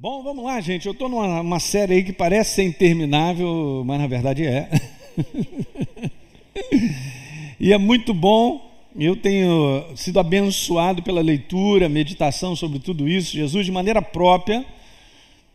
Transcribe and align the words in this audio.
Bom, 0.00 0.22
vamos 0.22 0.44
lá, 0.44 0.60
gente. 0.60 0.86
Eu 0.86 0.92
estou 0.92 1.08
numa 1.08 1.58
série 1.58 1.94
aí 1.94 2.04
que 2.04 2.12
parece 2.12 2.54
ser 2.54 2.62
interminável, 2.62 3.82
mas 3.84 3.98
na 3.98 4.06
verdade 4.06 4.46
é. 4.46 4.70
e 7.58 7.72
é 7.72 7.78
muito 7.78 8.14
bom. 8.14 8.64
Eu 8.96 9.16
tenho 9.16 9.84
sido 9.96 10.20
abençoado 10.20 11.02
pela 11.02 11.20
leitura, 11.20 11.88
meditação 11.88 12.54
sobre 12.54 12.78
tudo 12.78 13.08
isso. 13.08 13.32
Jesus, 13.32 13.66
de 13.66 13.72
maneira 13.72 14.00
própria, 14.00 14.64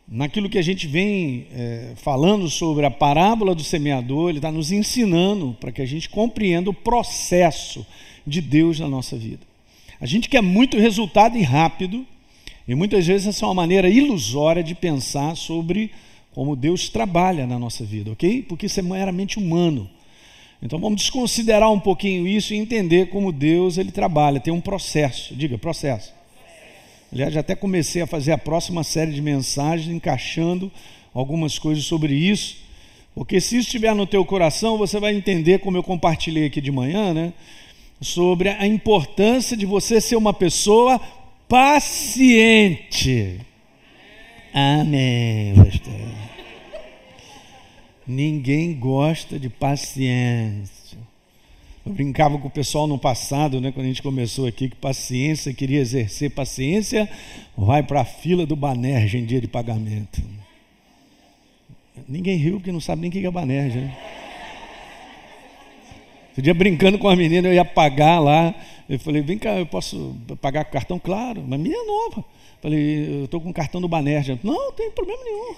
naquilo 0.05 0.49
que 0.49 0.57
a 0.57 0.61
gente 0.61 0.87
vem 0.87 1.47
é, 1.55 1.93
falando 1.95 2.49
sobre 2.49 2.85
a 2.85 2.91
parábola 2.91 3.55
do 3.55 3.63
semeador, 3.63 4.27
ele 4.27 4.39
está 4.39 4.51
nos 4.51 4.73
ensinando 4.73 5.55
para 5.57 5.71
que 5.71 5.81
a 5.81 5.85
gente 5.85 6.09
compreenda 6.09 6.69
o 6.69 6.73
processo 6.73 7.87
de 8.27 8.41
Deus 8.41 8.77
na 8.77 8.89
nossa 8.89 9.15
vida. 9.15 9.47
A 10.01 10.05
gente 10.05 10.27
quer 10.27 10.41
muito 10.41 10.77
resultado 10.77 11.37
e 11.37 11.43
rápido. 11.43 12.05
E 12.67 12.75
muitas 12.75 13.05
vezes 13.05 13.27
essa 13.27 13.45
é 13.45 13.47
uma 13.47 13.53
maneira 13.53 13.89
ilusória 13.89 14.63
de 14.63 14.73
pensar 14.73 15.35
sobre 15.35 15.91
como 16.33 16.55
Deus 16.55 16.89
trabalha 16.89 17.45
na 17.45 17.59
nossa 17.59 17.83
vida, 17.83 18.11
ok? 18.11 18.41
Porque 18.43 18.65
isso 18.65 18.79
é 18.79 18.83
meramente 18.83 19.37
humano. 19.37 19.89
Então 20.61 20.79
vamos 20.79 21.01
desconsiderar 21.01 21.71
um 21.71 21.79
pouquinho 21.79 22.25
isso 22.25 22.53
e 22.53 22.57
entender 22.57 23.09
como 23.09 23.31
Deus 23.31 23.77
ele 23.77 23.91
trabalha. 23.91 24.39
Tem 24.39 24.53
um 24.53 24.61
processo, 24.61 25.35
diga 25.35 25.57
processo. 25.57 26.13
Aliás, 27.11 27.33
já 27.33 27.41
até 27.41 27.53
comecei 27.53 28.01
a 28.01 28.07
fazer 28.07 28.31
a 28.31 28.37
próxima 28.37 28.83
série 28.83 29.11
de 29.11 29.21
mensagens 29.21 29.93
encaixando 29.93 30.71
algumas 31.13 31.59
coisas 31.59 31.83
sobre 31.83 32.15
isso, 32.15 32.57
porque 33.13 33.39
se 33.39 33.57
isso 33.57 33.67
estiver 33.67 33.93
no 33.93 34.07
teu 34.07 34.25
coração, 34.25 34.77
você 34.77 34.99
vai 34.99 35.13
entender 35.13 35.59
como 35.59 35.77
eu 35.77 35.83
compartilhei 35.83 36.45
aqui 36.45 36.59
de 36.59 36.71
manhã, 36.71 37.13
né? 37.13 37.33
Sobre 38.01 38.49
a 38.49 38.65
importância 38.65 39.55
de 39.55 39.65
você 39.65 40.01
ser 40.01 40.15
uma 40.15 40.33
pessoa 40.33 40.99
paciente. 41.47 43.39
Amém, 44.53 45.55
pastor. 45.55 45.93
Ninguém 48.05 48.73
gosta 48.73 49.39
de 49.39 49.49
paciência. 49.49 50.97
Eu 51.85 51.91
brincava 51.91 52.37
com 52.37 52.47
o 52.47 52.51
pessoal 52.51 52.87
no 52.87 52.97
passado, 52.97 53.59
né, 53.59 53.71
quando 53.71 53.85
a 53.85 53.89
gente 53.89 54.01
começou 54.01 54.47
aqui, 54.47 54.69
que 54.69 54.75
paciência, 54.75 55.53
queria 55.53 55.79
exercer 55.79 56.31
paciência, 56.31 57.09
vai 57.57 57.83
para 57.83 58.01
a 58.01 58.05
fila 58.05 58.45
do 58.45 58.55
Banerja 58.55 59.17
em 59.17 59.25
dia 59.25 59.41
de 59.41 59.47
pagamento. 59.47 60.21
Ninguém 62.07 62.37
riu 62.37 62.55
porque 62.55 62.71
não 62.71 62.79
sabe 62.79 63.01
nem 63.01 63.09
o 63.09 63.11
que 63.11 63.25
é 63.25 63.31
Banerja. 63.31 63.81
Né? 63.81 63.97
Outro 66.33 66.41
dia 66.41 66.53
brincando 66.55 66.97
com 66.97 67.07
a 67.07 67.15
menina, 67.15 67.47
eu 67.47 67.53
ia 67.53 67.63
pagar 67.63 68.19
lá. 68.19 68.55
Eu 68.89 68.97
falei, 68.97 69.21
vem 69.21 69.37
cá, 69.37 69.51
eu 69.51 69.67
posso 69.67 70.15
pagar 70.41 70.65
com 70.65 70.71
cartão? 70.71 70.97
Claro, 70.97 71.43
mas 71.47 71.59
menina 71.59 71.85
nova. 71.85 72.25
Falei, 72.59 73.19
eu 73.19 73.25
estou 73.25 73.39
com 73.39 73.51
o 73.51 73.53
cartão 73.53 73.79
do 73.79 73.87
Banerja. 73.87 74.39
Não, 74.43 74.51
não 74.51 74.71
tem 74.71 74.89
problema 74.89 75.23
nenhum. 75.23 75.55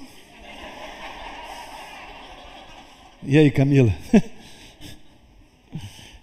E 3.23 3.38
aí, 3.38 3.50
Camila? 3.52 3.95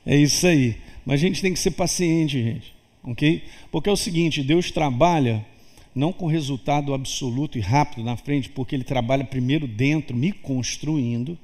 é 0.05 0.17
isso 0.17 0.47
aí. 0.47 0.77
Mas 1.07 1.15
a 1.15 1.27
gente 1.27 1.41
tem 1.41 1.55
que 1.55 1.59
ser 1.59 1.71
paciente, 1.71 2.43
gente. 2.43 2.75
Ok? 3.03 3.45
Porque 3.71 3.89
é 3.89 3.93
o 3.93 3.97
seguinte: 3.97 4.43
Deus 4.43 4.71
trabalha 4.71 5.47
não 5.95 6.13
com 6.13 6.27
resultado 6.27 6.93
absoluto 6.93 7.57
e 7.57 7.63
rápido 7.63 8.05
na 8.05 8.19
frente, 8.19 8.51
porque 8.51 8.77
Ele 8.77 8.85
trabalha 8.85 9.25
primeiro 9.25 9.67
dentro, 9.67 10.15
me 10.15 10.31
construindo 10.31 11.39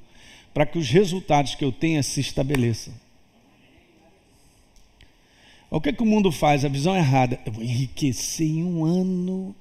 para 0.53 0.65
que 0.65 0.77
os 0.77 0.89
resultados 0.89 1.55
que 1.55 1.63
eu 1.63 1.71
tenha 1.71 2.01
se 2.01 2.19
estabeleçam. 2.19 2.93
O 5.69 5.79
que, 5.79 5.89
é 5.89 5.93
que 5.93 6.01
o 6.01 6.05
mundo 6.05 6.31
faz? 6.31 6.65
A 6.65 6.69
visão 6.69 6.95
errada. 6.95 7.39
Eu 7.45 7.51
vou 7.51 7.63
enriquecer 7.63 8.47
em 8.47 8.63
um 8.63 8.83
ano. 8.83 9.55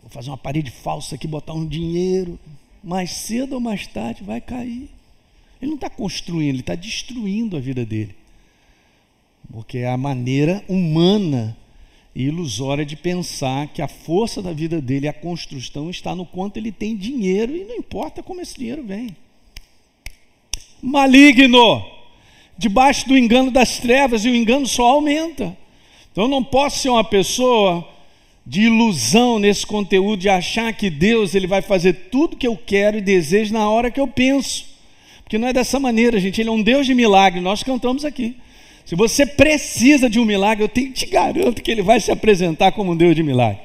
Vou 0.00 0.10
fazer 0.10 0.30
uma 0.30 0.38
parede 0.38 0.70
falsa 0.70 1.14
aqui, 1.14 1.26
botar 1.26 1.52
um 1.52 1.66
dinheiro. 1.66 2.38
Mais 2.82 3.10
cedo 3.10 3.54
ou 3.54 3.60
mais 3.60 3.86
tarde 3.86 4.24
vai 4.24 4.40
cair. 4.40 4.88
Ele 5.60 5.70
não 5.70 5.74
está 5.74 5.90
construindo, 5.90 6.50
ele 6.50 6.60
está 6.60 6.74
destruindo 6.74 7.56
a 7.56 7.60
vida 7.60 7.84
dele. 7.84 8.16
Porque 9.52 9.78
é 9.78 9.88
a 9.88 9.96
maneira 9.96 10.64
humana 10.68 11.56
e 12.18 12.24
ilusória 12.24 12.84
de 12.84 12.96
pensar 12.96 13.68
que 13.68 13.80
a 13.80 13.86
força 13.86 14.42
da 14.42 14.52
vida 14.52 14.80
dele, 14.80 15.06
a 15.06 15.12
construção, 15.12 15.88
está 15.88 16.16
no 16.16 16.26
quanto 16.26 16.56
ele 16.56 16.72
tem 16.72 16.96
dinheiro 16.96 17.54
e 17.54 17.62
não 17.62 17.76
importa 17.76 18.24
como 18.24 18.40
esse 18.40 18.58
dinheiro 18.58 18.82
vem. 18.82 19.16
Maligno, 20.82 21.86
debaixo 22.58 23.06
do 23.06 23.16
engano 23.16 23.52
das 23.52 23.78
trevas, 23.78 24.24
e 24.24 24.28
o 24.28 24.34
engano 24.34 24.66
só 24.66 24.88
aumenta. 24.88 25.56
Então 26.10 26.24
eu 26.24 26.28
não 26.28 26.42
posso 26.42 26.80
ser 26.80 26.88
uma 26.88 27.04
pessoa 27.04 27.88
de 28.44 28.62
ilusão 28.62 29.38
nesse 29.38 29.64
conteúdo, 29.64 30.18
de 30.18 30.28
achar 30.28 30.72
que 30.72 30.90
Deus 30.90 31.36
ele 31.36 31.46
vai 31.46 31.62
fazer 31.62 32.08
tudo 32.10 32.36
que 32.36 32.48
eu 32.48 32.56
quero 32.56 32.98
e 32.98 33.00
desejo 33.00 33.52
na 33.52 33.70
hora 33.70 33.92
que 33.92 34.00
eu 34.00 34.08
penso. 34.08 34.66
Porque 35.22 35.38
não 35.38 35.46
é 35.46 35.52
dessa 35.52 35.78
maneira, 35.78 36.18
gente. 36.18 36.40
Ele 36.40 36.48
é 36.48 36.52
um 36.52 36.62
Deus 36.64 36.84
de 36.84 36.94
milagre, 36.94 37.40
nós 37.40 37.62
cantamos 37.62 38.04
aqui. 38.04 38.34
Se 38.88 38.96
você 38.96 39.26
precisa 39.26 40.08
de 40.08 40.18
um 40.18 40.24
milagre, 40.24 40.64
eu 40.64 40.68
te, 40.68 41.04
garanto 41.04 41.60
que 41.60 41.70
ele 41.70 41.82
vai 41.82 42.00
se 42.00 42.10
apresentar 42.10 42.72
como 42.72 42.92
um 42.92 42.96
Deus 42.96 43.14
de 43.14 43.22
milagre. 43.22 43.60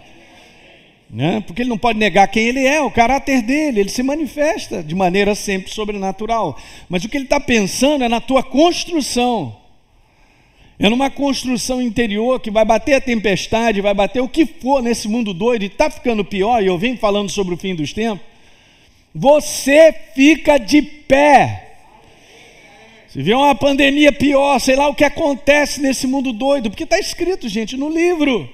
Né? 1.10 1.42
Porque 1.48 1.62
ele 1.62 1.70
não 1.70 1.78
pode 1.78 1.98
negar 1.98 2.28
quem 2.28 2.46
ele 2.46 2.68
é, 2.68 2.82
o 2.82 2.92
caráter 2.92 3.42
dele, 3.42 3.80
ele 3.80 3.90
se 3.90 4.04
manifesta 4.04 4.84
de 4.84 4.94
maneira 4.94 5.34
sempre 5.34 5.72
sobrenatural. 5.72 6.60
Mas 6.90 7.06
o 7.06 7.10
que 7.10 7.16
ele 7.16 7.24
está 7.24 7.40
pensando 7.40 8.04
é 8.04 8.10
na 8.10 8.20
tua 8.20 8.44
construção. 8.44 9.56
É 10.78 10.90
numa 10.90 11.10
construção 11.10 11.82
interior 11.82 12.42
que 12.42 12.52
vai 12.52 12.66
bater 12.66 12.96
a 12.96 13.00
tempestade, 13.00 13.80
vai 13.80 13.94
bater 13.94 14.20
o 14.20 14.28
que 14.28 14.46
for 14.46 14.84
nesse 14.84 15.08
mundo 15.08 15.34
doido 15.34 15.64
e 15.64 15.68
está 15.68 15.90
ficando 15.90 16.26
pior, 16.26 16.62
e 16.62 16.68
eu 16.68 16.78
venho 16.78 16.98
falando 16.98 17.30
sobre 17.30 17.54
o 17.54 17.58
fim 17.58 17.74
dos 17.74 17.94
tempos. 17.94 18.26
Você 19.16 19.96
fica 20.14 20.58
de 20.58 20.82
pé 20.82 21.63
se 23.14 23.22
vier 23.22 23.38
uma 23.38 23.54
pandemia 23.54 24.12
pior, 24.12 24.58
sei 24.58 24.76
lá 24.76 24.88
o 24.88 24.96
que 24.96 25.04
acontece 25.04 25.80
nesse 25.80 26.08
mundo 26.08 26.34
doido, 26.34 26.72
porque 26.72 26.84
está 26.84 26.98
escrito, 26.98 27.48
gente, 27.48 27.78
no 27.78 27.88
livro. 27.88 28.50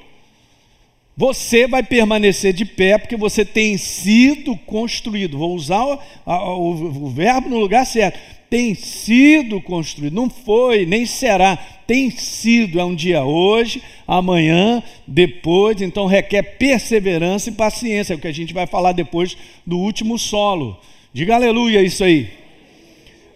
Você 1.15 1.65
vai 1.65 1.81
permanecer 1.81 2.51
de 2.51 2.65
pé 2.65 2.97
porque 2.97 3.15
você 3.15 3.45
tem 3.45 3.77
sido 3.77 4.57
construído. 4.57 5.37
Vou 5.37 5.55
usar 5.55 5.85
o, 5.85 5.97
o, 6.25 7.05
o 7.05 7.09
verbo 7.09 7.47
no 7.47 7.57
lugar 7.57 7.85
certo. 7.85 8.19
Tem 8.49 8.75
sido 8.75 9.61
construído. 9.61 10.13
Não 10.13 10.29
foi, 10.29 10.85
nem 10.85 11.05
será. 11.05 11.55
Tem 11.87 12.11
sido. 12.11 12.81
É 12.81 12.83
um 12.83 12.95
dia 12.95 13.23
hoje, 13.23 13.81
amanhã, 14.05 14.83
depois. 15.07 15.81
Então 15.81 16.05
requer 16.05 16.57
perseverança 16.57 17.49
e 17.49 17.53
paciência. 17.53 18.13
É 18.13 18.17
o 18.17 18.19
que 18.19 18.27
a 18.27 18.33
gente 18.33 18.53
vai 18.53 18.67
falar 18.67 18.91
depois 18.91 19.37
do 19.65 19.77
último 19.77 20.19
solo. 20.19 20.77
Diga 21.13 21.35
aleluia 21.35 21.81
isso 21.81 22.03
aí. 22.03 22.48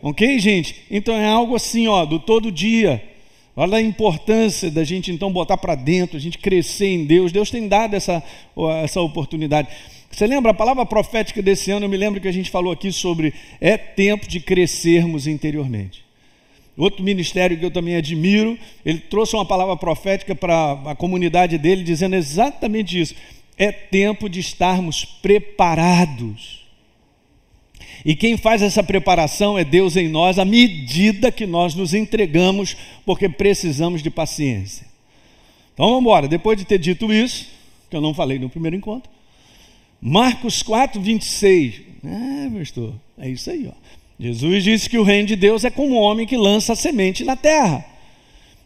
Ok, 0.06 0.38
gente? 0.38 0.84
Então 0.92 1.16
é 1.16 1.26
algo 1.26 1.56
assim, 1.56 1.88
ó, 1.88 2.04
do 2.04 2.20
todo 2.20 2.52
dia. 2.52 3.02
Olha 3.56 3.78
a 3.78 3.82
importância 3.82 4.70
da 4.70 4.84
gente 4.84 5.10
então 5.10 5.32
botar 5.32 5.56
para 5.56 5.76
dentro, 5.76 6.18
a 6.18 6.20
gente 6.20 6.38
crescer 6.40 6.88
em 6.88 7.06
Deus. 7.06 7.32
Deus 7.32 7.50
tem 7.50 7.70
dado 7.70 7.96
essa, 7.96 8.22
essa 8.84 9.00
oportunidade. 9.00 9.70
Você 10.12 10.28
lembra 10.28 10.52
a 10.52 10.54
palavra 10.54 10.86
profética 10.86 11.42
desse 11.42 11.72
ano? 11.72 11.86
Eu 11.86 11.90
me 11.90 11.96
lembro 11.96 12.20
que 12.20 12.28
a 12.28 12.34
gente 12.34 12.52
falou 12.52 12.74
aqui 12.74 12.92
sobre 12.92 13.34
é 13.62 13.78
tempo 13.78 14.28
de 14.28 14.42
crescermos 14.42 15.26
interiormente. 15.26 16.04
Outro 16.76 17.02
ministério 17.02 17.58
que 17.58 17.64
eu 17.64 17.72
também 17.72 17.96
admiro, 17.96 18.60
ele 18.86 19.00
trouxe 19.00 19.38
uma 19.38 19.46
palavra 19.46 19.78
profética 19.78 20.36
para 20.36 20.74
a 20.86 20.96
comunidade 20.96 21.58
dele, 21.58 21.82
dizendo 21.82 22.18
exatamente 22.18 23.00
isso: 23.00 23.16
é 23.58 23.72
tempo 23.72 24.28
de 24.28 24.42
estarmos 24.42 25.06
preparados 25.06 26.63
e 28.06 28.16
quem 28.16 28.36
faz 28.36 28.62
essa 28.62 28.84
preparação 28.84 29.58
é 29.58 29.64
Deus 29.64 29.96
em 29.96 30.10
nós, 30.10 30.38
à 30.38 30.44
medida 30.44 31.32
que 31.32 31.46
nós 31.46 31.74
nos 31.74 31.94
entregamos, 31.94 32.76
porque 33.06 33.30
precisamos 33.30 34.04
de 34.04 34.10
paciência. 34.10 34.86
Então 35.74 35.88
vamos 35.88 36.02
embora. 36.02 36.28
Depois 36.28 36.58
de 36.58 36.66
ter 36.66 36.78
dito 36.78 37.12
isso, 37.14 37.48
que 37.90 37.96
eu 37.96 38.02
não 38.02 38.14
falei 38.14 38.38
no 38.38 38.50
primeiro 38.50 38.76
encontro, 38.76 39.10
Marcos 40.02 40.62
4, 40.62 41.00
26. 41.00 41.82
É, 42.04 42.60
pastor, 42.60 42.94
é 43.18 43.30
isso 43.30 43.50
aí. 43.50 43.68
Ó. 43.68 43.74
Jesus 44.20 44.64
disse 44.64 44.90
que 44.90 44.98
o 44.98 45.04
reino 45.04 45.30
de 45.30 45.38
Deus 45.38 45.64
é 45.64 45.70
como 45.70 45.96
um 45.96 46.00
homem 46.00 46.28
que 46.28 46.36
lança 46.36 46.74
a 46.74 46.76
semente 46.76 47.24
na 47.24 47.38
terra. 47.38 47.86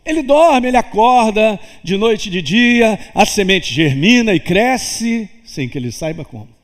Ele 0.04 0.24
dorme, 0.24 0.70
ele 0.70 0.78
acorda 0.78 1.60
de 1.84 1.96
noite 1.96 2.28
e 2.28 2.32
de 2.32 2.42
dia, 2.42 2.98
a 3.14 3.26
semente 3.26 3.72
germina 3.74 4.34
e 4.34 4.40
cresce, 4.40 5.30
sem 5.44 5.70
que 5.70 5.78
ele 5.78 5.92
saiba 5.92 6.26
como. 6.26 6.57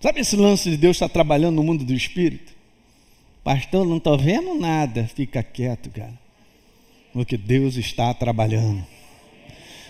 Sabe 0.00 0.20
esse 0.20 0.36
lance 0.36 0.70
de 0.70 0.76
Deus 0.76 0.96
estar 0.96 1.08
trabalhando 1.08 1.56
no 1.56 1.62
mundo 1.62 1.84
do 1.84 1.94
espírito? 1.94 2.52
Pastor, 3.42 3.86
não 3.86 3.96
estou 3.96 4.18
vendo 4.18 4.54
nada. 4.54 5.04
Fica 5.14 5.42
quieto, 5.42 5.88
cara. 5.90 6.18
Porque 7.12 7.36
Deus 7.36 7.76
está 7.76 8.12
trabalhando. 8.12 8.84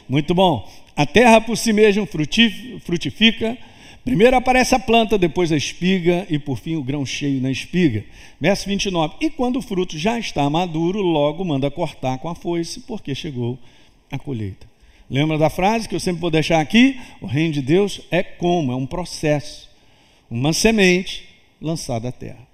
Muito 0.08 0.34
bom. 0.34 0.70
A 0.94 1.04
terra 1.04 1.40
por 1.40 1.56
si 1.56 1.72
mesma 1.72 2.06
frutifica. 2.06 3.58
Primeiro 4.04 4.36
aparece 4.36 4.72
a 4.72 4.78
planta, 4.78 5.18
depois 5.18 5.50
a 5.50 5.56
espiga 5.56 6.24
e 6.30 6.38
por 6.38 6.58
fim 6.58 6.76
o 6.76 6.82
grão 6.82 7.04
cheio 7.04 7.42
na 7.42 7.50
espiga. 7.50 8.04
Verso 8.40 8.68
29. 8.68 9.16
E 9.20 9.28
quando 9.28 9.56
o 9.56 9.62
fruto 9.62 9.98
já 9.98 10.16
está 10.16 10.48
maduro, 10.48 11.02
logo 11.02 11.44
manda 11.44 11.68
cortar 11.72 12.18
com 12.18 12.28
a 12.28 12.34
foice, 12.36 12.80
porque 12.80 13.16
chegou 13.16 13.58
a 14.08 14.16
colheita. 14.16 14.66
Lembra 15.10 15.36
da 15.36 15.50
frase 15.50 15.88
que 15.88 15.94
eu 15.94 16.00
sempre 16.00 16.20
vou 16.20 16.30
deixar 16.30 16.60
aqui? 16.60 17.00
O 17.20 17.26
reino 17.26 17.54
de 17.54 17.62
Deus 17.62 18.00
é 18.10 18.22
como? 18.22 18.70
É 18.70 18.76
um 18.76 18.86
processo, 18.86 19.65
uma 20.30 20.52
semente 20.52 21.28
lançada 21.60 22.08
à 22.08 22.12
terra. 22.12 22.46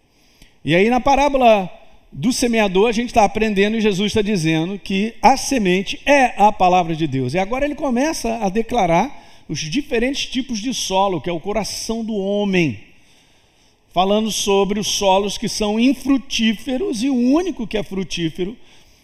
E 0.65 0.75
aí 0.75 0.89
na 0.89 1.01
parábola 1.01 1.71
do 2.13 2.33
semeador, 2.33 2.89
a 2.89 2.93
gente 2.93 3.09
está 3.09 3.25
aprendendo 3.25 3.77
e 3.77 3.81
Jesus 3.81 4.09
está 4.09 4.21
dizendo 4.21 4.79
que 4.79 5.15
a 5.23 5.37
semente 5.37 5.99
é 6.05 6.35
a 6.37 6.53
palavra 6.53 6.95
de 6.95 7.07
Deus. 7.07 7.33
E 7.33 7.39
agora 7.39 7.65
ele 7.65 7.75
começa 7.75 8.37
a 8.37 8.51
declarar 8.51 9.23
os 9.49 9.59
diferentes 9.59 10.27
tipos 10.27 10.59
de 10.59 10.75
solo, 10.75 11.21
que 11.21 11.31
é 11.31 11.33
o 11.33 11.41
coração 11.41 12.05
do 12.05 12.15
homem, 12.15 12.81
falando 13.93 14.31
sobre 14.31 14.79
os 14.79 14.89
solos 14.89 15.39
que 15.39 15.49
são 15.49 15.81
infrutíferos 15.81 17.03
e 17.03 17.09
o 17.09 17.15
único 17.15 17.67
que 17.67 17.79
é 17.79 17.83
frutífero, 17.83 18.57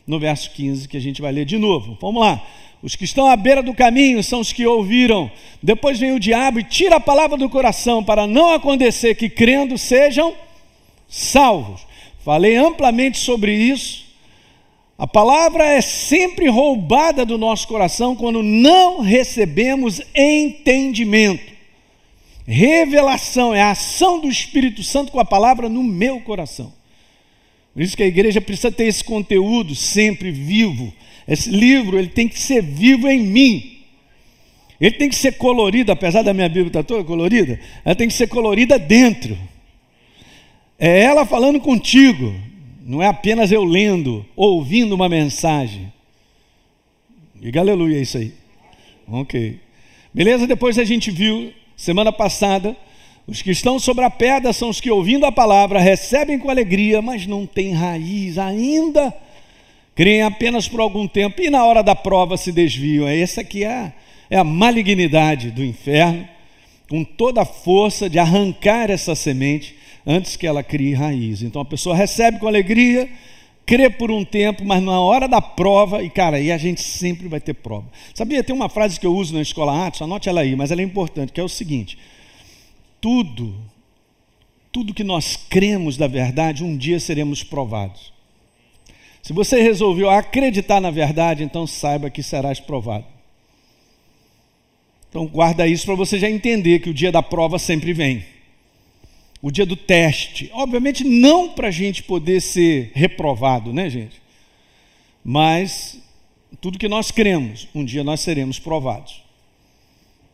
no 0.06 0.18
verso 0.18 0.50
15, 0.52 0.88
que 0.88 0.96
a 0.96 1.00
gente 1.00 1.20
vai 1.20 1.32
ler 1.32 1.44
de 1.44 1.58
novo. 1.58 1.96
Vamos 2.00 2.20
lá. 2.20 2.46
Os 2.82 2.94
que 2.94 3.04
estão 3.04 3.26
à 3.26 3.36
beira 3.36 3.62
do 3.62 3.74
caminho 3.74 4.22
são 4.22 4.40
os 4.40 4.52
que 4.52 4.66
ouviram. 4.66 5.30
Depois 5.62 5.98
vem 5.98 6.12
o 6.12 6.20
diabo 6.20 6.60
e 6.60 6.64
tira 6.64 6.96
a 6.96 7.00
palavra 7.00 7.36
do 7.36 7.48
coração, 7.50 8.04
para 8.04 8.26
não 8.26 8.52
acontecer 8.52 9.14
que 9.16 9.28
crendo 9.28 9.76
sejam 9.76 10.34
salvos. 11.08 11.80
Falei 12.24 12.56
amplamente 12.56 13.18
sobre 13.18 13.52
isso. 13.52 14.06
A 14.96 15.06
palavra 15.06 15.64
é 15.64 15.80
sempre 15.80 16.48
roubada 16.48 17.24
do 17.24 17.38
nosso 17.38 17.66
coração 17.68 18.14
quando 18.14 18.42
não 18.42 19.00
recebemos 19.00 20.00
entendimento. 20.14 21.52
Revelação 22.46 23.54
é 23.54 23.60
a 23.60 23.72
ação 23.72 24.20
do 24.20 24.28
Espírito 24.28 24.82
Santo 24.82 25.12
com 25.12 25.20
a 25.20 25.24
palavra 25.24 25.68
no 25.68 25.82
meu 25.82 26.20
coração. 26.20 26.72
Por 27.74 27.82
isso 27.82 27.96
que 27.96 28.02
a 28.02 28.06
igreja 28.06 28.40
precisa 28.40 28.72
ter 28.72 28.86
esse 28.86 29.04
conteúdo 29.04 29.74
sempre 29.74 30.30
vivo 30.32 30.92
esse 31.28 31.50
livro 31.50 31.98
ele 31.98 32.08
tem 32.08 32.26
que 32.26 32.40
ser 32.40 32.62
vivo 32.62 33.06
em 33.06 33.20
mim. 33.20 33.78
Ele 34.80 34.92
tem 34.92 35.10
que 35.10 35.16
ser 35.16 35.32
colorido, 35.32 35.92
apesar 35.92 36.22
da 36.22 36.32
minha 36.32 36.48
Bíblia 36.48 36.68
estar 36.68 36.82
toda 36.82 37.04
colorida, 37.04 37.60
ela 37.84 37.94
tem 37.94 38.08
que 38.08 38.14
ser 38.14 38.28
colorida 38.28 38.78
dentro. 38.78 39.36
É 40.78 41.02
ela 41.02 41.26
falando 41.26 41.60
contigo, 41.60 42.34
não 42.82 43.02
é 43.02 43.08
apenas 43.08 43.52
eu 43.52 43.62
lendo, 43.62 44.24
ouvindo 44.34 44.94
uma 44.94 45.08
mensagem. 45.08 45.92
Diga 47.34 47.60
aleluia, 47.60 47.98
é 47.98 48.02
isso 48.02 48.16
aí. 48.16 48.32
Ok. 49.06 49.60
Beleza? 50.14 50.46
Depois 50.46 50.78
a 50.78 50.84
gente 50.84 51.10
viu, 51.10 51.52
semana 51.76 52.12
passada, 52.12 52.74
os 53.26 53.42
que 53.42 53.50
estão 53.50 53.78
sobre 53.78 54.04
a 54.04 54.10
pedra 54.10 54.52
são 54.52 54.70
os 54.70 54.80
que, 54.80 54.90
ouvindo 54.90 55.26
a 55.26 55.32
palavra, 55.32 55.78
recebem 55.78 56.38
com 56.38 56.48
alegria, 56.48 57.02
mas 57.02 57.26
não 57.26 57.44
têm 57.44 57.72
raiz 57.72 58.38
ainda 58.38 59.12
creem 59.98 60.22
apenas 60.22 60.68
por 60.68 60.78
algum 60.78 61.08
tempo 61.08 61.42
e 61.42 61.50
na 61.50 61.64
hora 61.64 61.82
da 61.82 61.92
prova 61.92 62.36
se 62.36 62.52
desviam. 62.52 63.08
É 63.08 63.18
essa 63.18 63.40
aqui 63.40 63.64
é 63.64 63.66
a, 63.66 63.92
é 64.30 64.36
a 64.36 64.44
malignidade 64.44 65.50
do 65.50 65.64
inferno, 65.64 66.24
com 66.88 67.02
toda 67.02 67.42
a 67.42 67.44
força 67.44 68.08
de 68.08 68.16
arrancar 68.16 68.92
essa 68.92 69.16
semente 69.16 69.74
antes 70.06 70.36
que 70.36 70.46
ela 70.46 70.62
crie 70.62 70.94
raiz. 70.94 71.42
Então 71.42 71.60
a 71.60 71.64
pessoa 71.64 71.96
recebe 71.96 72.38
com 72.38 72.46
alegria, 72.46 73.08
crê 73.66 73.90
por 73.90 74.12
um 74.12 74.24
tempo, 74.24 74.64
mas 74.64 74.80
na 74.80 75.00
hora 75.00 75.26
da 75.26 75.42
prova, 75.42 76.00
e 76.00 76.08
cara, 76.08 76.36
aí 76.36 76.52
a 76.52 76.58
gente 76.58 76.80
sempre 76.80 77.26
vai 77.26 77.40
ter 77.40 77.54
prova. 77.54 77.90
Sabia, 78.14 78.44
tem 78.44 78.54
uma 78.54 78.68
frase 78.68 79.00
que 79.00 79.06
eu 79.06 79.12
uso 79.12 79.34
na 79.34 79.42
escola 79.42 79.88
Atos, 79.88 80.00
anote 80.00 80.28
ela 80.28 80.42
aí, 80.42 80.54
mas 80.54 80.70
ela 80.70 80.80
é 80.80 80.84
importante, 80.84 81.32
que 81.32 81.40
é 81.40 81.44
o 81.44 81.48
seguinte: 81.48 81.98
tudo, 83.00 83.52
tudo 84.70 84.94
que 84.94 85.02
nós 85.02 85.34
cremos 85.34 85.96
da 85.96 86.06
verdade, 86.06 86.62
um 86.62 86.76
dia 86.76 87.00
seremos 87.00 87.42
provados. 87.42 88.16
Se 89.22 89.32
você 89.32 89.60
resolveu 89.60 90.08
acreditar 90.08 90.80
na 90.80 90.90
verdade, 90.90 91.42
então 91.42 91.66
saiba 91.66 92.10
que 92.10 92.22
serás 92.22 92.60
provado. 92.60 93.04
Então 95.08 95.26
guarda 95.26 95.66
isso 95.66 95.86
para 95.86 95.94
você 95.94 96.18
já 96.18 96.30
entender 96.30 96.80
que 96.80 96.90
o 96.90 96.94
dia 96.94 97.10
da 97.10 97.22
prova 97.22 97.58
sempre 97.58 97.92
vem. 97.92 98.24
O 99.40 99.50
dia 99.50 99.64
do 99.64 99.76
teste. 99.76 100.50
Obviamente 100.52 101.04
não 101.04 101.50
para 101.50 101.68
a 101.68 101.72
gente 101.72 102.02
poder 102.02 102.40
ser 102.40 102.90
reprovado, 102.94 103.72
né, 103.72 103.88
gente? 103.88 104.20
Mas 105.24 106.00
tudo 106.60 106.78
que 106.78 106.88
nós 106.88 107.10
cremos, 107.10 107.68
um 107.74 107.84
dia 107.84 108.02
nós 108.02 108.20
seremos 108.20 108.58
provados. 108.58 109.22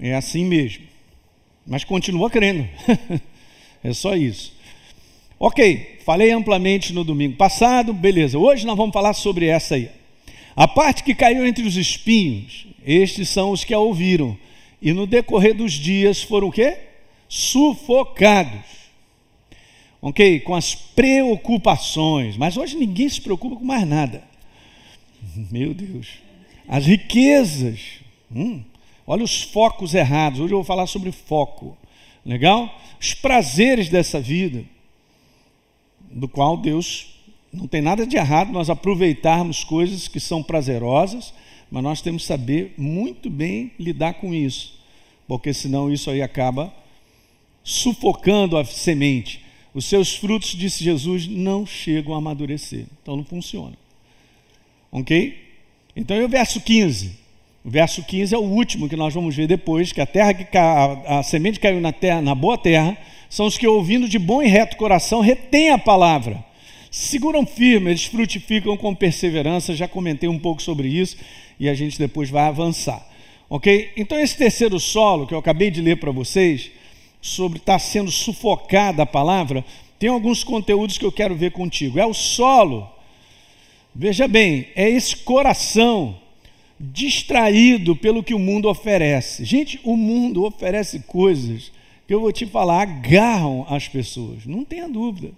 É 0.01 0.15
assim 0.15 0.45
mesmo. 0.45 0.87
Mas 1.67 1.85
continua 1.85 2.31
crendo. 2.31 2.69
é 3.83 3.93
só 3.93 4.17
isso. 4.17 4.55
Ok, 5.39 5.94
falei 6.05 6.31
amplamente 6.31 6.93
no 6.93 7.03
domingo 7.03 7.35
passado, 7.37 7.95
beleza. 7.95 8.39
Hoje 8.39 8.67
nós 8.67 8.77
vamos 8.77 8.93
falar 8.93 9.15
sobre 9.15 9.47
essa 9.47 9.75
aí. 9.75 9.91
A 10.55 10.69
parte 10.69 11.03
que 11.03 11.15
caiu 11.15 11.47
entre 11.47 11.67
os 11.67 11.77
espinhos, 11.77 12.67
estes 12.85 13.31
são 13.31 13.51
os 13.51 13.65
que 13.65 13.73
a 13.73 13.79
ouviram. 13.79 14.37
E 14.83 14.93
no 14.93 15.07
decorrer 15.07 15.55
dos 15.55 15.73
dias 15.73 16.23
foram 16.23 16.49
o 16.49 16.53
quê? 16.53 16.77
Sufocados. 17.27 18.85
Ok? 20.03 20.41
Com 20.41 20.55
as 20.55 20.75
preocupações. 20.75 22.37
Mas 22.37 22.59
hoje 22.59 22.77
ninguém 22.77 23.09
se 23.09 23.21
preocupa 23.21 23.57
com 23.57 23.65
mais 23.65 23.89
nada. 23.89 24.23
Meu 25.51 25.73
Deus. 25.73 26.19
As 26.69 26.85
riquezas. 26.85 28.01
Hum, 28.31 28.63
olha 29.07 29.25
os 29.25 29.43
focos 29.43 29.95
errados. 29.95 30.39
Hoje 30.39 30.53
eu 30.53 30.59
vou 30.59 30.65
falar 30.65 30.87
sobre 30.87 31.11
foco. 31.11 31.75
Legal? 32.27 32.79
Os 33.01 33.15
prazeres 33.15 33.89
dessa 33.89 34.21
vida 34.21 34.65
do 36.15 36.29
qual 36.29 36.57
Deus 36.57 37.09
não 37.53 37.67
tem 37.67 37.83
nada 37.83 38.07
de 38.07 38.17
errado 38.17 38.53
nós 38.53 38.71
aproveitarmos 38.71 39.65
coisas 39.65 40.09
que 40.09 40.21
são 40.21 40.43
prazerosas, 40.43 41.35
mas 41.71 41.83
nós 41.83 42.01
temos 42.01 42.23
que 42.23 42.29
saber 42.29 42.75
muito 42.77 43.29
bem 43.29 43.73
lidar 43.79 44.15
com 44.15 44.33
isso, 44.33 44.79
porque 45.27 45.53
senão 45.53 45.93
isso 45.93 46.11
aí 46.11 46.23
acaba 46.23 46.73
sufocando 47.63 48.57
a 48.57 48.65
semente. 48.65 49.45
Os 49.73 49.87
seus 49.87 50.15
frutos, 50.15 50.51
disse 50.51 50.85
Jesus, 50.85 51.27
não 51.27 51.67
chegam 51.67 52.15
a 52.15 52.19
amadurecer. 52.19 52.87
Então 53.03 53.17
não 53.17 53.25
funciona. 53.25 53.77
Ok? 54.93 55.43
Então, 55.97 56.17
e 56.17 56.23
o 56.23 56.29
verso 56.29 56.61
15? 56.61 57.19
O 57.65 57.71
verso 57.71 58.03
15 58.05 58.35
é 58.35 58.39
o 58.39 58.43
último 58.43 58.89
que 58.89 58.95
nós 58.95 59.15
vamos 59.15 59.35
ver 59.35 59.49
depois, 59.49 59.91
que 59.91 60.01
a 60.01 60.07
terra 60.07 60.35
que 60.35 60.57
a, 60.57 61.19
a 61.19 61.23
semente 61.23 61.59
caiu 61.59 61.81
na 61.81 61.93
terra, 61.93 62.21
na 62.21 62.35
boa 62.35 62.59
terra, 62.59 62.97
são 63.35 63.47
os 63.47 63.59
que, 63.59 63.67
ouvindo 63.67 64.09
de 64.09 64.17
bom 64.17 64.41
e 64.41 64.47
reto 64.47 64.77
coração, 64.77 65.21
retêm 65.21 65.71
a 65.71 65.77
palavra, 65.77 66.45
seguram 66.89 67.45
firme, 67.45 67.91
eles 67.91 68.05
frutificam 68.05 68.77
com 68.77 68.95
perseverança. 68.95 69.75
Já 69.75 69.89
comentei 69.89 70.29
um 70.29 70.39
pouco 70.39 70.63
sobre 70.63 70.87
isso 70.87 71.17
e 71.59 71.69
a 71.69 71.75
gente 71.75 71.99
depois 71.99 72.31
vai 72.31 72.45
avançar. 72.45 73.05
Ok? 73.51 73.91
Então, 73.97 74.21
esse 74.21 74.37
terceiro 74.37 74.79
solo 74.79 75.27
que 75.27 75.35
eu 75.35 75.39
acabei 75.41 75.69
de 75.69 75.81
ler 75.81 75.97
para 75.97 76.13
vocês, 76.13 76.71
sobre 77.21 77.59
estar 77.59 77.73
tá 77.73 77.79
sendo 77.81 78.09
sufocada 78.09 79.03
a 79.03 79.07
palavra, 79.07 79.65
tem 79.99 80.09
alguns 80.09 80.45
conteúdos 80.45 80.97
que 80.97 81.05
eu 81.05 81.11
quero 81.11 81.35
ver 81.35 81.51
contigo. 81.51 81.99
É 81.99 82.07
o 82.07 82.15
solo, 82.15 82.89
veja 83.93 84.29
bem, 84.29 84.69
é 84.77 84.89
esse 84.89 85.17
coração 85.17 86.21
distraído 86.79 87.97
pelo 87.97 88.23
que 88.23 88.33
o 88.33 88.39
mundo 88.39 88.69
oferece. 88.69 89.45
Gente, 89.45 89.81
o 89.83 89.97
mundo 89.97 90.45
oferece 90.45 91.01
coisas 91.01 91.74
que 92.07 92.15
eu 92.15 92.21
vou 92.21 92.33
te 92.33 92.47
falar, 92.47 92.83
agarram 92.83 93.67
as 93.69 93.89
pessoas, 93.89 94.45
não 94.47 94.65
tenha 94.65 94.89
dúvida. 94.89 95.33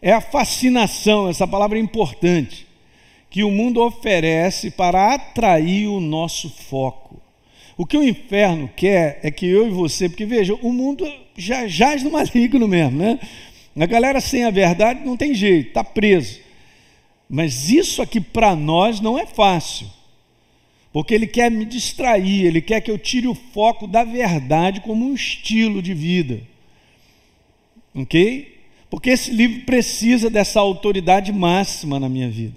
É 0.00 0.12
a 0.12 0.20
fascinação, 0.20 1.28
essa 1.28 1.46
palavra 1.46 1.78
é 1.78 1.80
importante, 1.80 2.66
que 3.30 3.42
o 3.44 3.50
mundo 3.50 3.82
oferece 3.82 4.70
para 4.70 5.14
atrair 5.14 5.86
o 5.88 6.00
nosso 6.00 6.48
foco. 6.48 7.20
O 7.76 7.86
que 7.86 7.96
o 7.96 8.02
inferno 8.02 8.68
quer 8.74 9.20
é 9.22 9.30
que 9.30 9.46
eu 9.46 9.68
e 9.68 9.70
você, 9.70 10.08
porque 10.08 10.26
veja, 10.26 10.54
o 10.54 10.72
mundo 10.72 11.06
já 11.36 11.66
jaz 11.68 12.02
no 12.02 12.10
maligno 12.10 12.66
mesmo, 12.66 12.98
né? 12.98 13.20
A 13.78 13.86
galera 13.86 14.20
sem 14.20 14.44
a 14.44 14.50
verdade 14.50 15.04
não 15.04 15.16
tem 15.16 15.32
jeito, 15.34 15.68
está 15.68 15.84
preso. 15.84 16.40
Mas 17.28 17.70
isso 17.70 18.02
aqui 18.02 18.20
para 18.20 18.56
nós 18.56 19.00
não 19.00 19.16
é 19.16 19.24
fácil 19.26 19.86
porque 20.92 21.14
ele 21.14 21.26
quer 21.26 21.50
me 21.50 21.64
distrair, 21.64 22.46
ele 22.46 22.60
quer 22.60 22.80
que 22.80 22.90
eu 22.90 22.98
tire 22.98 23.26
o 23.26 23.34
foco 23.34 23.86
da 23.86 24.04
verdade 24.04 24.80
como 24.80 25.04
um 25.04 25.14
estilo 25.14 25.82
de 25.82 25.92
vida. 25.92 26.40
Ok? 27.94 28.56
Porque 28.88 29.10
esse 29.10 29.30
livro 29.30 29.64
precisa 29.66 30.30
dessa 30.30 30.60
autoridade 30.60 31.32
máxima 31.32 32.00
na 32.00 32.08
minha 32.08 32.30
vida. 32.30 32.56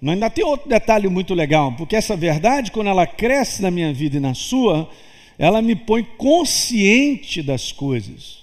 Mas 0.00 0.14
ainda 0.14 0.28
tem 0.28 0.44
outro 0.44 0.68
detalhe 0.68 1.08
muito 1.08 1.32
legal, 1.32 1.72
porque 1.76 1.96
essa 1.96 2.16
verdade, 2.16 2.72
quando 2.72 2.88
ela 2.88 3.06
cresce 3.06 3.62
na 3.62 3.70
minha 3.70 3.92
vida 3.94 4.16
e 4.16 4.20
na 4.20 4.34
sua, 4.34 4.90
ela 5.38 5.62
me 5.62 5.74
põe 5.76 6.02
consciente 6.02 7.40
das 7.40 7.72
coisas. 7.72 8.41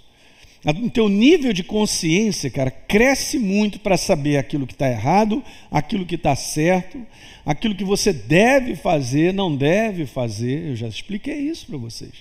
O 0.65 0.89
teu 0.89 1.07
nível 1.07 1.53
de 1.53 1.63
consciência, 1.63 2.49
cara, 2.49 2.69
cresce 2.69 3.39
muito 3.39 3.79
para 3.79 3.95
saber 3.95 4.37
aquilo 4.37 4.67
que 4.67 4.73
está 4.73 4.89
errado, 4.89 5.41
aquilo 5.71 6.05
que 6.05 6.15
está 6.15 6.35
certo, 6.35 6.99
aquilo 7.45 7.75
que 7.75 7.85
você 7.85 8.11
deve 8.11 8.75
fazer, 8.75 9.33
não 9.33 9.55
deve 9.55 10.05
fazer. 10.05 10.67
Eu 10.67 10.75
já 10.75 10.87
expliquei 10.87 11.37
isso 11.37 11.65
para 11.65 11.77
vocês. 11.77 12.11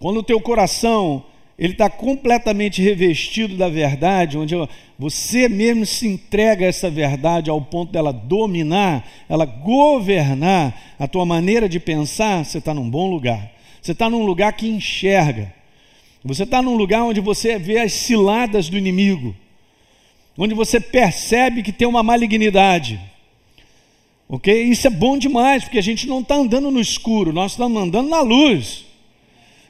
Quando 0.00 0.16
o 0.18 0.22
teu 0.22 0.40
coração 0.40 1.24
ele 1.58 1.72
está 1.72 1.88
completamente 1.88 2.82
revestido 2.82 3.56
da 3.56 3.68
verdade, 3.68 4.36
onde 4.36 4.54
você 4.98 5.48
mesmo 5.48 5.86
se 5.86 6.06
entrega 6.06 6.66
a 6.66 6.68
essa 6.68 6.90
verdade 6.90 7.48
ao 7.48 7.60
ponto 7.62 7.92
dela 7.92 8.12
dominar, 8.12 9.08
ela 9.28 9.44
governar 9.44 10.94
a 10.98 11.06
tua 11.06 11.24
maneira 11.24 11.68
de 11.68 11.78
pensar, 11.78 12.44
você 12.44 12.58
está 12.58 12.74
num 12.74 12.90
bom 12.90 13.08
lugar. 13.08 13.52
Você 13.80 13.92
está 13.92 14.10
num 14.10 14.24
lugar 14.24 14.52
que 14.54 14.66
enxerga. 14.66 15.54
Você 16.24 16.44
está 16.44 16.62
num 16.62 16.74
lugar 16.74 17.04
onde 17.04 17.20
você 17.20 17.58
vê 17.58 17.80
as 17.80 17.92
ciladas 17.92 18.70
do 18.70 18.78
inimigo, 18.78 19.36
onde 20.38 20.54
você 20.54 20.80
percebe 20.80 21.62
que 21.62 21.70
tem 21.70 21.86
uma 21.86 22.02
malignidade. 22.02 22.98
Ok? 24.26 24.64
Isso 24.64 24.86
é 24.86 24.90
bom 24.90 25.18
demais, 25.18 25.64
porque 25.64 25.78
a 25.78 25.82
gente 25.82 26.06
não 26.06 26.20
está 26.20 26.36
andando 26.36 26.70
no 26.70 26.80
escuro, 26.80 27.30
nós 27.30 27.52
estamos 27.52 27.80
andando 27.80 28.08
na 28.08 28.22
luz. 28.22 28.86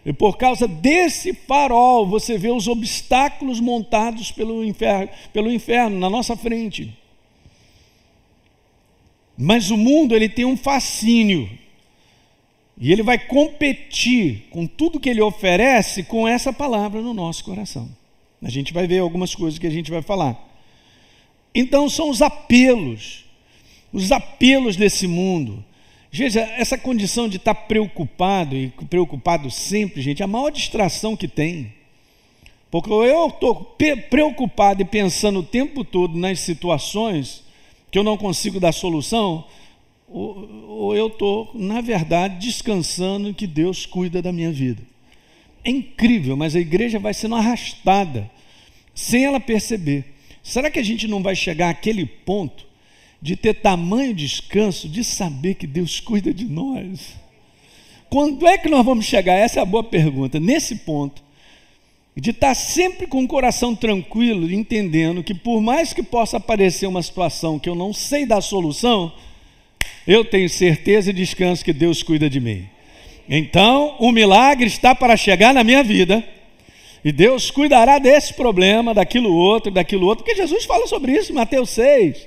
E 0.06 0.12
por 0.12 0.36
causa 0.36 0.68
desse 0.68 1.32
farol, 1.32 2.06
você 2.06 2.38
vê 2.38 2.50
os 2.50 2.68
obstáculos 2.68 3.58
montados 3.58 4.30
pelo 4.30 4.64
inferno, 4.64 5.08
pelo 5.32 5.50
inferno 5.50 5.98
na 5.98 6.08
nossa 6.08 6.36
frente. 6.36 6.96
Mas 9.36 9.70
o 9.70 9.76
mundo 9.76 10.14
ele 10.14 10.28
tem 10.28 10.44
um 10.44 10.56
fascínio. 10.56 11.50
E 12.76 12.92
ele 12.92 13.02
vai 13.02 13.18
competir 13.18 14.48
com 14.50 14.66
tudo 14.66 14.98
que 14.98 15.08
ele 15.08 15.20
oferece 15.20 16.02
com 16.02 16.26
essa 16.26 16.52
palavra 16.52 17.00
no 17.00 17.14
nosso 17.14 17.44
coração. 17.44 17.88
A 18.42 18.50
gente 18.50 18.72
vai 18.72 18.86
ver 18.86 18.98
algumas 18.98 19.34
coisas 19.34 19.58
que 19.58 19.66
a 19.66 19.70
gente 19.70 19.90
vai 19.90 20.02
falar. 20.02 20.36
Então 21.54 21.88
são 21.88 22.10
os 22.10 22.20
apelos, 22.20 23.24
os 23.92 24.10
apelos 24.10 24.76
desse 24.76 25.06
mundo 25.06 25.64
Veja, 26.16 26.42
essa 26.56 26.78
condição 26.78 27.28
de 27.28 27.38
estar 27.38 27.56
preocupado 27.56 28.54
e 28.54 28.68
preocupado 28.88 29.50
sempre, 29.50 30.00
gente, 30.00 30.22
é 30.22 30.24
a 30.24 30.28
maior 30.28 30.50
distração 30.50 31.16
que 31.16 31.26
tem. 31.26 31.72
Porque 32.70 32.88
eu 32.88 33.26
estou 33.26 33.76
preocupado 34.08 34.80
e 34.80 34.84
pensando 34.84 35.40
o 35.40 35.42
tempo 35.42 35.82
todo 35.82 36.16
nas 36.16 36.38
situações 36.38 37.42
que 37.90 37.98
eu 37.98 38.04
não 38.04 38.16
consigo 38.16 38.60
dar 38.60 38.70
solução, 38.70 39.44
ou, 40.14 40.48
ou 40.68 40.96
eu 40.96 41.08
estou, 41.08 41.50
na 41.54 41.80
verdade, 41.80 42.46
descansando 42.46 43.34
que 43.34 43.46
Deus 43.46 43.84
cuida 43.84 44.22
da 44.22 44.32
minha 44.32 44.52
vida. 44.52 44.82
É 45.64 45.70
incrível, 45.70 46.36
mas 46.36 46.54
a 46.54 46.60
igreja 46.60 46.98
vai 46.98 47.12
sendo 47.12 47.34
arrastada 47.34 48.30
sem 48.94 49.24
ela 49.24 49.40
perceber. 49.40 50.04
Será 50.42 50.70
que 50.70 50.78
a 50.78 50.82
gente 50.82 51.08
não 51.08 51.22
vai 51.22 51.34
chegar 51.34 51.70
àquele 51.70 52.06
ponto 52.06 52.64
de 53.24 53.36
ter 53.36 53.54
tamanho 53.54 54.12
descanso, 54.12 54.86
de 54.86 55.02
saber 55.02 55.54
que 55.54 55.66
Deus 55.66 55.98
cuida 55.98 56.30
de 56.30 56.44
nós. 56.44 57.16
Quando 58.10 58.46
é 58.46 58.58
que 58.58 58.68
nós 58.68 58.84
vamos 58.84 59.06
chegar? 59.06 59.32
Essa 59.32 59.60
é 59.60 59.62
a 59.62 59.64
boa 59.64 59.82
pergunta. 59.82 60.38
Nesse 60.38 60.76
ponto, 60.76 61.24
de 62.14 62.32
estar 62.32 62.54
sempre 62.54 63.06
com 63.06 63.24
o 63.24 63.26
coração 63.26 63.74
tranquilo, 63.74 64.52
entendendo 64.52 65.24
que 65.24 65.32
por 65.32 65.62
mais 65.62 65.94
que 65.94 66.02
possa 66.02 66.36
aparecer 66.36 66.86
uma 66.86 67.02
situação 67.02 67.58
que 67.58 67.66
eu 67.66 67.74
não 67.74 67.94
sei 67.94 68.26
da 68.26 68.42
solução, 68.42 69.10
eu 70.06 70.24
tenho 70.24 70.48
certeza 70.48 71.10
e 71.10 71.12
descanso 71.12 71.64
que 71.64 71.72
Deus 71.72 72.02
cuida 72.02 72.28
de 72.28 72.40
mim. 72.40 72.68
Então, 73.28 73.96
o 73.98 74.12
milagre 74.12 74.66
está 74.66 74.94
para 74.94 75.16
chegar 75.16 75.54
na 75.54 75.64
minha 75.64 75.82
vida. 75.82 76.22
E 77.04 77.12
Deus 77.12 77.50
cuidará 77.50 77.98
desse 77.98 78.32
problema, 78.32 78.94
daquilo 78.94 79.32
outro, 79.34 79.70
daquilo 79.70 80.06
outro, 80.06 80.24
porque 80.24 80.36
Jesus 80.36 80.64
fala 80.64 80.86
sobre 80.86 81.12
isso 81.12 81.32
em 81.32 81.34
Mateus 81.34 81.70
6. 81.70 82.26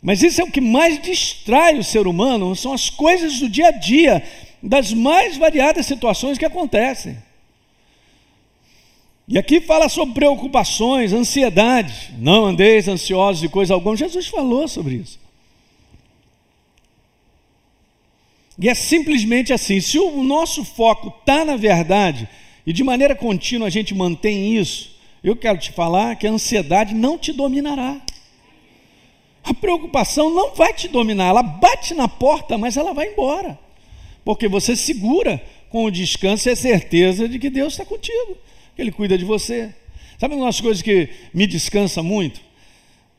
Mas 0.00 0.22
isso 0.22 0.40
é 0.40 0.44
o 0.44 0.50
que 0.50 0.60
mais 0.60 1.00
distrai 1.00 1.78
o 1.78 1.84
ser 1.84 2.06
humano, 2.06 2.54
são 2.54 2.72
as 2.72 2.88
coisas 2.88 3.38
do 3.40 3.48
dia 3.48 3.68
a 3.68 3.70
dia, 3.72 4.22
das 4.62 4.92
mais 4.92 5.36
variadas 5.36 5.86
situações 5.86 6.38
que 6.38 6.44
acontecem. 6.44 7.16
E 9.26 9.38
aqui 9.38 9.60
fala 9.60 9.88
sobre 9.88 10.14
preocupações, 10.14 11.12
ansiedade. 11.12 12.12
Não 12.18 12.44
andeis 12.46 12.88
ansiosos 12.88 13.40
de 13.40 13.48
coisa 13.48 13.74
alguma. 13.74 13.96
Jesus 13.96 14.26
falou 14.26 14.66
sobre 14.68 14.96
isso. 14.96 15.21
E 18.62 18.68
é 18.68 18.74
simplesmente 18.74 19.52
assim: 19.52 19.80
se 19.80 19.98
o 19.98 20.22
nosso 20.22 20.64
foco 20.64 21.12
está 21.18 21.44
na 21.44 21.56
verdade, 21.56 22.28
e 22.64 22.72
de 22.72 22.84
maneira 22.84 23.12
contínua 23.12 23.66
a 23.66 23.70
gente 23.70 23.92
mantém 23.92 24.56
isso, 24.56 24.96
eu 25.22 25.34
quero 25.34 25.58
te 25.58 25.72
falar 25.72 26.14
que 26.14 26.28
a 26.28 26.30
ansiedade 26.30 26.94
não 26.94 27.18
te 27.18 27.32
dominará. 27.32 28.00
A 29.42 29.52
preocupação 29.52 30.32
não 30.32 30.54
vai 30.54 30.72
te 30.72 30.86
dominar, 30.86 31.26
ela 31.26 31.42
bate 31.42 31.92
na 31.92 32.06
porta, 32.06 32.56
mas 32.56 32.76
ela 32.76 32.94
vai 32.94 33.08
embora. 33.08 33.58
Porque 34.24 34.46
você 34.46 34.76
segura 34.76 35.42
com 35.68 35.84
o 35.84 35.90
descanso 35.90 36.48
e 36.48 36.52
a 36.52 36.56
certeza 36.56 37.28
de 37.28 37.40
que 37.40 37.50
Deus 37.50 37.72
está 37.72 37.84
contigo, 37.84 38.36
que 38.76 38.82
Ele 38.82 38.92
cuida 38.92 39.18
de 39.18 39.24
você. 39.24 39.74
Sabe 40.16 40.36
uma 40.36 40.46
das 40.46 40.60
coisas 40.60 40.80
que 40.80 41.08
me 41.34 41.48
descansa 41.48 42.00
muito? 42.00 42.40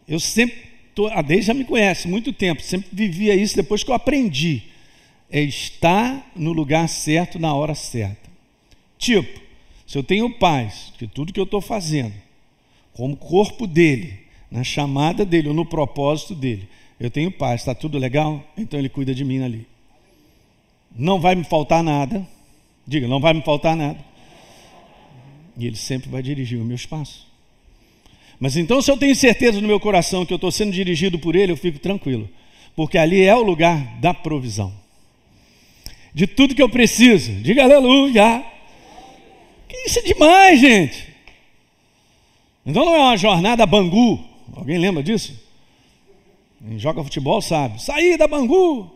Eu 0.07 0.21
sempre, 0.21 0.55
tô, 0.95 1.07
a 1.07 1.21
Deise 1.21 1.47
já 1.47 1.53
me 1.53 1.65
conhece 1.65 2.07
muito 2.07 2.31
tempo, 2.31 2.61
sempre 2.61 2.87
vivia 2.93 3.35
isso 3.35 3.57
depois 3.57 3.83
que 3.83 3.91
eu 3.91 3.95
aprendi. 3.95 4.71
É 5.33 5.41
estar 5.41 6.31
no 6.35 6.53
lugar 6.53 6.87
certo 6.87 7.39
na 7.39 7.53
hora 7.53 7.75
certa. 7.75 8.29
Tipo, 8.97 9.41
se 9.85 9.97
eu 9.97 10.03
tenho 10.03 10.29
paz, 10.29 10.93
que 10.97 11.07
tudo 11.07 11.33
que 11.33 11.39
eu 11.39 11.43
estou 11.43 11.59
fazendo, 11.59 12.13
como 12.93 13.17
corpo 13.17 13.67
dele, 13.67 14.19
na 14.53 14.63
chamada 14.63 15.25
dele 15.25 15.47
ou 15.47 15.53
no 15.53 15.65
propósito 15.65 16.35
dele. 16.35 16.69
Eu 16.99 17.09
tenho 17.09 17.31
paz, 17.31 17.61
está 17.61 17.73
tudo 17.73 17.97
legal? 17.97 18.43
Então 18.55 18.79
ele 18.79 18.87
cuida 18.87 19.13
de 19.13 19.25
mim 19.25 19.41
ali. 19.41 19.65
Não 20.95 21.19
vai 21.19 21.33
me 21.33 21.43
faltar 21.43 21.83
nada. 21.83 22.25
Diga, 22.85 23.07
não 23.07 23.19
vai 23.19 23.33
me 23.33 23.41
faltar 23.41 23.75
nada. 23.75 23.97
E 25.57 25.65
ele 25.65 25.75
sempre 25.75 26.07
vai 26.07 26.21
dirigir 26.21 26.61
o 26.61 26.63
meu 26.63 26.75
espaço. 26.75 27.27
Mas 28.39 28.55
então, 28.55 28.81
se 28.81 28.91
eu 28.91 28.97
tenho 28.97 29.15
certeza 29.15 29.59
no 29.59 29.67
meu 29.67 29.79
coração 29.79 30.25
que 30.25 30.33
eu 30.33 30.35
estou 30.35 30.51
sendo 30.51 30.71
dirigido 30.71 31.17
por 31.17 31.35
ele, 31.35 31.51
eu 31.51 31.57
fico 31.57 31.79
tranquilo. 31.79 32.29
Porque 32.75 32.97
ali 32.97 33.23
é 33.23 33.35
o 33.35 33.41
lugar 33.41 33.99
da 33.99 34.13
provisão. 34.13 34.82
De 36.13 36.27
tudo 36.27 36.55
que 36.55 36.61
eu 36.61 36.69
preciso. 36.69 37.31
Diga 37.41 37.63
aleluia. 37.63 38.43
Que 39.67 39.77
isso 39.87 39.99
é 39.99 40.01
demais, 40.03 40.59
gente. 40.59 41.13
Então 42.65 42.85
não 42.85 42.95
é 42.95 42.99
uma 42.99 43.17
jornada 43.17 43.65
Bangu. 43.65 44.19
Alguém 44.55 44.77
lembra 44.77 45.01
disso? 45.01 45.41
Quem 46.65 46.79
joga 46.79 47.03
futebol 47.03 47.41
sabe. 47.41 47.81
Saí 47.81 48.17
da 48.17 48.27
Bangu. 48.27 48.89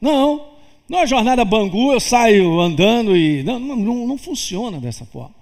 Não. 0.00 0.50
Não 0.88 0.98
é 0.98 1.06
jornada 1.06 1.44
Bangu, 1.44 1.92
eu 1.92 2.00
saio 2.00 2.58
andando 2.58 3.16
e. 3.16 3.42
Não, 3.44 3.58
não, 3.60 3.76
não 3.76 4.18
funciona 4.18 4.80
dessa 4.80 5.04
forma. 5.04 5.34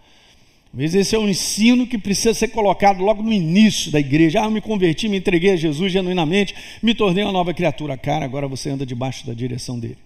Vezes 0.72 1.06
esse 1.06 1.16
é 1.16 1.18
um 1.18 1.28
ensino 1.28 1.86
que 1.86 1.96
precisa 1.96 2.34
ser 2.34 2.48
colocado 2.48 3.02
logo 3.02 3.22
no 3.22 3.32
início 3.32 3.90
da 3.90 3.98
igreja. 3.98 4.42
Ah, 4.42 4.44
eu 4.44 4.50
me 4.50 4.60
converti, 4.60 5.08
me 5.08 5.16
entreguei 5.16 5.52
a 5.52 5.56
Jesus 5.56 5.90
genuinamente, 5.90 6.54
me 6.82 6.94
tornei 6.94 7.24
uma 7.24 7.32
nova 7.32 7.54
criatura. 7.54 7.96
Cara, 7.96 8.26
agora 8.26 8.46
você 8.46 8.68
anda 8.68 8.84
debaixo 8.84 9.26
da 9.26 9.32
direção 9.32 9.78
dele. 9.78 9.96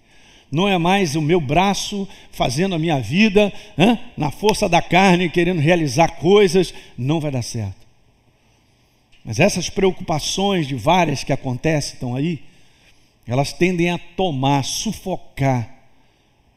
Não 0.52 0.68
é 0.68 0.76
mais 0.76 1.16
o 1.16 1.22
meu 1.22 1.40
braço 1.40 2.06
fazendo 2.30 2.74
a 2.74 2.78
minha 2.78 3.00
vida, 3.00 3.50
hein? 3.78 3.98
na 4.18 4.30
força 4.30 4.68
da 4.68 4.82
carne, 4.82 5.30
querendo 5.30 5.62
realizar 5.62 6.16
coisas. 6.16 6.74
Não 6.96 7.18
vai 7.18 7.30
dar 7.30 7.40
certo. 7.40 7.80
Mas 9.24 9.40
essas 9.40 9.70
preocupações 9.70 10.68
de 10.68 10.74
várias 10.74 11.24
que 11.24 11.32
acontecem 11.32 11.94
estão 11.94 12.14
aí, 12.14 12.42
elas 13.26 13.54
tendem 13.54 13.88
a 13.88 13.98
tomar, 13.98 14.62
sufocar, 14.62 15.72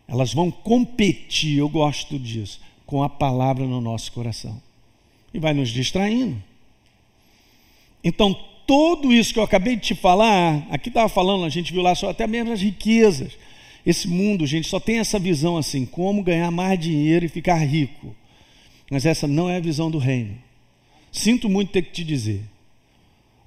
elas 0.09 0.33
vão 0.33 0.51
competir, 0.51 1.59
eu 1.59 1.69
gosto 1.69 2.19
disso, 2.19 2.59
com 2.85 3.01
a 3.01 3.07
palavra 3.07 3.65
no 3.65 3.79
nosso 3.79 4.11
coração. 4.11 4.61
E 5.33 5.39
vai 5.39 5.53
nos 5.53 5.69
distraindo. 5.69 6.43
Então, 8.03 8.37
tudo 8.67 9.13
isso 9.13 9.33
que 9.33 9.39
eu 9.39 9.43
acabei 9.43 9.77
de 9.77 9.83
te 9.83 9.95
falar, 9.95 10.67
aqui 10.69 10.89
estava 10.89 11.07
falando, 11.07 11.45
a 11.45 11.49
gente 11.49 11.71
viu 11.71 11.81
lá 11.81 11.95
só 11.95 12.09
até 12.09 12.27
mesmo 12.27 12.51
as 12.51 12.61
riquezas. 12.61 13.37
Esse 13.85 14.07
mundo, 14.07 14.47
gente, 14.47 14.67
só 14.67 14.79
tem 14.79 14.99
essa 14.99 15.19
visão 15.19 15.57
assim, 15.57 15.85
como 15.85 16.23
ganhar 16.23 16.49
mais 16.49 16.79
dinheiro 16.79 17.25
e 17.25 17.29
ficar 17.29 17.57
rico. 17.57 18.15
Mas 18.89 19.05
essa 19.05 19.27
não 19.27 19.49
é 19.49 19.57
a 19.57 19.59
visão 19.59 19.91
do 19.91 19.97
reino. 19.97 20.35
Sinto 21.11 21.47
muito 21.47 21.71
ter 21.71 21.83
que 21.83 21.91
te 21.91 22.03
dizer. 22.03 22.41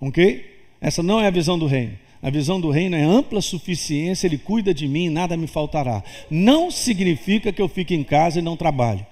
Ok? 0.00 0.59
Essa 0.80 1.02
não 1.02 1.21
é 1.21 1.26
a 1.26 1.30
visão 1.30 1.59
do 1.59 1.66
reino. 1.66 1.99
A 2.23 2.30
visão 2.30 2.61
do 2.61 2.71
reino 2.71 2.97
é 2.97 3.02
ampla 3.02 3.40
suficiência, 3.40 4.26
ele 4.26 4.38
cuida 4.38 4.75
de 4.75 4.88
mim, 4.88 5.09
nada 5.09 5.37
me 5.37 5.47
faltará. 5.47 6.02
Não 6.30 6.71
significa 6.71 7.52
que 7.52 7.62
eu 7.62 7.68
fique 7.68 7.95
em 7.95 8.02
casa 8.02 8.38
e 8.38 8.42
não 8.42 8.57
trabalhe. 8.57 9.07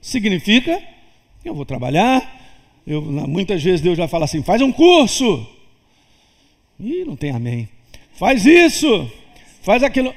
Significa 0.00 0.82
que 1.42 1.48
eu 1.48 1.54
vou 1.54 1.66
trabalhar. 1.66 2.38
Eu, 2.86 3.02
muitas 3.02 3.62
vezes 3.62 3.80
Deus 3.80 3.96
já 3.96 4.08
fala 4.08 4.24
assim: 4.24 4.42
faz 4.42 4.62
um 4.62 4.72
curso. 4.72 5.46
Ih, 6.78 7.04
não 7.04 7.16
tem 7.16 7.30
amém. 7.30 7.68
Faz 8.14 8.46
isso, 8.46 9.10
faz 9.62 9.82
aquilo. 9.82 10.14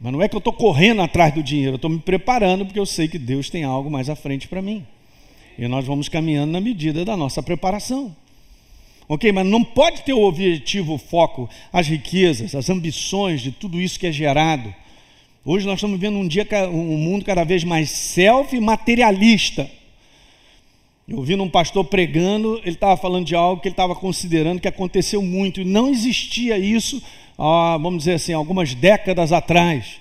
Mas 0.00 0.12
não 0.12 0.22
é 0.22 0.28
que 0.28 0.34
eu 0.34 0.38
estou 0.38 0.52
correndo 0.52 1.02
atrás 1.02 1.32
do 1.32 1.42
dinheiro, 1.42 1.72
eu 1.72 1.76
estou 1.76 1.90
me 1.90 1.98
preparando 1.98 2.64
porque 2.64 2.78
eu 2.78 2.86
sei 2.86 3.08
que 3.08 3.18
Deus 3.18 3.48
tem 3.48 3.64
algo 3.64 3.90
mais 3.90 4.10
à 4.10 4.16
frente 4.16 4.48
para 4.48 4.60
mim. 4.60 4.86
E 5.58 5.68
nós 5.68 5.86
vamos 5.86 6.08
caminhando 6.08 6.52
na 6.52 6.60
medida 6.60 7.04
da 7.04 7.16
nossa 7.16 7.42
preparação. 7.42 8.14
Ok? 9.08 9.30
Mas 9.32 9.46
não 9.46 9.62
pode 9.62 10.02
ter 10.02 10.12
o 10.12 10.22
objetivo, 10.22 10.94
o 10.94 10.98
foco, 10.98 11.48
as 11.72 11.86
riquezas, 11.86 12.54
as 12.54 12.68
ambições 12.70 13.40
de 13.40 13.52
tudo 13.52 13.80
isso 13.80 13.98
que 13.98 14.06
é 14.06 14.12
gerado 14.12 14.74
Hoje 15.46 15.66
nós 15.66 15.74
estamos 15.74 16.00
vivendo 16.00 16.16
um 16.16 16.26
dia 16.26 16.46
um 16.72 16.96
mundo 16.96 17.22
cada 17.22 17.44
vez 17.44 17.64
mais 17.64 17.90
self 17.90 18.58
materialista. 18.58 19.70
Eu 21.06 21.18
ouvi 21.18 21.34
um 21.34 21.50
pastor 21.50 21.84
pregando, 21.84 22.58
ele 22.64 22.70
estava 22.70 22.96
falando 22.96 23.26
de 23.26 23.34
algo 23.34 23.60
que 23.60 23.68
ele 23.68 23.74
estava 23.74 23.94
considerando 23.94 24.58
que 24.58 24.66
aconteceu 24.66 25.20
muito, 25.20 25.60
e 25.60 25.64
não 25.64 25.90
existia 25.90 26.56
isso, 26.56 27.02
vamos 27.36 27.98
dizer 27.98 28.14
assim, 28.14 28.32
algumas 28.32 28.74
décadas 28.74 29.32
atrás. 29.32 30.00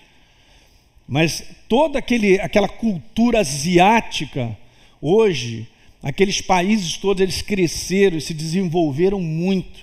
Mas 1.07 1.43
toda 1.67 1.99
aquele, 1.99 2.39
aquela 2.39 2.67
cultura 2.67 3.39
asiática, 3.39 4.57
hoje, 5.01 5.67
aqueles 6.01 6.41
países 6.41 6.97
todos, 6.97 7.21
eles 7.21 7.41
cresceram, 7.41 8.19
se 8.19 8.33
desenvolveram 8.33 9.19
muito. 9.19 9.81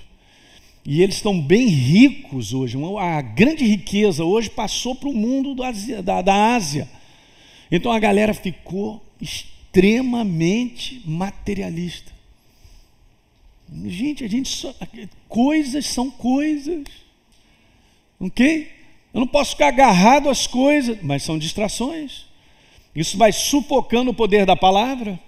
E 0.83 1.01
eles 1.01 1.15
estão 1.15 1.39
bem 1.39 1.67
ricos 1.67 2.53
hoje. 2.53 2.77
A 2.99 3.21
grande 3.21 3.65
riqueza 3.65 4.23
hoje 4.23 4.49
passou 4.49 4.95
para 4.95 5.09
o 5.09 5.13
mundo 5.13 5.53
da, 5.53 6.21
da 6.21 6.55
Ásia. 6.55 6.89
Então 7.71 7.91
a 7.91 7.99
galera 7.99 8.33
ficou 8.33 9.01
extremamente 9.21 11.01
materialista. 11.05 12.11
Gente, 13.85 14.23
a 14.23 14.27
gente 14.27 14.49
só, 14.49 14.73
coisas 15.29 15.85
são 15.85 16.09
coisas. 16.11 16.83
Ok? 18.21 18.69
Eu 19.11 19.19
não 19.19 19.27
posso 19.27 19.51
ficar 19.51 19.69
agarrado 19.69 20.29
às 20.29 20.45
coisas, 20.45 20.97
mas 21.01 21.23
são 21.23 21.39
distrações. 21.39 22.27
Isso 22.95 23.17
vai 23.17 23.31
sufocando 23.31 24.11
o 24.11 24.13
poder 24.13 24.45
da 24.45 24.55
palavra. 24.55 25.19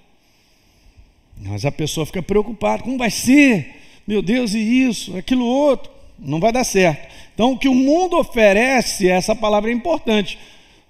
Mas 1.37 1.65
a 1.65 1.71
pessoa 1.71 2.05
fica 2.05 2.21
preocupada: 2.21 2.83
como 2.83 2.97
vai 2.97 3.09
ser? 3.09 3.81
Meu 4.05 4.21
Deus, 4.21 4.53
e 4.53 4.59
isso, 4.59 5.17
aquilo 5.17 5.43
outro. 5.43 5.91
Não 6.19 6.39
vai 6.39 6.51
dar 6.51 6.63
certo. 6.63 7.11
Então, 7.33 7.53
o 7.53 7.57
que 7.57 7.67
o 7.67 7.73
mundo 7.73 8.17
oferece, 8.17 9.09
essa 9.09 9.35
palavra 9.35 9.71
é 9.71 9.73
importante, 9.73 10.37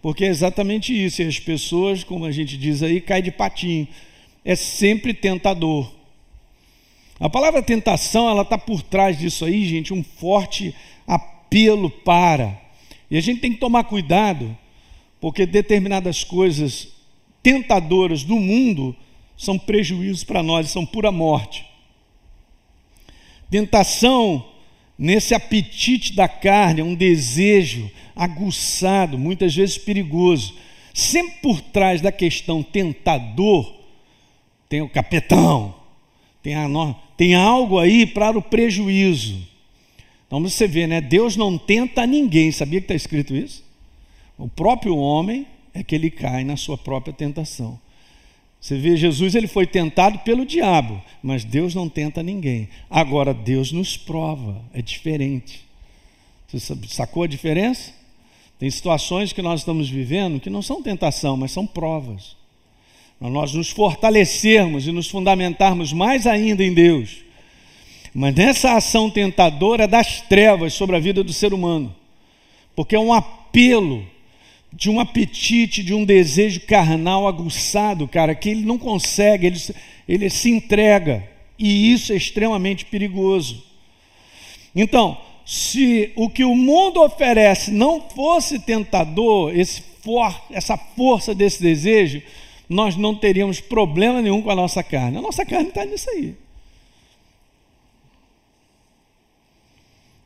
porque 0.01 0.25
é 0.25 0.27
exatamente 0.27 0.93
isso. 0.93 1.21
E 1.21 1.27
as 1.27 1.39
pessoas, 1.39 2.03
como 2.03 2.25
a 2.25 2.31
gente 2.31 2.57
diz 2.57 2.83
aí, 2.83 2.99
caem 2.99 3.23
de 3.23 3.31
patinho. 3.31 3.87
É 4.43 4.55
sempre 4.55 5.13
tentador. 5.13 5.89
A 7.19 7.29
palavra 7.29 7.63
tentação, 7.63 8.29
ela 8.29 8.41
está 8.41 8.57
por 8.57 8.81
trás 8.81 9.17
disso 9.17 9.45
aí, 9.45 9.65
gente, 9.65 9.93
um 9.93 10.03
forte 10.03 10.75
apelo 11.53 11.89
para. 11.89 12.59
E 13.11 13.15
a 13.15 13.21
gente 13.21 13.39
tem 13.39 13.53
que 13.53 13.59
tomar 13.59 13.83
cuidado, 13.83 14.57
porque 15.21 15.45
determinadas 15.45 16.23
coisas 16.23 16.87
tentadoras 17.43 18.23
do 18.23 18.39
mundo 18.39 18.95
são 19.37 19.59
prejuízos 19.59 20.23
para 20.23 20.41
nós, 20.41 20.69
são 20.69 20.83
pura 20.83 21.11
morte. 21.11 21.63
Tentação 23.51 24.43
nesse 24.97 25.35
apetite 25.35 26.13
da 26.13 26.27
carne, 26.27 26.81
é 26.81 26.83
um 26.83 26.95
desejo 26.95 27.91
aguçado, 28.15 29.17
muitas 29.17 29.53
vezes 29.53 29.77
perigoso. 29.77 30.55
Sempre 30.91 31.35
por 31.41 31.61
trás 31.61 32.01
da 32.01 32.11
questão 32.11 32.63
tentador, 32.63 33.75
tem 34.67 34.81
o 34.81 34.89
capetão, 34.89 35.75
tem, 36.41 36.55
a, 36.55 36.67
tem 37.15 37.35
algo 37.35 37.77
aí 37.77 38.07
para 38.07 38.37
o 38.37 38.41
prejuízo. 38.41 39.52
Então 40.33 40.41
você 40.41 40.67
vê, 40.67 40.87
né? 40.87 40.99
Deus 40.99 41.35
não 41.35 41.59
tenta 41.59 42.07
ninguém, 42.07 42.51
sabia 42.51 42.79
que 42.79 42.85
está 42.85 42.95
escrito 42.95 43.35
isso? 43.35 43.63
O 44.35 44.47
próprio 44.47 44.97
homem 44.97 45.45
é 45.75 45.83
que 45.83 45.93
ele 45.93 46.09
cai 46.09 46.43
na 46.43 46.57
sua 46.57 46.75
própria 46.75 47.13
tentação. 47.13 47.79
Você 48.59 48.75
vê, 48.75 48.97
Jesus 48.97 49.35
ele 49.35 49.45
foi 49.45 49.67
tentado 49.67 50.17
pelo 50.21 50.43
diabo, 50.43 50.99
mas 51.21 51.45
Deus 51.45 51.75
não 51.75 51.87
tenta 51.87 52.23
ninguém. 52.23 52.67
Agora, 52.89 53.31
Deus 53.31 53.71
nos 53.71 53.95
prova, 53.95 54.59
é 54.73 54.81
diferente. 54.81 55.63
Você 56.47 56.75
sacou 56.87 57.21
a 57.21 57.27
diferença? 57.27 57.93
Tem 58.57 58.71
situações 58.71 59.33
que 59.33 59.41
nós 59.43 59.59
estamos 59.59 59.87
vivendo 59.87 60.39
que 60.39 60.49
não 60.49 60.63
são 60.63 60.81
tentação, 60.81 61.37
mas 61.37 61.51
são 61.51 61.67
provas. 61.67 62.35
Nós 63.21 63.53
nos 63.53 63.69
fortalecermos 63.69 64.87
e 64.87 64.91
nos 64.91 65.07
fundamentarmos 65.07 65.93
mais 65.93 66.25
ainda 66.25 66.63
em 66.63 66.73
Deus 66.73 67.22
mas 68.13 68.35
nessa 68.35 68.73
ação 68.73 69.09
tentadora 69.09 69.87
das 69.87 70.21
trevas 70.21 70.73
sobre 70.73 70.95
a 70.95 70.99
vida 70.99 71.23
do 71.23 71.33
ser 71.33 71.53
humano, 71.53 71.93
porque 72.75 72.95
é 72.95 72.99
um 72.99 73.13
apelo 73.13 74.05
de 74.71 74.89
um 74.89 74.99
apetite, 74.99 75.83
de 75.83 75.93
um 75.93 76.03
desejo 76.03 76.61
carnal 76.61 77.27
aguçado, 77.27 78.07
cara, 78.07 78.33
que 78.33 78.49
ele 78.49 78.65
não 78.65 78.77
consegue, 78.77 79.47
ele, 79.47 79.59
ele 80.07 80.29
se 80.29 80.49
entrega, 80.49 81.27
e 81.57 81.91
isso 81.91 82.11
é 82.11 82.15
extremamente 82.15 82.85
perigoso. 82.85 83.63
Então, 84.75 85.17
se 85.45 86.11
o 86.15 86.29
que 86.29 86.43
o 86.43 86.55
mundo 86.55 87.01
oferece 87.03 87.71
não 87.71 88.01
fosse 88.01 88.59
tentador, 88.59 89.53
for, 90.01 90.41
essa 90.51 90.77
força 90.77 91.33
desse 91.33 91.61
desejo, 91.61 92.21
nós 92.67 92.95
não 92.95 93.15
teríamos 93.15 93.59
problema 93.59 94.21
nenhum 94.21 94.41
com 94.41 94.49
a 94.49 94.55
nossa 94.55 94.83
carne. 94.83 95.17
A 95.17 95.21
nossa 95.21 95.45
carne 95.45 95.69
está 95.69 95.85
nisso 95.85 96.09
aí. 96.09 96.35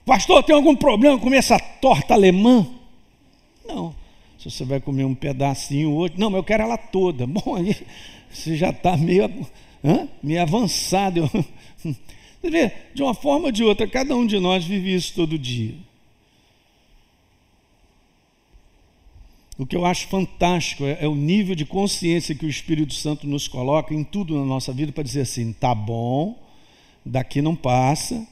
Pastor, 0.08 0.42
tem 0.42 0.56
algum 0.56 0.74
problema 0.74 1.20
com 1.20 1.34
essa 1.34 1.60
torta 1.60 2.14
alemã? 2.14 2.66
Não. 3.68 3.94
Se 4.40 4.50
você 4.50 4.64
vai 4.64 4.80
comer 4.80 5.04
um 5.04 5.14
pedacinho 5.14 5.92
hoje, 5.92 6.14
não, 6.18 6.30
mas 6.30 6.38
eu 6.38 6.44
quero 6.46 6.64
ela 6.64 6.78
toda. 6.78 7.28
Bom, 7.28 7.56
aí 7.56 7.76
você 8.30 8.56
já 8.56 8.70
está 8.70 8.96
meio, 8.96 9.30
meio 10.24 10.42
avançado. 10.42 11.30
Você 12.40 12.52
vê, 12.52 12.72
de 12.94 13.02
uma 13.02 13.16
forma 13.16 13.48
ou 13.48 13.52
de 13.52 13.64
outra, 13.64 13.88
cada 13.88 14.16
um 14.16 14.26
de 14.26 14.40
nós 14.40 14.64
vive 14.64 14.94
isso 14.94 15.12
todo 15.16 15.40
dia. 15.40 15.74
O 19.58 19.66
que 19.66 19.76
eu 19.76 19.84
acho 19.84 20.08
fantástico 20.08 20.86
é, 20.86 21.00
é, 21.02 21.08
o 21.08 21.16
nível 21.16 21.56
de 21.56 21.66
consciência 21.66 22.36
que 22.36 22.46
o 22.46 22.50
Espírito 22.50 22.94
Santo 22.94 23.26
nos 23.26 23.48
coloca 23.48 23.92
em 23.92 24.04
tudo 24.04 24.38
na 24.38 24.46
nossa 24.46 24.72
vida 24.72 24.92
para 24.92 25.04
dizer 25.04 25.22
assim: 25.22 25.52
tá 25.52 25.74
bom, 25.74 26.38
daqui 27.04 27.42
não 27.42 27.56
passa, 27.56 28.26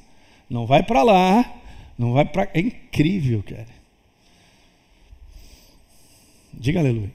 não 0.48 0.68
vai 0.68 0.84
para 0.84 1.02
lá, 1.02 1.64
não 1.98 2.14
vai 2.14 2.26
para. 2.26 2.50
É 2.54 2.60
incrível, 2.60 3.42
cara. 3.44 3.68
Diga 6.54 6.80
aleluia. 6.80 7.12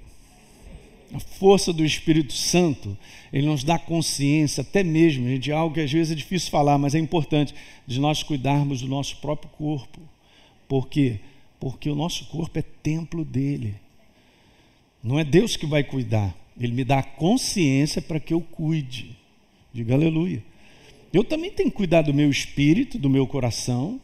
A 1.12 1.18
força 1.18 1.72
do 1.72 1.84
Espírito 1.84 2.32
Santo, 2.32 2.96
ele 3.32 3.46
nos 3.46 3.64
dá 3.64 3.78
consciência, 3.78 4.60
até 4.60 4.84
mesmo, 4.84 5.38
de 5.38 5.50
algo 5.50 5.74
que 5.74 5.80
às 5.80 5.90
vezes 5.90 6.12
é 6.12 6.14
difícil 6.14 6.50
falar, 6.50 6.78
mas 6.78 6.94
é 6.94 6.98
importante, 6.98 7.54
de 7.84 7.98
nós 7.98 8.22
cuidarmos 8.22 8.80
do 8.80 8.88
nosso 8.88 9.16
próprio 9.16 9.50
corpo. 9.50 10.00
Por 10.68 10.88
quê? 10.88 11.18
Porque 11.58 11.90
o 11.90 11.96
nosso 11.96 12.26
corpo 12.26 12.56
é 12.58 12.62
templo 12.62 13.24
dele. 13.24 13.74
Não 15.02 15.18
é 15.18 15.24
Deus 15.24 15.56
que 15.56 15.66
vai 15.66 15.82
cuidar, 15.82 16.36
ele 16.58 16.72
me 16.72 16.84
dá 16.84 17.02
consciência 17.02 18.00
para 18.00 18.20
que 18.20 18.32
eu 18.32 18.40
cuide. 18.40 19.16
Diga 19.72 19.94
aleluia. 19.94 20.44
Eu 21.12 21.24
também 21.24 21.50
tenho 21.50 21.70
que 21.70 21.76
cuidar 21.76 22.02
do 22.02 22.14
meu 22.14 22.30
espírito, 22.30 22.98
do 22.98 23.10
meu 23.10 23.26
coração, 23.26 24.00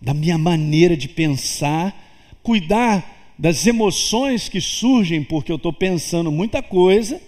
da 0.00 0.14
minha 0.14 0.38
maneira 0.38 0.96
de 0.96 1.08
pensar, 1.08 1.94
cuidar 2.42 3.34
das 3.38 3.66
emoções 3.66 4.48
que 4.48 4.60
surgem 4.60 5.22
porque 5.22 5.52
eu 5.52 5.56
estou 5.56 5.72
pensando 5.72 6.30
muita 6.32 6.62
coisa. 6.62 7.20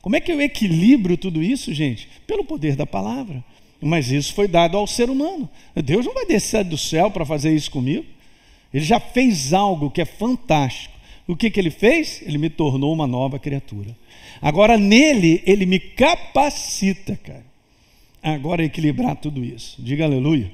Como 0.00 0.16
é 0.16 0.20
que 0.20 0.32
eu 0.32 0.40
equilibro 0.40 1.16
tudo 1.16 1.42
isso, 1.42 1.72
gente? 1.72 2.08
Pelo 2.26 2.44
poder 2.44 2.76
da 2.76 2.86
palavra. 2.86 3.42
Mas 3.80 4.10
isso 4.10 4.34
foi 4.34 4.46
dado 4.46 4.76
ao 4.76 4.86
ser 4.86 5.10
humano. 5.10 5.48
Deus 5.74 6.06
não 6.06 6.14
vai 6.14 6.26
descer 6.26 6.64
do 6.64 6.78
céu 6.78 7.10
para 7.10 7.24
fazer 7.24 7.54
isso 7.54 7.70
comigo. 7.70 8.04
Ele 8.72 8.84
já 8.84 9.00
fez 9.00 9.52
algo 9.52 9.90
que 9.90 10.00
é 10.00 10.04
fantástico. 10.04 10.94
O 11.26 11.36
que, 11.36 11.50
que 11.50 11.60
ele 11.60 11.70
fez? 11.70 12.22
Ele 12.22 12.38
me 12.38 12.50
tornou 12.50 12.92
uma 12.92 13.06
nova 13.06 13.38
criatura. 13.38 13.96
Agora 14.40 14.76
nele, 14.76 15.42
ele 15.46 15.66
me 15.66 15.78
capacita, 15.78 17.16
cara, 17.22 17.44
agora 18.22 18.64
equilibrar 18.64 19.16
tudo 19.16 19.44
isso. 19.44 19.80
Diga 19.80 20.04
aleluia. 20.04 20.50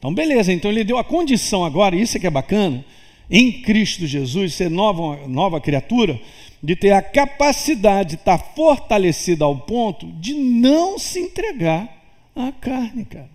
Então, 0.00 0.14
beleza, 0.14 0.50
então 0.50 0.70
ele 0.70 0.82
deu 0.82 0.96
a 0.96 1.04
condição 1.04 1.62
agora, 1.62 1.94
isso 1.94 2.16
é 2.16 2.20
que 2.20 2.26
é 2.26 2.30
bacana, 2.30 2.82
em 3.30 3.52
Cristo 3.60 4.06
Jesus, 4.06 4.54
ser 4.54 4.70
nova, 4.70 5.28
nova 5.28 5.60
criatura, 5.60 6.18
de 6.62 6.74
ter 6.74 6.92
a 6.92 7.02
capacidade 7.02 8.10
de 8.10 8.14
estar 8.14 8.38
fortalecida 8.38 9.44
ao 9.44 9.54
ponto 9.58 10.06
de 10.12 10.32
não 10.32 10.98
se 10.98 11.20
entregar 11.20 11.86
à 12.34 12.50
carne, 12.50 13.04
cara. 13.04 13.28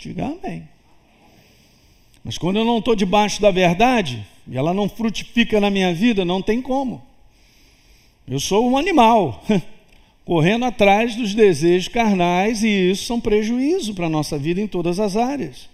Diga 0.00 0.26
amém. 0.26 0.68
Mas 2.24 2.36
quando 2.36 2.56
eu 2.56 2.64
não 2.64 2.78
estou 2.78 2.96
debaixo 2.96 3.40
da 3.40 3.52
verdade, 3.52 4.26
e 4.48 4.58
ela 4.58 4.74
não 4.74 4.88
frutifica 4.88 5.60
na 5.60 5.70
minha 5.70 5.94
vida, 5.94 6.24
não 6.24 6.42
tem 6.42 6.60
como. 6.60 7.00
Eu 8.26 8.40
sou 8.40 8.68
um 8.68 8.76
animal. 8.76 9.44
correndo 10.26 10.64
atrás 10.64 11.14
dos 11.14 11.34
desejos 11.34 11.86
carnais, 11.88 12.64
e 12.64 12.90
isso 12.90 13.04
são 13.04 13.20
prejuízo 13.20 13.94
para 13.94 14.06
a 14.06 14.10
nossa 14.10 14.36
vida 14.36 14.60
em 14.60 14.66
todas 14.66 15.00
as 15.00 15.16
áreas. 15.16 15.70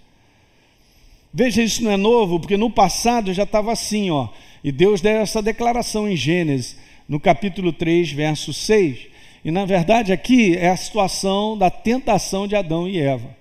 Veja, 1.33 1.63
isso 1.63 1.83
não 1.83 1.91
é 1.91 1.97
novo, 1.97 2.39
porque 2.39 2.59
no 2.59 2.71
passado 2.71 3.33
já 3.33 3.45
estava 3.45 3.73
assim, 3.73 4.11
ó. 4.11 4.29
E 4.63 4.71
Deus 4.71 5.01
deu 5.01 5.17
essa 5.17 5.41
declaração 5.41 6.07
em 6.07 6.15
Gênesis, 6.15 6.77
no 7.09 7.19
capítulo 7.19 7.73
3, 7.73 8.13
verso 8.13 8.53
6. 8.53 9.07
E 9.43 9.51
na 9.51 9.65
verdade 9.65 10.13
aqui 10.13 10.55
é 10.55 10.69
a 10.69 10.77
situação 10.77 11.57
da 11.57 11.71
tentação 11.71 12.47
de 12.47 12.55
Adão 12.55 12.87
e 12.87 13.01
Eva. 13.01 13.35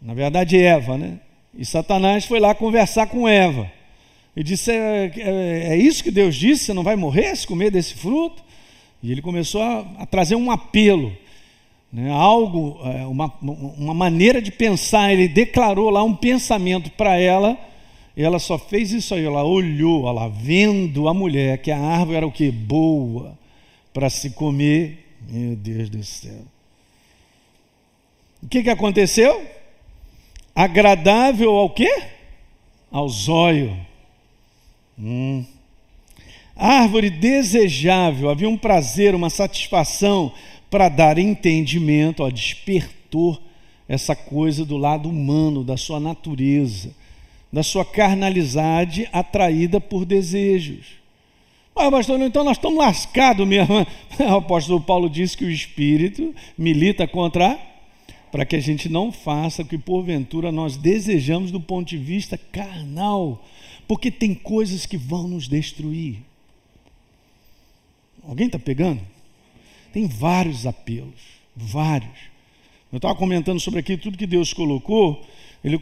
Na 0.00 0.14
verdade, 0.14 0.56
Eva, 0.56 0.96
né? 0.96 1.20
E 1.54 1.64
Satanás 1.64 2.24
foi 2.24 2.40
lá 2.40 2.54
conversar 2.54 3.06
com 3.06 3.28
Eva. 3.28 3.70
E 4.34 4.42
disse: 4.42 4.70
é, 4.70 5.12
é, 5.16 5.68
é, 5.72 5.76
isso 5.76 6.02
que 6.02 6.10
Deus 6.10 6.34
disse? 6.34 6.64
Você 6.64 6.72
não 6.72 6.82
vai 6.82 6.96
morrer 6.96 7.36
se 7.36 7.46
comer 7.46 7.70
desse 7.70 7.94
fruto? 7.94 8.45
E 9.06 9.12
ele 9.12 9.22
começou 9.22 9.62
a, 9.62 9.86
a 10.00 10.04
trazer 10.04 10.34
um 10.34 10.50
apelo, 10.50 11.16
né, 11.92 12.10
algo, 12.10 12.76
é, 12.82 13.06
uma, 13.06 13.32
uma 13.40 13.94
maneira 13.94 14.42
de 14.42 14.50
pensar. 14.50 15.12
Ele 15.12 15.28
declarou 15.28 15.90
lá 15.90 16.02
um 16.02 16.12
pensamento 16.12 16.90
para 16.90 17.16
ela. 17.16 17.56
E 18.16 18.24
ela 18.24 18.40
só 18.40 18.58
fez 18.58 18.90
isso 18.90 19.14
aí. 19.14 19.24
Ela 19.24 19.44
olhou, 19.44 20.08
ela 20.08 20.26
vendo 20.26 21.06
a 21.06 21.14
mulher, 21.14 21.58
que 21.58 21.70
a 21.70 21.78
árvore 21.78 22.16
era 22.16 22.26
o 22.26 22.32
que? 22.32 22.50
Boa 22.50 23.38
para 23.94 24.10
se 24.10 24.30
comer. 24.30 25.06
Meu 25.28 25.54
Deus 25.54 25.88
do 25.88 26.02
céu. 26.02 26.42
O 28.42 28.48
que, 28.48 28.64
que 28.64 28.70
aconteceu? 28.70 29.46
Agradável 30.52 31.52
ao 31.52 31.70
quê? 31.70 32.02
Ao 32.90 33.08
zóio. 33.08 33.76
Hum. 34.98 35.44
Árvore 36.56 37.10
desejável, 37.10 38.30
havia 38.30 38.48
um 38.48 38.56
prazer, 38.56 39.14
uma 39.14 39.28
satisfação 39.28 40.32
para 40.70 40.88
dar 40.88 41.18
entendimento, 41.18 42.22
ó, 42.22 42.30
despertou 42.30 43.38
essa 43.86 44.16
coisa 44.16 44.64
do 44.64 44.76
lado 44.76 45.08
humano, 45.08 45.62
da 45.62 45.76
sua 45.76 46.00
natureza, 46.00 46.90
da 47.52 47.62
sua 47.62 47.84
carnalidade 47.84 49.08
atraída 49.12 49.80
por 49.80 50.04
desejos. 50.04 50.96
Ah, 51.74 51.90
pastor, 51.90 52.18
então 52.22 52.42
nós 52.42 52.56
estamos 52.56 52.78
lascados 52.78 53.46
mesmo. 53.46 53.86
O 54.18 54.36
apóstolo 54.36 54.80
Paulo 54.80 55.10
disse 55.10 55.36
que 55.36 55.44
o 55.44 55.50
Espírito 55.50 56.34
milita 56.56 57.06
contra 57.06 57.58
para 58.32 58.46
que 58.46 58.56
a 58.56 58.60
gente 58.60 58.88
não 58.88 59.12
faça 59.12 59.62
o 59.62 59.64
que 59.64 59.76
porventura 59.76 60.50
nós 60.50 60.76
desejamos 60.76 61.50
do 61.50 61.60
ponto 61.60 61.88
de 61.88 61.98
vista 61.98 62.36
carnal, 62.36 63.44
porque 63.86 64.10
tem 64.10 64.34
coisas 64.34 64.86
que 64.86 64.96
vão 64.96 65.28
nos 65.28 65.46
destruir. 65.46 66.16
Alguém 68.26 68.46
está 68.46 68.58
pegando? 68.58 69.00
Tem 69.92 70.06
vários 70.06 70.66
apelos, 70.66 71.20
vários. 71.54 72.36
Eu 72.92 72.96
estava 72.96 73.14
comentando 73.14 73.60
sobre 73.60 73.80
aqui 73.80 73.96
tudo 73.96 74.18
que 74.18 74.26
Deus 74.26 74.52
colocou, 74.52 75.24
Ele 75.64 75.78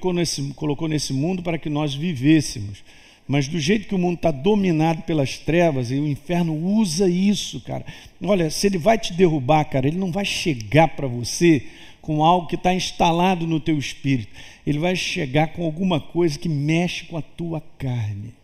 colocou 0.55 0.89
nesse, 0.89 1.13
mundo 1.13 1.43
para 1.43 1.59
que 1.59 1.69
nós 1.71 1.95
vivêssemos. 1.95 2.85
Mas 3.27 3.49
do 3.49 3.59
jeito 3.59 3.89
que 3.89 3.95
o 3.95 3.99
mundo 3.99 4.17
está 4.17 4.31
dominado 4.31 5.03
pelas 5.03 5.39
trevas, 5.39 5.91
e 5.91 5.95
o 5.95 6.07
inferno 6.07 6.55
usa 6.55 7.09
isso, 7.09 7.61
cara. 7.61 7.85
Olha, 8.23 8.51
se 8.51 8.67
ele 8.67 8.77
vai 8.77 8.99
te 8.99 9.15
derrubar, 9.15 9.65
cara, 9.65 9.89
ele 9.89 9.97
não 9.97 10.13
vai 10.13 10.25
chegar 10.25 10.89
para 10.89 11.07
você 11.07 11.67
com 12.03 12.23
algo 12.23 12.47
que 12.47 12.55
está 12.55 12.75
instalado 12.75 13.47
no 13.47 13.59
teu 13.59 13.79
espírito. 13.79 14.31
Ele 14.67 14.79
vai 14.79 14.95
chegar 14.95 15.49
com 15.49 15.65
alguma 15.65 15.99
coisa 15.99 16.39
que 16.39 16.51
mexe 16.51 17.07
com 17.07 17.17
a 17.17 17.23
tua 17.23 17.63
carne. 17.79 18.35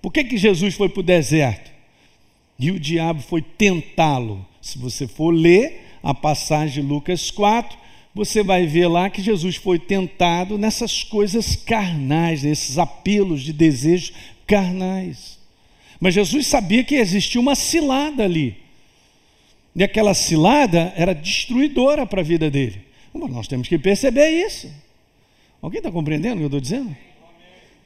Por 0.00 0.12
que, 0.12 0.22
que 0.22 0.36
Jesus 0.36 0.74
foi 0.74 0.88
para 0.88 1.00
o 1.00 1.04
deserto? 1.04 1.71
E 2.58 2.70
o 2.70 2.78
diabo 2.78 3.20
foi 3.22 3.42
tentá-lo. 3.42 4.46
Se 4.60 4.78
você 4.78 5.06
for 5.06 5.30
ler 5.30 5.98
a 6.02 6.14
passagem 6.14 6.82
de 6.82 6.88
Lucas 6.88 7.30
4, 7.30 7.78
você 8.14 8.42
vai 8.42 8.66
ver 8.66 8.86
lá 8.88 9.08
que 9.08 9.22
Jesus 9.22 9.56
foi 9.56 9.78
tentado 9.78 10.58
nessas 10.58 11.02
coisas 11.02 11.56
carnais, 11.56 12.42
nesses 12.42 12.78
apelos 12.78 13.42
de 13.42 13.52
desejos 13.52 14.12
carnais. 14.46 15.38
Mas 15.98 16.14
Jesus 16.14 16.46
sabia 16.46 16.84
que 16.84 16.96
existia 16.96 17.40
uma 17.40 17.54
cilada 17.54 18.24
ali. 18.24 18.56
E 19.74 19.82
aquela 19.82 20.12
cilada 20.12 20.92
era 20.96 21.14
destruidora 21.14 22.04
para 22.06 22.20
a 22.20 22.24
vida 22.24 22.50
dele. 22.50 22.82
Nós 23.14 23.48
temos 23.48 23.68
que 23.68 23.78
perceber 23.78 24.28
isso. 24.28 24.70
Alguém 25.60 25.78
está 25.78 25.90
compreendendo 25.90 26.34
o 26.34 26.38
que 26.38 26.42
eu 26.42 26.46
estou 26.46 26.60
dizendo? 26.60 26.96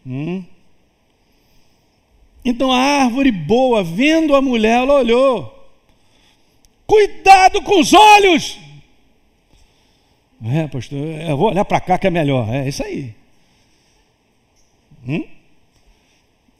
Hum. 0.04 0.44
Então 2.46 2.70
a 2.70 2.78
árvore 2.78 3.32
boa, 3.32 3.82
vendo 3.82 4.36
a 4.36 4.40
mulher, 4.40 4.78
ela 4.78 4.94
olhou. 4.94 5.52
Cuidado 6.86 7.60
com 7.62 7.80
os 7.80 7.92
olhos! 7.92 8.56
É, 10.44 10.68
pastor, 10.68 10.96
eu 10.96 11.36
vou 11.36 11.48
olhar 11.48 11.64
para 11.64 11.80
cá 11.80 11.98
que 11.98 12.06
é 12.06 12.10
melhor. 12.10 12.48
É 12.54 12.68
isso 12.68 12.84
aí. 12.84 13.12
Hum? 15.08 15.24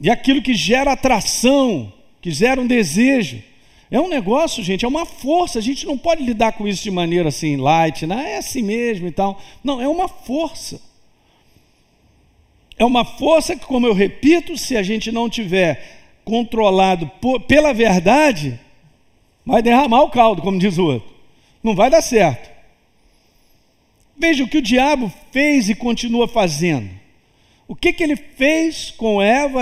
E 0.01 0.09
aquilo 0.09 0.41
que 0.41 0.53
gera 0.53 0.91
atração, 0.91 1.93
que 2.21 2.31
gera 2.31 2.59
um 2.59 2.67
desejo. 2.67 3.41
É 3.89 4.01
um 4.01 4.09
negócio, 4.09 4.61
gente, 4.61 4.83
é 4.83 4.87
uma 4.89 5.05
força. 5.05 5.57
A 5.57 5.61
gente 5.61 5.85
não 5.85 5.97
pode 5.97 6.21
lidar 6.21 6.51
com 6.51 6.67
isso 6.67 6.83
de 6.83 6.91
maneira 6.91 7.29
assim, 7.29 7.55
light, 7.55 8.05
né? 8.05 8.33
é 8.33 8.37
assim 8.39 8.61
mesmo 8.61 9.07
e 9.07 9.11
tal. 9.11 9.41
Não, 9.63 9.79
é 9.79 9.87
uma 9.87 10.09
força. 10.09 10.81
É 12.77 12.85
uma 12.85 13.03
força 13.03 13.55
que, 13.55 13.65
como 13.65 13.87
eu 13.87 13.93
repito, 13.93 14.57
se 14.57 14.77
a 14.77 14.83
gente 14.83 15.11
não 15.11 15.29
tiver 15.29 15.97
controlado 16.23 17.09
por, 17.21 17.41
pela 17.41 17.73
verdade, 17.73 18.59
vai 19.45 19.61
derramar 19.61 20.03
o 20.03 20.09
caldo, 20.09 20.41
como 20.41 20.59
diz 20.59 20.77
o 20.77 20.85
outro. 20.85 21.09
Não 21.63 21.75
vai 21.75 21.89
dar 21.89 22.01
certo. 22.01 22.49
Veja 24.17 24.43
o 24.43 24.47
que 24.47 24.57
o 24.57 24.61
diabo 24.61 25.11
fez 25.31 25.69
e 25.69 25.75
continua 25.75 26.27
fazendo. 26.27 26.89
O 27.67 27.75
que, 27.75 27.93
que 27.93 28.03
ele 28.03 28.15
fez 28.15 28.91
com 28.91 29.21
Eva 29.21 29.61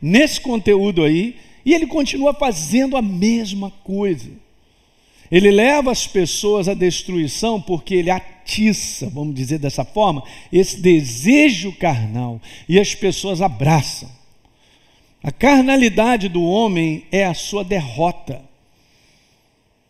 nesse 0.00 0.40
conteúdo 0.40 1.04
aí, 1.04 1.36
e 1.64 1.74
ele 1.74 1.86
continua 1.86 2.32
fazendo 2.32 2.96
a 2.96 3.02
mesma 3.02 3.70
coisa. 3.82 4.30
Ele 5.30 5.50
leva 5.50 5.90
as 5.90 6.06
pessoas 6.06 6.68
à 6.68 6.74
destruição 6.74 7.60
porque 7.60 7.94
ele 7.94 8.10
atiça, 8.10 9.08
vamos 9.10 9.34
dizer 9.34 9.58
dessa 9.58 9.84
forma, 9.84 10.22
esse 10.52 10.80
desejo 10.80 11.72
carnal, 11.72 12.40
e 12.68 12.80
as 12.80 12.94
pessoas 12.94 13.42
abraçam. 13.42 14.10
A 15.22 15.30
carnalidade 15.30 16.28
do 16.28 16.42
homem 16.42 17.04
é 17.12 17.24
a 17.24 17.34
sua 17.34 17.62
derrota. 17.62 18.42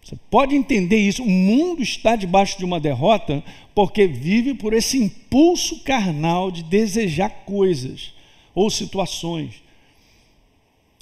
Você 0.03 0.17
pode 0.31 0.57
entender 0.57 0.97
isso. 0.97 1.23
O 1.23 1.29
mundo 1.29 1.83
está 1.83 2.17
debaixo 2.17 2.59
de 2.59 2.65
uma 2.65 2.81
derrota 2.81 3.45
porque 3.75 4.07
vive 4.07 4.55
por 4.55 4.73
esse 4.73 4.97
impulso 4.97 5.81
carnal 5.81 6.51
de 6.51 6.63
desejar 6.63 7.29
coisas 7.45 8.15
ou 8.55 8.71
situações 8.71 9.63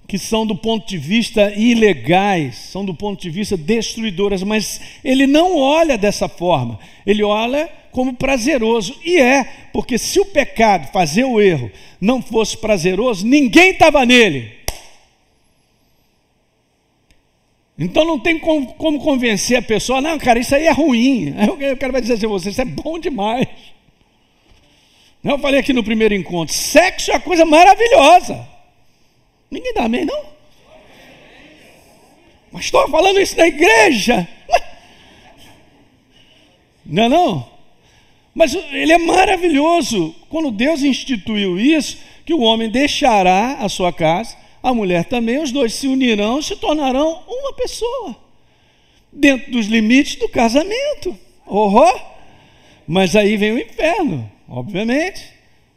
que 0.06 0.18
são 0.18 0.46
do 0.46 0.54
ponto 0.54 0.86
de 0.86 0.96
vista 0.96 1.52
ilegais, 1.52 2.56
são 2.56 2.84
do 2.84 2.94
ponto 2.94 3.20
de 3.20 3.28
vista 3.28 3.56
destruidoras, 3.56 4.42
mas 4.42 4.80
ele 5.02 5.26
não 5.26 5.58
olha 5.58 5.98
dessa 5.98 6.28
forma. 6.28 6.78
Ele 7.04 7.24
olha 7.24 7.68
como 7.90 8.14
prazeroso 8.14 8.94
e 9.04 9.18
é, 9.18 9.44
porque 9.72 9.98
se 9.98 10.20
o 10.20 10.26
pecado, 10.26 10.92
fazer 10.92 11.24
o 11.24 11.40
erro, 11.40 11.70
não 12.00 12.22
fosse 12.22 12.56
prazeroso, 12.56 13.26
ninguém 13.26 13.70
estava 13.70 14.04
nele. 14.06 14.52
Então 17.78 18.04
não 18.04 18.18
tem 18.18 18.38
como, 18.38 18.74
como, 18.74 19.00
convencer 19.00 19.58
a 19.58 19.62
pessoa, 19.62 20.00
não, 20.00 20.18
cara, 20.18 20.38
isso 20.38 20.54
aí 20.54 20.66
é 20.66 20.72
ruim. 20.72 21.34
Aí 21.36 21.72
o 21.72 21.76
cara 21.76 21.92
vai 21.92 22.00
dizer 22.00 22.14
assim, 22.14 22.26
você, 22.26 22.50
isso 22.50 22.60
é 22.60 22.64
bom 22.64 22.98
demais. 22.98 23.46
Eu 25.22 25.38
falei 25.38 25.58
aqui 25.58 25.72
no 25.72 25.82
primeiro 25.82 26.14
encontro, 26.14 26.54
sexo 26.54 27.10
é 27.10 27.14
uma 27.14 27.20
coisa 27.20 27.44
maravilhosa. 27.44 28.55
Ninguém 29.50 29.72
dá 29.74 29.85
amém, 29.85 30.04
não? 30.04 30.24
Mas 32.52 32.64
estou 32.64 32.88
falando 32.88 33.20
isso 33.20 33.37
na 33.37 33.46
igreja. 33.46 34.28
Não 36.85 37.02
é 37.02 37.09
não? 37.09 37.50
Mas 38.35 38.54
ele 38.54 38.92
é 38.92 38.98
maravilhoso. 38.98 40.14
Quando 40.28 40.50
Deus 40.50 40.82
instituiu 40.82 41.59
isso, 41.59 41.98
que 42.24 42.35
o 42.35 42.40
homem 42.40 42.70
deixará 42.70 43.54
a 43.54 43.68
sua 43.68 43.92
casa 43.92 44.37
a 44.62 44.74
mulher 44.74 45.04
também, 45.04 45.40
os 45.40 45.52
dois 45.52 45.74
se 45.74 45.87
unirão, 45.87 46.42
se 46.42 46.56
tornarão 46.56 47.22
uma 47.28 47.52
pessoa, 47.52 48.16
dentro 49.12 49.52
dos 49.52 49.66
limites 49.66 50.16
do 50.16 50.28
casamento. 50.28 51.16
Horror! 51.46 52.00
Mas 52.85 53.14
aí 53.14 53.37
vem 53.37 53.52
o 53.52 53.61
inferno, 53.61 54.28
obviamente, 54.48 55.22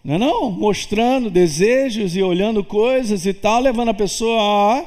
não 0.03 0.15
é 0.15 0.17
não? 0.17 0.51
Mostrando 0.51 1.29
desejos 1.29 2.15
e 2.15 2.23
olhando 2.23 2.63
coisas 2.63 3.25
e 3.25 3.33
tal, 3.33 3.61
levando 3.61 3.89
a 3.89 3.93
pessoa 3.93 4.85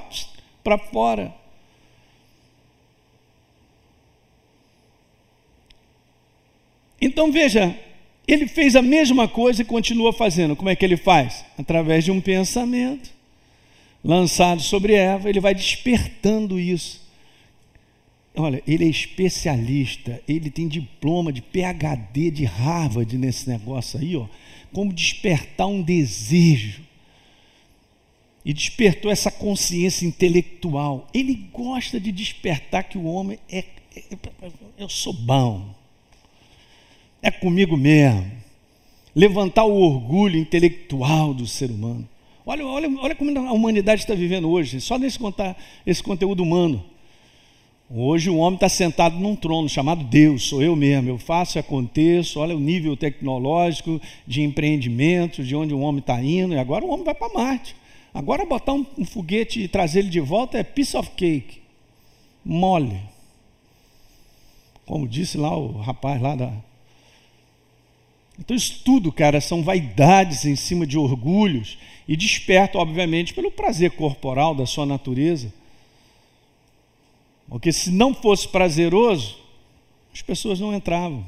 para 0.65 0.79
fora. 0.79 1.35
Então 7.01 7.33
veja, 7.33 7.77
ele 8.27 8.47
fez 8.47 8.77
a 8.77 8.83
mesma 8.83 9.27
coisa 9.27 9.63
e 9.63 9.65
continua 9.65 10.13
fazendo. 10.13 10.55
Como 10.55 10.71
é 10.71 10.77
que 10.77 10.85
ele 10.85 10.97
faz? 10.97 11.45
Através 11.59 12.05
de 12.05 12.11
um 12.11 12.21
pensamento 12.21 13.11
lançado 14.05 14.63
sobre 14.63 14.95
Eva, 14.95 15.29
ele 15.29 15.41
vai 15.41 15.55
despertando 15.55 16.59
isso. 16.59 17.03
Olha, 18.35 18.63
ele 18.67 18.85
é 18.85 18.89
especialista, 18.89 20.23
ele 20.27 20.49
tem 20.49 20.67
diploma 20.67 21.33
de 21.33 21.43
PhD 21.43 22.31
de 22.31 22.45
Harvard 22.45 23.19
nesse 23.19 23.49
negócio 23.49 24.01
aí, 24.01 24.17
ó. 24.17 24.27
Como 24.73 24.93
despertar 24.93 25.67
um 25.67 25.83
desejo. 25.83 26.83
E 28.45 28.53
despertou 28.53 29.11
essa 29.11 29.31
consciência 29.31 30.05
intelectual. 30.05 31.09
Ele 31.15 31.35
gosta 31.53 32.01
de 32.01 32.11
despertar 32.11 32.85
que 32.85 32.99
o 32.99 33.05
homem 33.05 33.39
é, 33.49 33.65
é 33.95 34.03
eu 34.79 34.89
sou 34.89 35.13
bom. 35.13 35.75
É 37.23 37.31
comigo 37.31 37.77
mesmo. 37.77 38.31
levantar 39.15 39.65
o 39.65 39.81
orgulho 39.81 40.39
intelectual 40.39 41.33
do 41.33 41.47
ser 41.47 41.71
humano. 41.71 42.09
Olha, 42.45 42.67
olha, 42.67 42.89
olha 42.99 43.15
como 43.15 43.39
a 43.39 43.53
humanidade 43.53 44.03
está 44.03 44.15
vivendo 44.15 44.51
hoje, 44.51 44.81
só 44.81 44.99
nesse 44.99 45.19
contar 45.19 45.57
esse 45.87 46.03
conteúdo 46.03 46.43
humano. 46.43 46.85
Hoje 47.95 48.31
o 48.31 48.39
homem 48.39 48.55
está 48.55 48.71
sentado 48.71 49.19
num 49.19 49.37
trono 49.37 49.69
chamado 49.69 50.03
Deus, 50.03 50.45
sou 50.45 50.63
eu 50.63 50.75
mesmo, 50.75 51.11
eu 51.11 51.19
faço 51.19 51.59
e 51.59 51.61
aconteço, 51.61 52.41
olha 52.41 52.57
o 52.57 52.61
nível 52.61 52.97
tecnológico 52.97 54.01
de 54.27 54.41
empreendimento, 54.41 55.45
de 55.45 55.55
onde 55.55 55.75
o 55.75 55.81
homem 55.81 55.99
está 55.99 56.19
indo, 56.23 56.55
e 56.55 56.59
agora 56.59 56.87
o 56.87 56.89
homem 56.89 57.05
vai 57.05 57.15
para 57.15 57.31
Marte. 57.35 57.77
Agora 58.15 58.47
botar 58.47 58.73
um, 58.73 58.87
um 58.97 59.05
foguete 59.05 59.61
e 59.61 59.69
trazer 59.69 59.99
ele 59.99 60.09
de 60.09 60.21
volta 60.21 60.57
é 60.57 60.63
piece 60.63 60.97
of 60.97 61.11
cake, 61.11 61.61
mole. 62.43 62.99
Como 64.87 65.07
disse 65.07 65.37
lá 65.37 65.55
o 65.55 65.73
rapaz 65.73 66.19
lá 66.19 66.35
da. 66.35 66.51
Então 68.39 68.57
isso 68.57 68.81
tudo, 68.83 69.13
cara, 69.13 69.39
são 69.39 69.63
vaidades 69.63 70.47
em 70.47 70.57
cima 70.57 70.87
de 70.87 70.97
orgulhos 70.97 71.77
e 72.09 72.17
desperta, 72.17 72.79
obviamente, 72.79 73.35
pelo 73.35 73.51
prazer 73.51 73.91
corporal 73.91 74.55
da 74.55 74.65
sua 74.65 74.87
natureza 74.87 75.53
porque 77.53 77.71
se 77.71 77.91
não 77.91 78.15
fosse 78.15 78.49
prazeroso, 78.49 79.37
as 80.11 80.23
pessoas 80.23 80.59
não 80.59 80.75
entravam. 80.75 81.23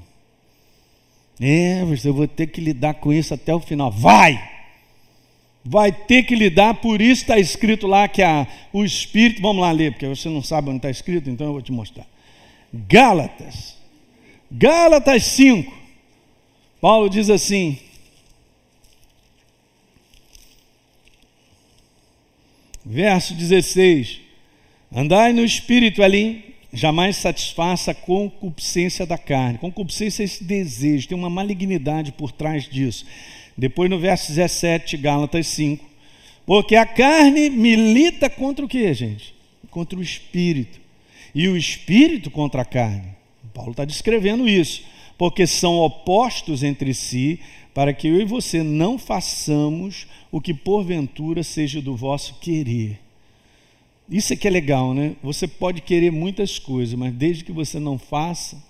É, 1.39 1.83
eu 1.83 2.15
vou 2.15 2.27
ter 2.27 2.47
que 2.47 2.63
lidar 2.63 2.95
com 2.95 3.13
isso 3.13 3.35
até 3.35 3.55
o 3.55 3.61
final. 3.61 3.91
Vai! 3.91 4.53
Vai 5.63 5.93
ter 5.93 6.23
que 6.23 6.35
lidar, 6.35 6.77
por 6.77 7.03
isso 7.03 7.23
está 7.23 7.39
escrito 7.39 7.87
lá 7.87 8.09
que 8.09 8.23
a, 8.23 8.47
o 8.73 8.83
Espírito, 8.83 9.43
vamos 9.43 9.61
lá 9.61 9.71
ler, 9.71 9.93
porque 9.93 10.07
você 10.07 10.31
não 10.31 10.43
sabe 10.43 10.71
onde 10.71 10.79
está 10.79 10.89
escrito, 10.89 11.29
então 11.29 11.47
eu 11.47 11.53
vou 11.53 11.63
te 11.63 11.73
mostrar. 11.73 12.07
Gálatas, 12.73 13.77
Gálatas 14.51 15.25
5, 15.25 15.71
Paulo 16.81 17.11
diz 17.11 17.29
assim: 17.29 17.79
verso 22.83 23.35
16: 23.35 24.24
Andai 24.95 25.33
no 25.33 25.45
espírito 25.45 26.05
ali, 26.05 26.55
jamais 26.73 27.17
satisfaça 27.17 27.91
a 27.91 27.95
concupiscência 27.95 29.05
da 29.05 29.19
carne. 29.19 29.59
Concupiscência 29.59 30.23
é 30.23 30.25
esse 30.25 30.45
desejo, 30.45 31.09
tem 31.09 31.19
uma 31.19 31.29
malignidade 31.29 32.13
por 32.13 32.31
trás 32.31 32.69
disso. 32.69 33.05
Depois 33.59 33.91
no 33.91 33.99
verso 33.99 34.29
17, 34.29 34.97
Gálatas 34.97 35.49
5. 35.49 35.85
Porque 36.47 36.77
a 36.77 36.87
carne 36.87 37.51
milita 37.51 38.31
contra 38.31 38.65
o 38.65 38.69
que, 38.69 38.95
gente? 38.95 39.35
Contra 39.69 39.99
o 39.99 40.03
espírito. 40.03 40.79
E 41.35 41.49
o 41.49 41.57
espírito 41.57 42.31
contra 42.31 42.63
a 42.63 42.65
carne. 42.65 43.09
Paulo 43.53 43.73
está 43.73 43.85
descrevendo 43.85 44.49
isso. 44.49 44.85
Porque 45.19 45.45
são 45.45 45.79
opostos 45.79 46.63
entre 46.63 46.95
si, 46.95 47.41
para 47.73 47.93
que 47.93 48.07
eu 48.07 48.21
e 48.21 48.25
você 48.25 48.63
não 48.63 48.97
façamos 48.97 50.07
o 50.31 50.41
que 50.41 50.55
porventura 50.55 51.43
seja 51.43 51.83
do 51.83 51.97
vosso 51.97 52.35
querer. 52.35 53.04
Isso 54.09 54.33
é 54.33 54.37
que 54.37 54.47
é 54.47 54.51
legal, 54.51 54.93
né? 54.93 55.17
Você 55.23 55.49
pode 55.49 55.81
querer 55.81 56.11
muitas 56.11 56.59
coisas, 56.59 56.95
mas 56.95 57.13
desde 57.15 57.45
que 57.45 57.53
você 57.53 57.79
não 57.81 57.99
faça, 57.99 58.63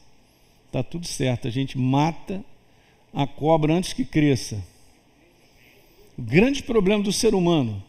tá 0.70 0.82
tudo 0.82 1.06
certo. 1.06 1.48
A 1.48 1.50
gente 1.50 1.76
mata 1.76 2.44
a 3.12 3.26
cobra 3.26 3.74
antes 3.74 3.92
que 3.92 4.04
cresça. 4.04 4.62
O 6.16 6.22
grande 6.22 6.62
problema 6.62 7.02
do 7.02 7.12
ser 7.12 7.34
humano 7.34 7.82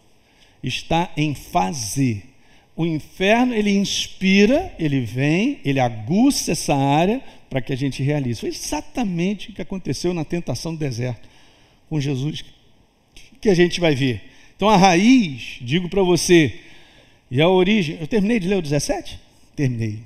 está 0.63 1.11
em 1.15 1.35
fazer. 1.35 2.23
O 2.75 2.85
inferno, 2.85 3.53
ele 3.53 3.71
inspira, 3.71 4.73
ele 4.77 5.01
vem, 5.01 5.59
ele 5.63 5.79
aguça 5.79 6.51
essa 6.51 6.75
área 6.75 7.21
para 7.49 7.61
que 7.61 7.71
a 7.71 7.77
gente 7.77 8.03
realize. 8.03 8.39
Foi 8.39 8.49
exatamente 8.49 9.49
o 9.49 9.53
que 9.53 9.61
aconteceu 9.61 10.13
na 10.13 10.25
tentação 10.25 10.73
do 10.73 10.79
deserto 10.79 11.29
com 11.87 12.01
Jesus, 12.01 12.43
que 13.39 13.49
a 13.49 13.53
gente 13.53 13.79
vai 13.79 13.95
ver. 13.95 14.23
Então 14.55 14.67
a 14.67 14.75
raiz, 14.75 15.59
digo 15.61 15.87
para 15.87 16.01
você, 16.01 16.59
e 17.29 17.41
a 17.41 17.49
origem, 17.49 17.97
eu 17.99 18.07
terminei 18.07 18.39
de 18.39 18.47
ler 18.47 18.57
o 18.57 18.61
17? 18.61 19.19
Terminei. 19.55 19.99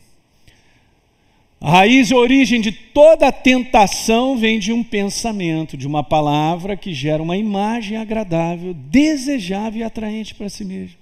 A 1.61 1.71
raiz 1.71 2.09
e 2.09 2.15
origem 2.15 2.61
de 2.61 2.71
toda 2.71 3.31
tentação 3.31 4.37
vem 4.37 4.59
de 4.59 4.71
um 4.71 4.81
pensamento, 4.81 5.75
de 5.75 5.85
uma 5.85 6.01
palavra 6.03 6.77
que 6.77 6.93
gera 6.93 7.21
uma 7.21 7.35
imagem 7.35 7.97
agradável, 7.97 8.73
desejável 8.73 9.81
e 9.81 9.83
atraente 9.83 10.33
para 10.33 10.47
si 10.47 10.63
mesmo. 10.63 10.97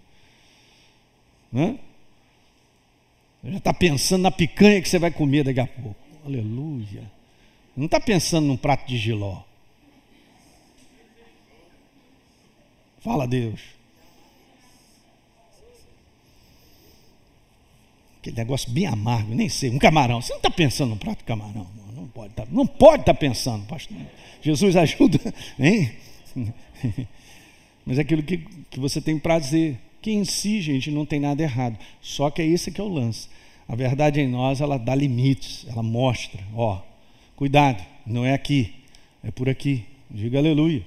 Né? 1.52 1.78
Já 3.44 3.58
está 3.58 3.74
pensando 3.74 4.24
na 4.24 4.32
picanha 4.32 4.82
que 4.82 4.90
você 4.90 4.98
vai 4.98 5.12
comer 5.12 5.44
daqui 5.44 5.60
a 5.60 5.68
pouco. 5.68 5.96
Aleluia. 6.26 7.04
Não 7.76 7.86
está 7.86 8.00
pensando 8.00 8.48
num 8.48 8.58
prato 8.58 8.88
de 8.88 8.98
giló. 8.98 9.44
Fala 13.00 13.28
Deus. 13.28 13.77
Aquele 18.20 18.36
negócio 18.36 18.70
bem 18.72 18.86
amargo, 18.86 19.34
nem 19.34 19.50
sei, 19.50 19.70
um 19.70 19.78
camarão. 19.78 20.22
Você 20.22 20.32
não 20.32 20.38
está 20.38 20.50
pensando 20.50 20.90
no 20.92 20.98
prato 20.98 21.20
de 21.20 21.24
camarão, 21.24 21.68
não 21.96 22.08
pode 22.08 22.30
estar, 22.30 22.46
tá, 22.46 22.50
não 22.52 22.66
pode 22.66 23.02
estar 23.02 23.14
tá 23.14 23.20
pensando, 23.20 23.66
pastor. 23.66 23.98
Jesus 24.42 24.76
ajuda, 24.76 25.20
hein? 25.60 25.92
Mas 27.86 27.98
é 27.98 28.02
aquilo 28.02 28.22
que, 28.22 28.38
que 28.70 28.80
você 28.80 29.00
tem 29.00 29.18
prazer, 29.18 29.80
que 30.02 30.12
em 30.12 30.26
si, 30.26 30.62
gente, 30.62 30.92
não 30.92 31.06
tem 31.06 31.20
nada 31.20 31.42
errado. 31.42 31.78
Só 32.02 32.30
que 32.30 32.42
é 32.42 32.46
esse 32.46 32.72
que 32.72 32.82
é 32.82 32.84
o 32.84 32.88
lance. 32.88 33.30
A 33.68 33.76
verdade 33.76 34.22
em 34.22 34.28
nós, 34.28 34.62
ela 34.62 34.78
dá 34.78 34.96
limites, 34.96 35.66
ela 35.70 35.84
mostra, 35.84 36.42
ó, 36.56 36.82
cuidado, 37.36 37.84
não 38.06 38.26
é 38.26 38.34
aqui, 38.34 38.74
é 39.24 39.32
por 39.32 39.50
aqui. 39.50 39.84
Diga 40.10 40.38
aleluia. 40.38 40.84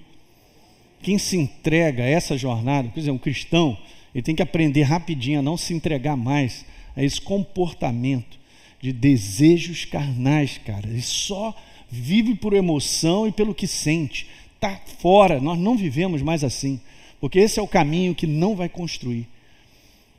Quem 1.03 1.19
se 1.19 1.37
entrega 1.37 2.05
a 2.05 2.07
essa 2.07 2.37
jornada, 2.37 2.89
por 2.89 2.99
exemplo, 2.99 3.17
um 3.17 3.23
cristão, 3.23 3.77
ele 4.15 4.23
tem 4.23 4.35
que 4.35 4.43
aprender 4.43 4.83
rapidinho 4.83 5.39
a 5.39 5.43
não 5.43 5.57
se 5.57 5.73
entregar 5.75 6.17
mais 6.17 6.65
a 7.01 7.05
esse 7.05 7.19
comportamento 7.19 8.39
de 8.79 8.93
desejos 8.93 9.87
carnais, 9.87 10.59
cara. 10.59 10.87
Ele 10.87 11.01
só 11.01 11.57
vive 11.89 12.35
por 12.35 12.53
emoção 12.53 13.27
e 13.27 13.33
pelo 13.33 13.55
que 13.55 13.67
sente. 13.67 14.27
Está 14.55 14.79
fora, 14.99 15.41
nós 15.41 15.59
não 15.59 15.79
vivemos 15.79 16.21
mais 16.21 16.45
assim, 16.45 16.79
porque 17.19 17.39
esse 17.39 17.59
é 17.59 17.63
o 17.63 17.67
caminho 17.67 18.15
que 18.15 18.27
não 18.27 18.55
vai 18.55 18.69
construir. 18.69 19.27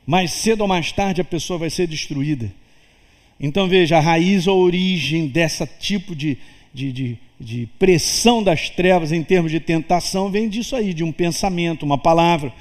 Mais 0.04 0.32
cedo 0.32 0.62
ou 0.62 0.68
mais 0.68 0.90
tarde 0.90 1.20
a 1.20 1.24
pessoa 1.24 1.56
vai 1.56 1.70
ser 1.70 1.86
destruída. 1.86 2.52
Então 3.38 3.68
veja, 3.68 3.98
a 3.98 4.00
raiz, 4.00 4.48
a 4.48 4.52
origem 4.52 5.28
dessa 5.28 5.64
tipo 5.64 6.16
de, 6.16 6.36
de, 6.74 6.92
de, 6.92 7.18
de 7.38 7.68
pressão 7.78 8.42
das 8.42 8.68
trevas 8.68 9.12
em 9.12 9.22
termos 9.22 9.52
de 9.52 9.60
tentação 9.60 10.32
vem 10.32 10.48
disso 10.48 10.74
aí, 10.74 10.92
de 10.92 11.04
um 11.04 11.12
pensamento, 11.12 11.84
uma 11.84 11.98
palavra, 11.98 12.52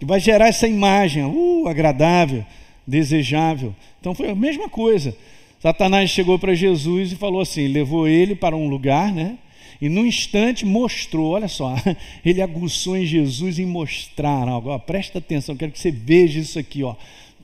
que 0.00 0.06
vai 0.06 0.18
gerar 0.18 0.48
essa 0.48 0.66
imagem 0.66 1.24
uh, 1.24 1.68
agradável 1.68 2.42
desejável. 2.86 3.74
Então 4.00 4.14
foi 4.14 4.30
a 4.30 4.34
mesma 4.34 4.68
coisa. 4.68 5.16
Satanás 5.58 6.10
chegou 6.10 6.38
para 6.38 6.54
Jesus 6.54 7.12
e 7.12 7.16
falou 7.16 7.40
assim: 7.40 7.66
levou 7.66 8.06
ele 8.06 8.34
para 8.34 8.56
um 8.56 8.68
lugar, 8.68 9.12
né? 9.12 9.38
E 9.80 9.88
no 9.88 10.06
instante 10.06 10.64
mostrou, 10.64 11.32
olha 11.32 11.48
só, 11.48 11.74
ele 12.24 12.40
aguçou 12.40 12.96
em 12.96 13.04
Jesus 13.04 13.58
em 13.58 13.66
mostrar 13.66 14.48
algo. 14.48 14.70
Ó, 14.70 14.78
presta 14.78 15.18
atenção, 15.18 15.56
quero 15.56 15.72
que 15.72 15.78
você 15.78 15.90
veja 15.90 16.38
isso 16.38 16.58
aqui, 16.58 16.82
ó. 16.82 16.94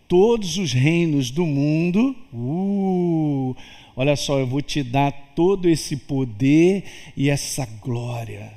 Todos 0.08 0.58
os 0.58 0.72
reinos 0.72 1.30
do 1.30 1.46
mundo, 1.46 2.14
uh, 2.32 3.56
olha 3.96 4.14
só, 4.14 4.38
eu 4.38 4.46
vou 4.46 4.60
te 4.60 4.82
dar 4.82 5.10
todo 5.34 5.68
esse 5.68 5.96
poder 5.96 6.84
e 7.16 7.30
essa 7.30 7.66
glória. 7.82 8.52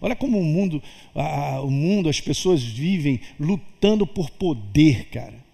Olha 0.00 0.14
como 0.14 0.38
o 0.38 0.44
mundo, 0.44 0.80
o 1.64 1.70
mundo, 1.70 2.08
as 2.08 2.20
pessoas 2.20 2.62
vivem 2.62 3.20
lutando 3.38 4.06
por 4.06 4.30
poder, 4.30 5.06
cara 5.06 5.47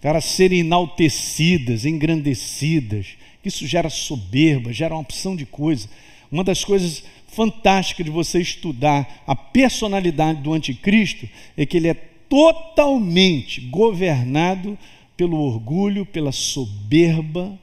cara, 0.00 0.20
serem 0.20 0.60
enaltecidas, 0.60 1.84
engrandecidas. 1.84 3.16
Isso 3.44 3.66
gera 3.66 3.88
soberba, 3.88 4.72
gera 4.72 4.94
uma 4.94 5.00
opção 5.00 5.34
de 5.34 5.46
coisa. 5.46 5.88
Uma 6.30 6.44
das 6.44 6.64
coisas 6.64 7.02
fantásticas 7.28 8.04
de 8.04 8.10
você 8.10 8.40
estudar 8.40 9.22
a 9.26 9.34
personalidade 9.34 10.42
do 10.42 10.52
anticristo 10.52 11.28
é 11.56 11.64
que 11.64 11.76
ele 11.76 11.88
é 11.88 11.94
totalmente 12.28 13.60
governado 13.62 14.76
pelo 15.16 15.38
orgulho, 15.38 16.06
pela 16.06 16.30
soberba, 16.30 17.58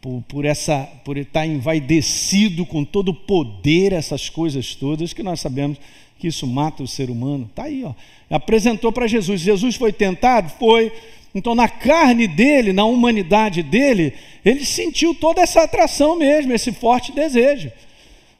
por, 0.00 0.22
por, 0.28 0.44
essa, 0.44 0.88
por 1.04 1.18
estar 1.18 1.46
envaidecido 1.46 2.64
com 2.64 2.84
todo 2.84 3.10
o 3.10 3.14
poder, 3.14 3.92
essas 3.92 4.28
coisas 4.28 4.74
todas, 4.74 5.12
que 5.12 5.22
nós 5.22 5.40
sabemos 5.40 5.78
que 6.18 6.28
isso 6.28 6.46
mata 6.46 6.82
o 6.82 6.88
ser 6.88 7.10
humano. 7.10 7.46
Está 7.50 7.64
aí, 7.64 7.84
ó. 7.84 7.94
Apresentou 8.30 8.92
para 8.92 9.06
Jesus. 9.06 9.40
Jesus 9.40 9.76
foi 9.76 9.92
tentado? 9.92 10.50
Foi. 10.58 10.92
Então, 11.34 11.54
na 11.54 11.68
carne 11.68 12.26
dele, 12.26 12.72
na 12.72 12.84
humanidade 12.84 13.62
dele, 13.62 14.14
ele 14.44 14.64
sentiu 14.64 15.14
toda 15.14 15.40
essa 15.40 15.62
atração 15.62 16.16
mesmo, 16.16 16.52
esse 16.52 16.72
forte 16.72 17.12
desejo. 17.12 17.70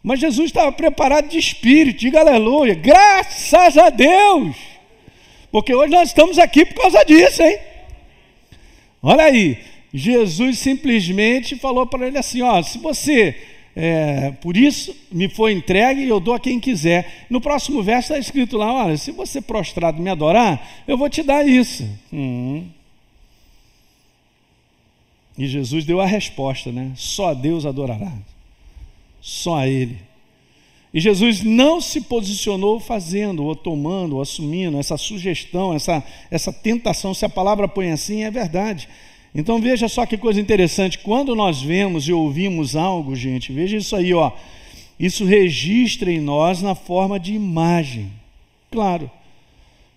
Mas 0.03 0.18
Jesus 0.18 0.46
estava 0.46 0.72
preparado 0.72 1.29
de 1.29 1.38
espírito, 1.38 2.00
diga 2.00 2.20
aleluia, 2.20 2.74
graças 2.74 3.76
a 3.76 3.90
Deus, 3.90 4.57
porque 5.53 5.74
hoje 5.74 5.92
nós 5.92 6.09
estamos 6.09 6.38
aqui 6.38 6.64
por 6.64 6.83
causa 6.83 7.05
disso, 7.05 7.42
hein? 7.42 7.59
Olha 9.03 9.24
aí, 9.24 9.59
Jesus 9.92 10.59
simplesmente 10.59 11.57
falou 11.57 11.87
para 11.87 12.07
ele 12.07 12.18
assim: 12.18 12.40
ó, 12.42 12.62
se 12.62 12.79
você 12.79 13.37
é, 13.74 14.33
por 14.40 14.57
isso 14.57 14.96
me 15.12 15.29
foi 15.29 15.53
entregue 15.53 16.03
e 16.03 16.09
eu 16.09 16.18
dou 16.18 16.35
a 16.35 16.40
quem 16.40 16.59
quiser. 16.59 17.26
No 17.31 17.40
próximo 17.40 17.83
verso 17.83 18.12
está 18.12 18.18
escrito 18.18 18.57
lá: 18.57 18.72
olha, 18.72 18.96
se 18.96 19.12
você 19.12 19.40
prostrado 19.40 20.03
me 20.03 20.11
adorar, 20.11 20.83
eu 20.88 20.96
vou 20.96 21.09
te 21.09 21.22
dar 21.22 21.46
isso. 21.46 21.88
Hum. 22.12 22.64
E 25.40 25.46
Jesus 25.46 25.87
deu 25.87 26.03
a 26.03 26.07
resposta, 26.07 26.70
né? 26.70 26.92
Só 26.94 27.33
Deus 27.33 27.64
adorará. 27.64 28.12
Só 29.22 29.57
a 29.57 29.66
Ele. 29.66 29.96
E 30.92 31.00
Jesus 31.00 31.42
não 31.42 31.81
se 31.81 32.03
posicionou 32.03 32.79
fazendo, 32.79 33.42
ou 33.44 33.57
tomando, 33.57 34.16
ou 34.16 34.20
assumindo 34.20 34.76
essa 34.76 34.98
sugestão, 34.98 35.72
essa, 35.72 36.05
essa 36.31 36.53
tentação. 36.53 37.14
Se 37.14 37.24
a 37.24 37.29
palavra 37.31 37.66
põe 37.66 37.90
assim, 37.90 38.22
é 38.22 38.31
verdade. 38.31 38.87
Então 39.35 39.59
veja 39.62 39.88
só 39.88 40.05
que 40.05 40.18
coisa 40.18 40.38
interessante. 40.38 40.98
Quando 40.98 41.35
nós 41.35 41.62
vemos 41.62 42.07
e 42.07 42.12
ouvimos 42.12 42.76
algo, 42.76 43.16
gente, 43.16 43.50
veja 43.50 43.79
isso 43.79 43.96
aí, 43.96 44.12
ó. 44.12 44.33
Isso 44.98 45.24
registra 45.24 46.12
em 46.12 46.20
nós 46.20 46.61
na 46.61 46.74
forma 46.74 47.18
de 47.18 47.33
imagem. 47.33 48.12
Claro. 48.70 49.11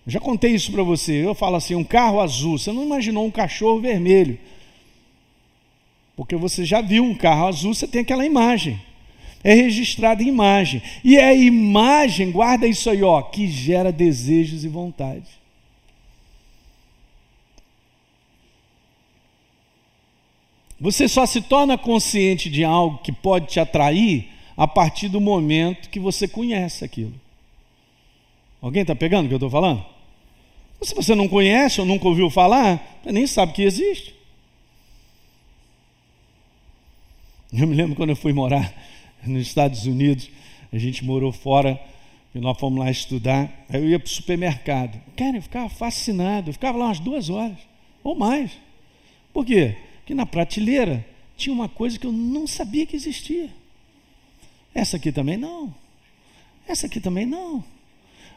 Já 0.06 0.20
contei 0.20 0.52
isso 0.52 0.72
para 0.72 0.82
você. 0.82 1.12
Eu 1.12 1.34
falo 1.34 1.56
assim, 1.56 1.74
um 1.74 1.84
carro 1.84 2.18
azul. 2.18 2.56
Você 2.56 2.72
não 2.72 2.82
imaginou 2.82 3.26
um 3.26 3.30
cachorro 3.30 3.78
vermelho? 3.78 4.38
Porque 6.16 6.36
você 6.36 6.64
já 6.64 6.80
viu 6.80 7.04
um 7.04 7.14
carro 7.14 7.48
azul, 7.48 7.74
você 7.74 7.86
tem 7.88 8.02
aquela 8.02 8.24
imagem 8.24 8.80
é 9.44 9.52
registrada 9.52 10.22
em 10.22 10.28
imagem. 10.28 10.82
E 11.04 11.18
é 11.18 11.36
imagem, 11.36 12.32
guarda 12.32 12.66
isso 12.66 12.88
aí, 12.88 13.02
ó, 13.02 13.20
que 13.20 13.46
gera 13.46 13.92
desejos 13.92 14.64
e 14.64 14.68
vontade. 14.68 15.28
Você 20.80 21.06
só 21.06 21.26
se 21.26 21.42
torna 21.42 21.76
consciente 21.76 22.48
de 22.48 22.64
algo 22.64 22.98
que 22.98 23.12
pode 23.12 23.48
te 23.48 23.60
atrair 23.60 24.28
a 24.56 24.66
partir 24.66 25.08
do 25.08 25.20
momento 25.20 25.90
que 25.90 26.00
você 26.00 26.26
conhece 26.26 26.84
aquilo. 26.84 27.14
Alguém 28.62 28.82
está 28.82 28.94
pegando 28.94 29.26
o 29.26 29.28
que 29.28 29.34
eu 29.34 29.36
estou 29.36 29.50
falando? 29.50 29.84
Se 30.80 30.94
você 30.94 31.14
não 31.14 31.28
conhece 31.28 31.80
ou 31.80 31.86
nunca 31.86 32.08
ouviu 32.08 32.30
falar, 32.30 33.00
nem 33.04 33.26
sabe 33.26 33.52
que 33.52 33.62
existe. 33.62 34.14
Eu 37.56 37.68
me 37.68 37.76
lembro 37.76 37.94
quando 37.94 38.10
eu 38.10 38.16
fui 38.16 38.32
morar 38.32 38.74
nos 39.24 39.46
Estados 39.46 39.86
Unidos, 39.86 40.28
a 40.72 40.78
gente 40.78 41.04
morou 41.04 41.30
fora, 41.30 41.80
e 42.34 42.40
nós 42.40 42.58
fomos 42.58 42.80
lá 42.80 42.90
estudar. 42.90 43.64
Aí 43.68 43.80
eu 43.80 43.88
ia 43.88 43.98
para 43.98 44.06
o 44.06 44.10
supermercado. 44.10 45.00
Cara, 45.16 45.36
eu 45.36 45.42
ficava 45.42 45.68
fascinado, 45.68 46.48
eu 46.48 46.52
ficava 46.52 46.76
lá 46.76 46.86
umas 46.86 46.98
duas 46.98 47.30
horas, 47.30 47.56
ou 48.02 48.16
mais. 48.16 48.50
Por 49.32 49.46
quê? 49.46 49.76
Porque 49.98 50.14
na 50.14 50.26
prateleira 50.26 51.06
tinha 51.36 51.54
uma 51.54 51.68
coisa 51.68 51.96
que 51.96 52.06
eu 52.06 52.12
não 52.12 52.44
sabia 52.46 52.86
que 52.86 52.96
existia. 52.96 53.48
Essa 54.74 54.96
aqui 54.96 55.12
também 55.12 55.36
não. 55.36 55.72
Essa 56.66 56.86
aqui 56.86 56.98
também 56.98 57.24
não. 57.24 57.64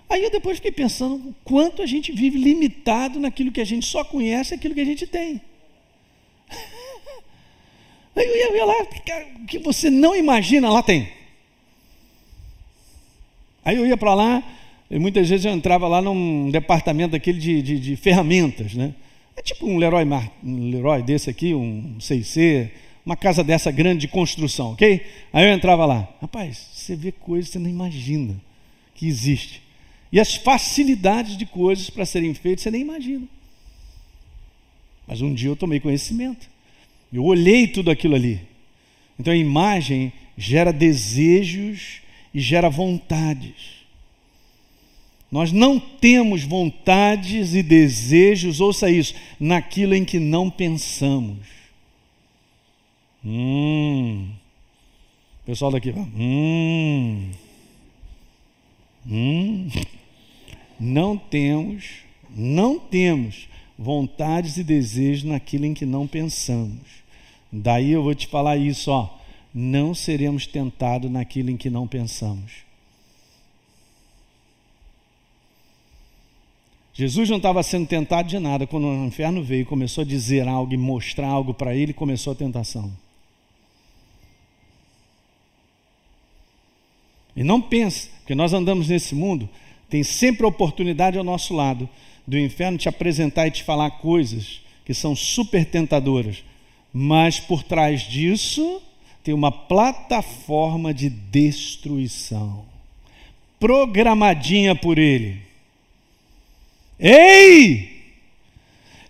Aí 0.07 0.23
eu 0.23 0.29
depois 0.29 0.57
fiquei 0.57 0.71
pensando 0.71 1.15
o 1.29 1.35
quanto 1.43 1.81
a 1.81 1.87
gente 1.87 2.11
vive 2.11 2.37
limitado 2.37 3.19
naquilo 3.19 3.51
que 3.51 3.61
a 3.61 3.65
gente 3.65 3.85
só 3.87 4.03
conhece, 4.03 4.53
aquilo 4.53 4.75
que 4.75 4.81
a 4.81 4.85
gente 4.85 5.07
tem. 5.07 5.41
Aí 8.17 8.25
eu 8.25 8.35
ia, 8.35 8.57
ia 8.57 8.65
lá, 8.65 8.73
que 9.47 9.59
você 9.59 9.89
não 9.89 10.15
imagina, 10.15 10.71
lá 10.71 10.81
tem. 10.81 11.07
Aí 13.63 13.75
eu 13.75 13.85
ia 13.85 13.95
para 13.95 14.15
lá, 14.15 14.43
e 14.89 14.97
muitas 14.97 15.29
vezes 15.29 15.45
eu 15.45 15.51
entrava 15.51 15.87
lá 15.87 16.01
num 16.01 16.49
departamento 16.49 17.11
daquele 17.11 17.37
de, 17.37 17.61
de, 17.61 17.79
de 17.79 17.95
ferramentas, 17.95 18.73
né? 18.73 18.95
É 19.35 19.41
tipo 19.41 19.67
um 19.67 19.77
Leroy, 19.77 20.03
um 20.43 20.69
Leroy 20.71 21.03
desse 21.03 21.29
aqui, 21.29 21.53
um 21.53 21.99
CC, 21.99 22.71
uma 23.05 23.15
casa 23.15 23.43
dessa 23.43 23.69
grande 23.69 24.01
de 24.01 24.07
construção, 24.07 24.71
ok? 24.71 25.05
Aí 25.31 25.45
eu 25.47 25.53
entrava 25.53 25.85
lá, 25.85 26.09
rapaz, 26.19 26.69
você 26.73 26.95
vê 26.95 27.11
coisas 27.11 27.49
que 27.49 27.53
você 27.53 27.59
não 27.59 27.69
imagina 27.69 28.35
que 28.95 29.05
existe. 29.05 29.61
E 30.11 30.19
as 30.19 30.35
facilidades 30.35 31.37
de 31.37 31.45
coisas 31.45 31.89
para 31.89 32.05
serem 32.05 32.33
feitas 32.33 32.63
você 32.63 32.71
nem 32.71 32.81
imagina. 32.81 33.27
Mas 35.05 35.21
um 35.21 35.33
dia 35.33 35.49
eu 35.49 35.55
tomei 35.55 35.79
conhecimento. 35.79 36.49
Eu 37.11 37.23
olhei 37.23 37.67
tudo 37.67 37.89
aquilo 37.89 38.15
ali. 38.15 38.41
Então 39.19 39.33
a 39.33 39.37
imagem 39.37 40.11
gera 40.37 40.71
desejos 40.71 42.01
e 42.33 42.39
gera 42.39 42.69
vontades. 42.69 43.77
Nós 45.31 45.51
não 45.51 45.79
temos 45.79 46.43
vontades 46.43 47.53
e 47.53 47.61
desejos, 47.61 48.61
ouça 48.61 48.89
isso, 48.89 49.13
naquilo 49.39 49.93
em 49.93 50.05
que 50.05 50.19
não 50.19 50.49
pensamos. 50.49 51.47
Hum. 53.25 54.29
Pessoal 55.45 55.71
daqui, 55.71 55.91
hum. 55.91 57.31
Hum. 59.09 59.69
Não 60.79 61.17
temos, 61.17 62.03
não 62.29 62.79
temos 62.79 63.46
vontades 63.77 64.57
e 64.57 64.63
desejos 64.63 65.23
naquilo 65.23 65.65
em 65.65 65.73
que 65.73 65.85
não 65.85 66.07
pensamos. 66.07 67.05
Daí 67.51 67.91
eu 67.91 68.03
vou 68.03 68.15
te 68.15 68.27
falar 68.27 68.57
isso, 68.57 68.91
ó. 68.91 69.09
Não 69.53 69.93
seremos 69.93 70.47
tentados 70.47 71.09
naquilo 71.09 71.49
em 71.49 71.57
que 71.57 71.69
não 71.69 71.87
pensamos. 71.87 72.67
Jesus 76.93 77.29
não 77.29 77.37
estava 77.37 77.61
sendo 77.61 77.87
tentado 77.87 78.27
de 78.27 78.39
nada. 78.39 78.65
Quando 78.65 78.87
o 78.87 79.05
inferno 79.05 79.43
veio 79.43 79.65
começou 79.67 80.01
a 80.01 80.05
dizer 80.05 80.47
algo 80.47 80.73
e 80.73 80.77
mostrar 80.77 81.27
algo 81.27 81.53
para 81.53 81.75
ele, 81.75 81.93
começou 81.93 82.33
a 82.33 82.35
tentação. 82.35 82.91
E 87.35 87.43
não 87.43 87.61
pense, 87.61 88.09
porque 88.17 88.33
nós 88.33 88.51
andamos 88.51 88.87
nesse 88.87 89.13
mundo, 89.13 89.47
tem 89.87 90.03
sempre 90.03 90.43
oportunidade 90.43 91.19
ao 91.19 91.23
nosso 91.23 91.53
lado 91.53 91.87
do 92.27 92.37
inferno 92.37 92.77
te 92.77 92.89
apresentar 92.89 93.47
e 93.47 93.51
te 93.51 93.63
falar 93.63 93.89
coisas 93.91 94.61
que 94.83 94.93
são 94.93 95.15
super 95.15 95.65
tentadoras, 95.65 96.43
mas 96.93 97.39
por 97.39 97.63
trás 97.63 98.01
disso 98.01 98.81
tem 99.23 99.33
uma 99.33 99.51
plataforma 99.51 100.93
de 100.93 101.09
destruição, 101.09 102.65
programadinha 103.59 104.75
por 104.75 104.97
ele. 104.97 105.41
Ei! 106.99 107.95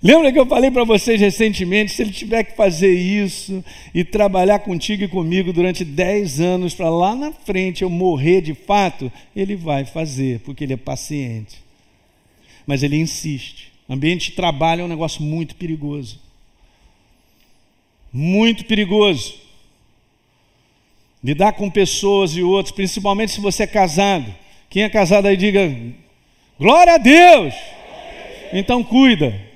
Lembra 0.01 0.31
que 0.31 0.39
eu 0.39 0.45
falei 0.45 0.69
para 0.69 0.83
vocês 0.83 1.19
recentemente? 1.19 1.91
Se 1.91 2.03
ele 2.03 2.11
tiver 2.11 2.43
que 2.43 2.55
fazer 2.55 2.93
isso 2.93 3.63
e 3.95 4.03
trabalhar 4.03 4.59
contigo 4.59 5.03
e 5.03 5.07
comigo 5.07 5.51
durante 5.51 5.83
10 5.83 6.39
anos 6.39 6.75
para 6.75 6.89
lá 6.89 7.15
na 7.15 7.31
frente 7.31 7.81
eu 7.81 7.89
morrer 7.89 8.41
de 8.41 8.53
fato, 8.53 9.11
ele 9.35 9.55
vai 9.55 9.85
fazer, 9.85 10.39
porque 10.41 10.63
ele 10.63 10.73
é 10.73 10.77
paciente 10.77 11.66
mas 12.67 12.83
ele 12.83 12.97
insiste. 12.97 13.71
Ambiente 13.89 14.31
de 14.31 14.35
trabalho 14.35 14.81
é 14.81 14.83
um 14.83 14.89
negócio 14.89 15.23
muito 15.23 15.55
perigoso. 15.55 16.19
Muito 18.11 18.65
perigoso. 18.65 19.35
Lidar 21.23 21.53
com 21.53 21.69
pessoas 21.69 22.35
e 22.35 22.43
outros, 22.43 22.75
principalmente 22.75 23.31
se 23.31 23.39
você 23.39 23.63
é 23.63 23.67
casado. 23.67 24.35
Quem 24.69 24.83
é 24.83 24.89
casado 24.89 25.27
aí 25.27 25.37
diga: 25.37 25.73
Glória 26.59 26.95
a 26.95 26.97
Deus! 26.97 27.53
Então 28.51 28.83
cuida. 28.83 29.47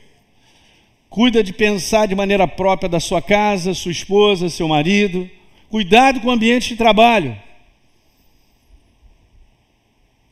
Cuida 1.09 1.43
de 1.43 1.51
pensar 1.51 2.07
de 2.07 2.15
maneira 2.15 2.47
própria 2.47 2.87
da 2.87 2.99
sua 2.99 3.21
casa, 3.21 3.73
sua 3.73 3.91
esposa, 3.91 4.49
seu 4.49 4.67
marido. 4.67 5.29
Cuidado 5.69 6.21
com 6.21 6.29
o 6.29 6.31
ambiente 6.31 6.69
de 6.69 6.77
trabalho. 6.77 7.37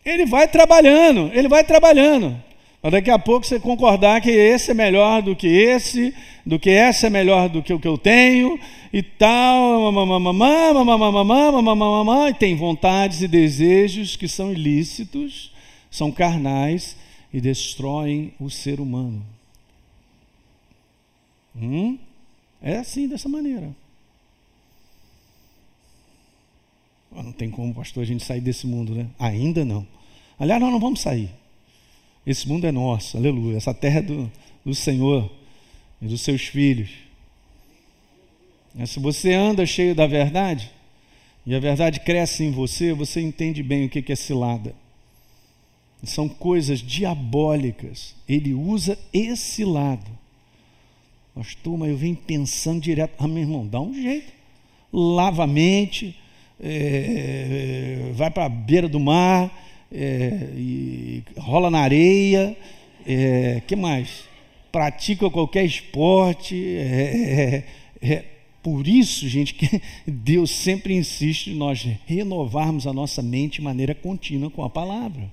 Ele 0.05 0.25
vai 0.25 0.47
trabalhando, 0.47 1.29
ele 1.33 1.49
vai 1.49 1.63
trabalhando. 1.65 2.48
Mas 2.81 2.93
daqui 2.93 3.09
a 3.09 3.19
pouco 3.19 3.45
você 3.45 3.59
concordar 3.59 4.21
que 4.21 4.31
esse 4.31 4.71
é 4.71 4.73
melhor 4.73 5.21
do 5.21 5.35
que 5.35 5.47
esse, 5.47 6.13
do 6.45 6.57
que 6.57 6.69
essa 6.69 7.07
é 7.07 7.09
melhor 7.09 7.49
do 7.49 7.61
que 7.61 7.73
o 7.73 7.79
que 7.79 7.87
eu 7.87 7.97
tenho 7.97 8.57
e 8.93 9.03
tal, 9.03 9.91
e 12.29 12.33
tem 12.35 12.55
vontades 12.55 13.21
e 13.21 13.27
desejos 13.27 14.15
que 14.15 14.29
são 14.29 14.51
ilícitos, 14.51 15.51
são 15.91 16.09
carnais 16.09 16.95
e 17.33 17.41
destroem 17.41 18.33
o 18.39 18.49
ser 18.49 18.79
humano. 18.79 19.25
Hum? 21.55 21.97
É 22.61 22.77
assim, 22.77 23.07
dessa 23.07 23.27
maneira. 23.27 23.75
Não 27.11 27.31
tem 27.31 27.49
como, 27.49 27.73
pastor, 27.73 28.03
a 28.03 28.05
gente 28.05 28.23
sair 28.23 28.39
desse 28.39 28.65
mundo, 28.65 28.95
né? 28.95 29.07
Ainda 29.19 29.65
não. 29.65 29.85
Aliás, 30.37 30.61
nós 30.61 30.71
não 30.71 30.79
vamos 30.79 31.01
sair. 31.01 31.29
Esse 32.29 32.47
mundo 32.47 32.67
é 32.67 32.71
nosso, 32.71 33.17
aleluia. 33.17 33.57
Essa 33.57 33.73
terra 33.73 33.97
é 33.97 34.01
do, 34.03 34.31
do 34.63 34.75
Senhor 34.75 35.31
e 35.99 36.05
dos 36.05 36.21
seus 36.21 36.43
filhos. 36.43 36.91
Se 38.85 38.99
você 38.99 39.33
anda 39.33 39.65
cheio 39.65 39.95
da 39.95 40.05
verdade, 40.05 40.69
e 41.43 41.55
a 41.55 41.59
verdade 41.59 42.01
cresce 42.01 42.43
em 42.43 42.51
você, 42.51 42.93
você 42.93 43.19
entende 43.19 43.63
bem 43.63 43.85
o 43.85 43.89
que 43.89 44.11
é 44.11 44.15
cilada. 44.15 44.75
São 46.03 46.29
coisas 46.29 46.81
diabólicas. 46.81 48.13
Ele 48.27 48.53
usa 48.53 48.95
esse 49.11 49.65
lado. 49.65 50.11
Pastor, 51.33 51.79
mas 51.79 51.89
eu 51.89 51.97
venho 51.97 52.15
pensando 52.15 52.79
direto. 52.79 53.15
Ah, 53.17 53.27
meu 53.27 53.41
irmão, 53.41 53.65
dá 53.65 53.81
um 53.81 53.91
jeito. 53.91 54.31
Lava 54.93 55.45
a 55.45 55.47
mente, 55.47 56.15
é, 56.61 58.11
vai 58.13 58.29
para 58.29 58.45
a 58.45 58.49
beira 58.49 58.87
do 58.87 58.99
mar, 58.99 59.51
é, 59.91 60.49
e 60.55 61.23
rola 61.37 61.69
na 61.69 61.79
areia, 61.79 62.55
é, 63.05 63.61
que 63.65 63.75
mais? 63.75 64.23
Pratica 64.71 65.29
qualquer 65.29 65.65
esporte. 65.65 66.55
É, 66.77 67.63
é, 68.01 68.11
é, 68.11 68.25
por 68.61 68.87
isso, 68.87 69.27
gente, 69.27 69.53
que 69.53 69.81
Deus 70.05 70.51
sempre 70.51 70.93
insiste 70.93 71.47
em 71.47 71.55
nós 71.55 71.87
renovarmos 72.05 72.85
a 72.85 72.93
nossa 72.93 73.21
mente 73.21 73.55
de 73.55 73.61
maneira 73.61 73.95
contínua 73.95 74.49
com 74.49 74.63
a 74.63 74.69
palavra. 74.69 75.31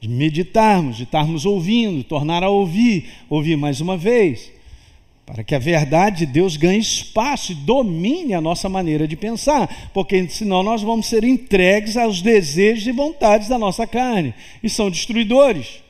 De 0.00 0.08
meditarmos, 0.08 0.96
de 0.96 1.04
estarmos 1.04 1.46
ouvindo, 1.46 2.02
tornar 2.02 2.42
a 2.42 2.48
ouvir, 2.48 3.08
ouvir 3.30 3.56
mais 3.56 3.80
uma 3.80 3.96
vez, 3.96 4.52
para 5.32 5.42
que 5.42 5.54
a 5.54 5.58
verdade 5.58 6.26
de 6.26 6.26
Deus 6.26 6.58
ganhe 6.58 6.78
espaço 6.78 7.52
e 7.52 7.54
domine 7.54 8.34
a 8.34 8.40
nossa 8.40 8.68
maneira 8.68 9.08
de 9.08 9.16
pensar, 9.16 9.90
porque 9.94 10.28
senão 10.28 10.62
nós 10.62 10.82
vamos 10.82 11.06
ser 11.06 11.24
entregues 11.24 11.96
aos 11.96 12.20
desejos 12.20 12.86
e 12.86 12.92
vontades 12.92 13.48
da 13.48 13.58
nossa 13.58 13.86
carne, 13.86 14.34
e 14.62 14.68
são 14.68 14.90
destruidores. 14.90 15.82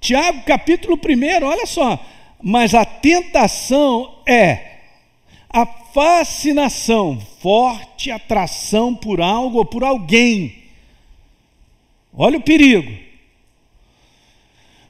Tiago, 0.00 0.44
capítulo 0.46 0.98
1, 0.98 1.44
olha 1.44 1.66
só, 1.66 2.02
mas 2.42 2.72
a 2.72 2.86
tentação 2.86 4.22
é 4.26 4.78
a 5.50 5.66
fascinação, 5.66 7.20
forte 7.38 8.10
atração 8.10 8.94
por 8.94 9.20
algo 9.20 9.58
ou 9.58 9.66
por 9.66 9.84
alguém. 9.84 10.56
Olha 12.14 12.38
o 12.38 12.42
perigo. 12.42 13.03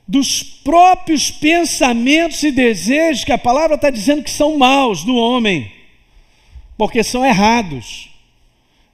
Dos 0.06 0.42
próprios 0.42 1.30
pensamentos 1.30 2.42
e 2.42 2.52
desejos 2.52 3.24
que 3.24 3.32
a 3.32 3.38
palavra 3.38 3.76
está 3.76 3.90
dizendo 3.90 4.22
que 4.22 4.30
são 4.30 4.58
maus 4.58 5.02
do 5.02 5.16
homem, 5.16 5.72
porque 6.76 7.02
são 7.02 7.24
errados, 7.24 8.10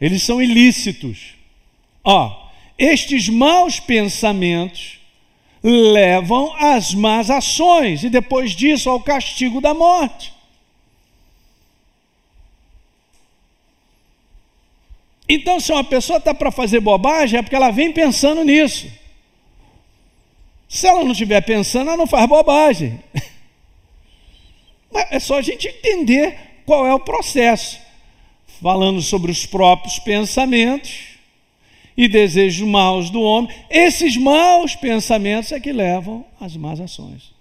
eles 0.01 0.23
são 0.23 0.41
ilícitos. 0.41 1.35
Ó, 2.05 2.49
estes 2.79 3.29
maus 3.29 3.81
pensamentos 3.81 5.01
levam 5.63 6.55
às 6.57 6.95
más 6.95 7.29
ações 7.31 8.03
e 8.03 8.09
depois 8.09 8.53
disso 8.53 8.89
ao 8.89 9.01
castigo 9.01 9.61
da 9.61 9.75
morte. 9.75 10.33
Então, 15.29 15.61
se 15.61 15.71
uma 15.71 15.85
pessoa 15.85 16.19
está 16.19 16.35
para 16.35 16.51
fazer 16.51 16.81
bobagem, 16.81 17.39
é 17.39 17.43
porque 17.43 17.55
ela 17.55 17.71
vem 17.71 17.93
pensando 17.93 18.43
nisso. 18.43 18.91
Se 20.71 20.87
ela 20.87 21.03
não 21.03 21.11
estiver 21.11 21.41
pensando, 21.41 21.89
ela 21.89 21.97
não 21.97 22.07
faz 22.07 22.27
bobagem. 22.29 22.99
É 25.09 25.21
só 25.21 25.39
a 25.39 25.43
gente 25.43 25.69
entender 25.69 26.37
qual 26.67 26.85
é 26.85 26.93
o 26.93 26.99
processo. 26.99 27.79
Falando 28.61 29.01
sobre 29.01 29.31
os 29.31 29.47
próprios 29.47 30.01
pensamentos, 30.01 31.11
e 31.97 32.09
desejos 32.09 32.67
maus 32.67 33.11
do 33.11 33.21
homem, 33.21 33.55
esses 33.69 34.17
maus 34.17 34.75
pensamentos 34.75 35.53
é 35.53 35.61
que 35.61 35.73
levam 35.73 36.25
às 36.41 36.57
más 36.57 36.81
ações. 36.81 37.33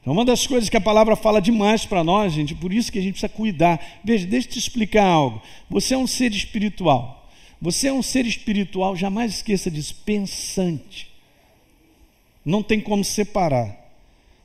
Então, 0.00 0.12
uma 0.12 0.24
das 0.24 0.46
coisas 0.46 0.68
que 0.70 0.76
a 0.76 0.80
palavra 0.80 1.16
fala 1.16 1.40
demais 1.40 1.84
para 1.84 2.02
nós, 2.02 2.32
gente, 2.32 2.54
por 2.54 2.72
isso 2.72 2.90
que 2.90 2.98
a 2.98 3.02
gente 3.02 3.12
precisa 3.12 3.28
cuidar. 3.28 4.00
Veja, 4.02 4.26
deixa 4.26 4.48
eu 4.48 4.52
te 4.52 4.58
explicar 4.58 5.04
algo. 5.04 5.42
Você 5.68 5.94
é 5.94 5.98
um 5.98 6.06
ser 6.06 6.32
espiritual. 6.32 7.28
Você 7.60 7.88
é 7.88 7.92
um 7.92 8.02
ser 8.02 8.24
espiritual, 8.24 8.96
jamais 8.96 9.34
esqueça 9.34 9.70
disso, 9.70 9.94
pensante. 10.04 11.15
Não 12.46 12.62
tem 12.62 12.80
como 12.80 13.02
separar 13.02 13.76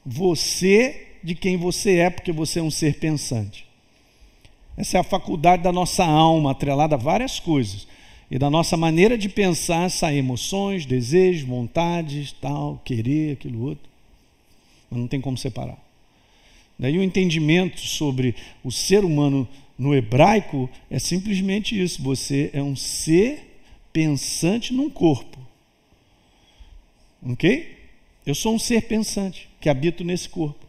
você 0.03 1.09
de 1.23 1.35
quem 1.35 1.55
você 1.55 1.97
é, 1.97 2.09
porque 2.09 2.31
você 2.31 2.57
é 2.57 2.63
um 2.63 2.71
ser 2.71 2.97
pensante. 2.97 3.67
Essa 4.75 4.97
é 4.97 4.99
a 4.99 5.03
faculdade 5.03 5.61
da 5.61 5.71
nossa 5.71 6.03
alma, 6.03 6.49
atrelada 6.49 6.95
a 6.95 6.97
várias 6.97 7.39
coisas. 7.39 7.87
E 8.31 8.39
da 8.39 8.49
nossa 8.49 8.75
maneira 8.75 9.15
de 9.15 9.29
pensar 9.29 9.91
saem 9.91 10.17
emoções, 10.17 10.83
desejos, 10.83 11.47
vontades, 11.47 12.31
tal, 12.31 12.81
querer, 12.83 13.33
aquilo 13.33 13.67
outro. 13.67 13.87
Mas 14.89 14.99
não 14.99 15.07
tem 15.07 15.21
como 15.21 15.37
separar. 15.37 15.77
Daí 16.79 16.97
o 16.97 17.03
entendimento 17.03 17.81
sobre 17.81 18.33
o 18.63 18.71
ser 18.71 19.05
humano 19.05 19.47
no 19.77 19.93
hebraico 19.93 20.67
é 20.89 20.97
simplesmente 20.97 21.79
isso: 21.79 22.01
você 22.01 22.49
é 22.51 22.63
um 22.63 22.75
ser 22.75 23.61
pensante 23.93 24.73
num 24.73 24.89
corpo. 24.89 25.37
Ok? 27.23 27.80
Eu 28.25 28.35
sou 28.35 28.53
um 28.53 28.59
ser 28.59 28.83
pensante 28.83 29.49
que 29.59 29.69
habito 29.69 30.03
nesse 30.03 30.29
corpo. 30.29 30.59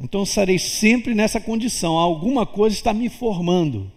Então 0.00 0.22
eu 0.22 0.58
sempre 0.58 1.14
nessa 1.14 1.40
condição. 1.40 1.96
Alguma 1.96 2.44
coisa 2.44 2.74
está 2.74 2.92
me 2.92 3.08
formando. 3.08 3.90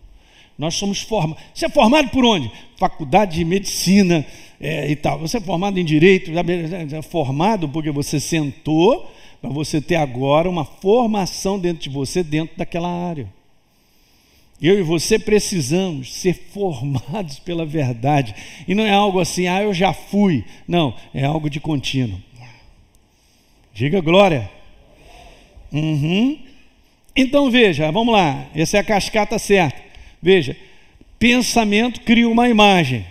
Nós 0.57 0.75
somos 0.75 1.01
formados. 1.01 1.43
Você 1.53 1.67
é 1.67 1.69
formado 1.69 2.09
por 2.09 2.25
onde? 2.25 2.51
Faculdade 2.77 3.35
de 3.35 3.45
medicina 3.45 4.25
é, 4.59 4.89
e 4.89 4.95
tal. 4.95 5.19
Você 5.19 5.37
é 5.37 5.41
formado 5.41 5.79
em 5.79 5.85
direito, 5.85 6.31
é 6.31 7.01
formado 7.01 7.69
porque 7.69 7.91
você 7.91 8.19
sentou 8.19 9.11
para 9.39 9.51
você 9.51 9.79
ter 9.79 9.95
agora 9.95 10.49
uma 10.49 10.65
formação 10.65 11.59
dentro 11.59 11.83
de 11.83 11.89
você, 11.89 12.23
dentro 12.23 12.57
daquela 12.57 12.89
área. 12.89 13.31
Eu 14.61 14.79
e 14.79 14.81
você 14.81 15.19
precisamos 15.19 16.13
ser 16.13 16.33
formados 16.33 17.39
pela 17.45 17.65
verdade. 17.65 18.33
E 18.67 18.73
não 18.73 18.85
é 18.85 18.91
algo 18.91 19.19
assim, 19.19 19.47
ah, 19.47 19.61
eu 19.61 19.73
já 19.73 19.93
fui. 19.93 20.43
Não, 20.67 20.95
é 21.13 21.23
algo 21.23 21.49
de 21.49 21.59
contínuo. 21.59 22.21
Diga 23.73 24.01
glória. 24.01 24.49
Uhum. 25.71 26.39
Então 27.15 27.51
veja, 27.51 27.91
vamos 27.91 28.13
lá, 28.13 28.47
essa 28.55 28.77
é 28.77 28.79
a 28.79 28.83
cascata 28.83 29.37
certa. 29.37 29.81
Veja, 30.21 30.55
pensamento 31.19 32.01
cria 32.01 32.27
uma 32.27 32.49
imagem. 32.49 33.05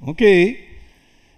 Ok. 0.00 0.70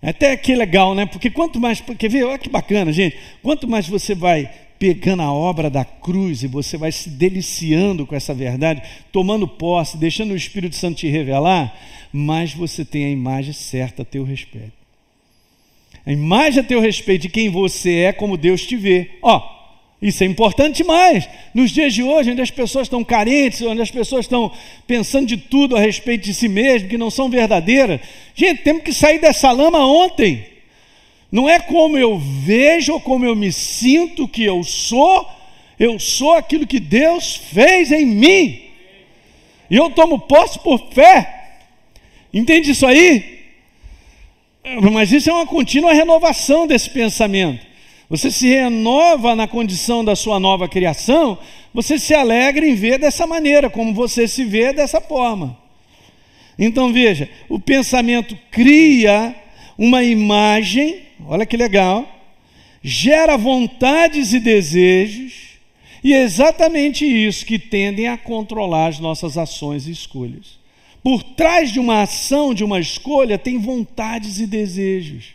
Até 0.03 0.37
que 0.37 0.55
legal, 0.55 0.95
né? 0.95 1.07
Porque 1.07 1.31
quanto 1.31 1.61
mais. 1.61 1.81
Quer 1.81 2.11
ver? 2.11 2.25
Olha 2.25 2.39
que 2.39 2.49
bacana, 2.49 2.93
gente. 2.93 3.17
Quanto 3.43 3.67
mais 3.67 3.89
você 3.89 4.15
vai 4.15 4.51
pegando 4.79 5.23
a 5.23 5.33
obra 5.33 5.71
da 5.71 5.85
cruz 5.85 6.43
e 6.43 6.47
você 6.47 6.77
vai 6.77 6.93
se 6.93 7.09
deliciando 7.09 8.07
com 8.07 8.15
essa 8.15 8.35
verdade, 8.35 8.83
tomando 9.13 9.47
posse, 9.47 9.97
deixando 9.97 10.33
o 10.33 10.37
Espírito 10.37 10.77
Santo 10.77 10.99
te 10.99 11.09
revelar, 11.09 11.75
mais 12.13 12.53
você 12.53 12.85
tem 12.85 13.05
a 13.05 13.11
imagem 13.11 13.53
certa 13.53 14.03
a 14.03 14.05
teu 14.05 14.25
respeito. 14.25 14.73
A 16.07 16.13
imagem 16.13 16.61
a 16.61 16.65
teu 16.65 16.81
respeito 16.81 17.23
de 17.23 17.29
quem 17.29 17.49
você 17.49 17.91
é, 18.01 18.13
como 18.13 18.37
Deus 18.37 18.67
te 18.67 18.77
vê. 18.77 19.13
Ó, 19.23 19.43
isso 20.03 20.23
é 20.23 20.27
importante 20.27 20.79
demais. 20.79 21.27
Nos 21.55 21.71
dias 21.71 21.95
de 21.95 22.03
hoje, 22.03 22.31
onde 22.31 22.43
as 22.43 22.51
pessoas 22.51 22.87
estão 22.87 23.03
carentes, 23.03 23.63
onde 23.63 23.81
as 23.81 23.91
pessoas 23.91 24.27
estão 24.27 24.53
pensando 24.87 25.27
de 25.27 25.39
tudo 25.39 25.77
a 25.77 25.81
respeito 25.81 26.25
de 26.25 26.35
si 26.35 26.47
mesmo, 26.47 26.91
que 26.91 26.99
não 26.99 27.11
são 27.11 27.31
verdadeiras. 27.31 28.01
Gente, 28.35 28.63
temos 28.63 28.83
que 28.83 28.93
sair 28.93 29.19
dessa 29.19 29.51
lama 29.51 29.79
ontem. 29.87 30.54
Não 31.35 31.49
é 31.49 31.59
como 31.59 31.99
eu 31.99 32.17
vejo 32.17 32.93
ou 32.93 33.01
como 33.01 33.25
eu 33.25 33.35
me 33.35 33.51
sinto 33.51 34.29
que 34.29 34.45
eu 34.45 34.63
sou, 34.63 35.29
eu 35.77 35.99
sou 35.99 36.35
aquilo 36.35 36.65
que 36.65 36.79
Deus 36.79 37.35
fez 37.35 37.91
em 37.91 38.07
mim. 38.07 38.63
E 39.69 39.75
eu 39.75 39.91
tomo 39.91 40.21
posse 40.21 40.61
por 40.61 40.93
fé. 40.93 41.57
Entende 42.33 42.71
isso 42.71 42.87
aí? 42.87 43.41
Mas 44.93 45.11
isso 45.11 45.29
é 45.29 45.33
uma 45.33 45.45
contínua 45.45 45.93
renovação 45.93 46.69
desse 46.69 46.89
pensamento. 46.89 47.67
Você 48.09 48.31
se 48.31 48.47
renova 48.47 49.35
na 49.35 49.49
condição 49.49 50.05
da 50.05 50.15
sua 50.15 50.39
nova 50.39 50.69
criação, 50.69 51.37
você 51.75 51.99
se 51.99 52.15
alegra 52.15 52.65
em 52.65 52.77
ver 52.77 52.97
dessa 52.97 53.27
maneira, 53.27 53.69
como 53.69 53.93
você 53.93 54.29
se 54.29 54.45
vê 54.45 54.73
dessa 54.73 55.01
forma. 55.01 55.59
Então 56.57 56.93
veja, 56.93 57.29
o 57.49 57.59
pensamento 57.59 58.39
cria 58.53 59.35
uma 59.77 60.05
imagem, 60.05 61.01
olha 61.27 61.47
que 61.47 61.57
legal, 61.57 62.09
gera 62.83 63.37
vontades 63.37 64.33
e 64.33 64.41
desejos, 64.41 65.55
e 66.03 66.13
é 66.13 66.23
exatamente 66.23 67.05
isso 67.07 67.47
que 67.47 67.59
tendem 67.59 68.09
a 68.09 68.19
controlar 68.19 68.89
as 68.89 68.99
nossas 68.99 69.39
ações 69.39 69.87
e 69.87 69.91
escolhas. 69.91 70.59
Por 71.03 71.23
trás 71.23 71.73
de 71.73 71.81
uma 71.81 72.03
ação, 72.03 72.55
de 72.55 72.65
uma 72.65 72.79
escolha, 72.81 73.39
tem 73.39 73.59
vontades 73.59 74.39
e 74.39 74.47
desejos. 74.47 75.35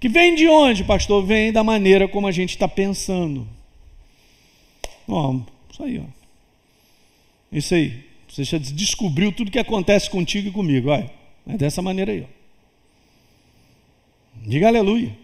Que 0.00 0.08
vem 0.08 0.34
de 0.34 0.48
onde, 0.48 0.82
pastor? 0.82 1.24
Vem 1.24 1.52
da 1.52 1.62
maneira 1.62 2.08
como 2.08 2.26
a 2.26 2.32
gente 2.32 2.50
está 2.50 2.66
pensando. 2.66 3.46
Ó, 5.06 5.36
isso 5.70 5.82
aí, 5.82 5.98
ó. 5.98 6.04
Isso 7.52 7.74
aí. 7.74 8.04
Você 8.28 8.44
já 8.44 8.58
descobriu 8.58 9.32
tudo 9.32 9.50
que 9.50 9.58
acontece 9.58 10.08
contigo 10.08 10.48
e 10.48 10.52
comigo. 10.52 10.90
Olha, 10.90 11.10
é 11.46 11.56
dessa 11.56 11.82
maneira 11.82 12.12
aí. 12.12 12.22
Ó. 12.22 12.26
Diga 14.46 14.68
aleluia. 14.68 15.16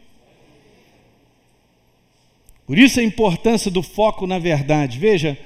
Por 2.66 2.78
isso 2.78 2.98
a 2.98 3.02
importância 3.02 3.70
do 3.70 3.82
foco 3.82 4.26
na 4.26 4.38
verdade. 4.38 4.98
Veja, 4.98 5.38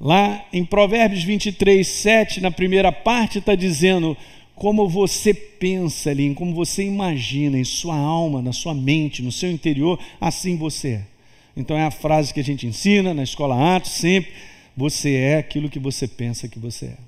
lá 0.00 0.44
em 0.52 0.64
Provérbios 0.64 1.24
23, 1.24 1.86
7, 1.86 2.40
na 2.40 2.50
primeira 2.50 2.92
parte, 2.92 3.38
está 3.38 3.54
dizendo: 3.54 4.16
como 4.54 4.88
você 4.88 5.32
pensa 5.32 6.10
ali, 6.10 6.34
como 6.34 6.54
você 6.54 6.84
imagina, 6.84 7.58
em 7.58 7.64
sua 7.64 7.96
alma, 7.96 8.42
na 8.42 8.52
sua 8.52 8.74
mente, 8.74 9.22
no 9.22 9.32
seu 9.32 9.50
interior, 9.50 9.98
assim 10.20 10.56
você 10.56 10.88
é. 10.88 11.02
Então 11.56 11.76
é 11.76 11.84
a 11.84 11.90
frase 11.90 12.32
que 12.32 12.40
a 12.40 12.44
gente 12.44 12.66
ensina 12.66 13.12
na 13.12 13.22
escola 13.22 13.76
Atos 13.76 13.92
sempre. 13.92 14.32
Você 14.76 15.14
é 15.14 15.38
aquilo 15.38 15.68
que 15.68 15.80
você 15.80 16.06
pensa 16.06 16.46
que 16.46 16.58
você 16.58 16.86
é. 16.86 16.98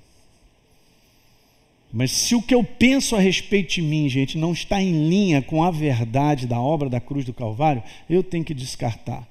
Mas 1.93 2.11
se 2.11 2.35
o 2.35 2.41
que 2.41 2.53
eu 2.53 2.63
penso 2.63 3.15
a 3.15 3.19
respeito 3.19 3.75
de 3.75 3.81
mim, 3.81 4.07
gente, 4.07 4.37
não 4.37 4.53
está 4.53 4.81
em 4.81 5.07
linha 5.09 5.41
com 5.41 5.63
a 5.63 5.71
verdade 5.71 6.47
da 6.47 6.59
obra 6.59 6.89
da 6.89 6.99
cruz 6.99 7.25
do 7.25 7.33
Calvário, 7.33 7.83
eu 8.09 8.23
tenho 8.23 8.43
que 8.43 8.53
descartar. 8.53 9.27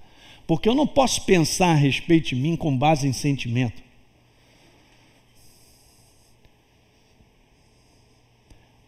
Porque 0.51 0.69
eu 0.69 0.75
não 0.75 0.85
posso 0.85 1.25
pensar 1.27 1.69
a 1.69 1.77
respeito 1.77 2.31
de 2.31 2.35
mim 2.35 2.57
com 2.57 2.77
base 2.77 3.07
em 3.07 3.13
sentimento. 3.13 3.81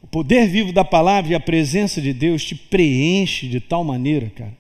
O 0.03 0.09
poder 0.09 0.49
vivo 0.49 0.73
da 0.73 0.85
palavra 0.85 1.31
e 1.31 1.35
a 1.37 1.41
presença 1.41 2.03
de 2.03 2.13
Deus 2.13 2.45
te 2.45 2.57
preenche 2.57 3.47
de 3.47 3.61
tal 3.61 3.85
maneira, 3.85 4.29
cara, 4.31 4.59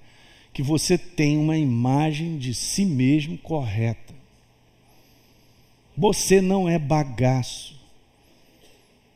que 0.54 0.62
você 0.62 0.96
tem 0.96 1.36
uma 1.36 1.58
imagem 1.58 2.38
de 2.38 2.54
si 2.54 2.84
mesmo 2.84 3.36
correta. 3.36 4.14
Você 5.98 6.40
não 6.40 6.68
é 6.68 6.78
bagaço. 6.78 7.74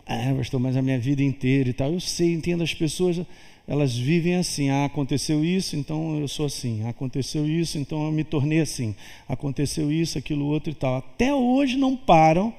Ah, 0.04 0.34
pastor, 0.36 0.58
mas 0.58 0.76
a 0.76 0.82
minha 0.82 0.98
vida 0.98 1.22
inteira 1.22 1.68
e 1.68 1.72
tal. 1.72 1.92
Eu 1.92 2.00
sei, 2.00 2.34
entendo 2.34 2.64
as 2.64 2.74
pessoas, 2.74 3.20
elas 3.66 3.96
vivem 3.96 4.36
assim. 4.36 4.70
Ah, 4.70 4.84
aconteceu 4.84 5.44
isso, 5.44 5.76
então 5.76 6.18
eu 6.18 6.28
sou 6.28 6.46
assim. 6.46 6.82
Ah, 6.84 6.90
aconteceu 6.90 7.48
isso, 7.48 7.78
então 7.78 8.04
eu 8.06 8.12
me 8.12 8.22
tornei 8.22 8.60
assim. 8.60 8.94
Aconteceu 9.28 9.90
isso, 9.90 10.16
aquilo 10.16 10.46
outro 10.46 10.70
e 10.70 10.74
tal. 10.74 10.96
Até 10.96 11.34
hoje 11.34 11.76
não 11.76 11.96
param 11.96 12.54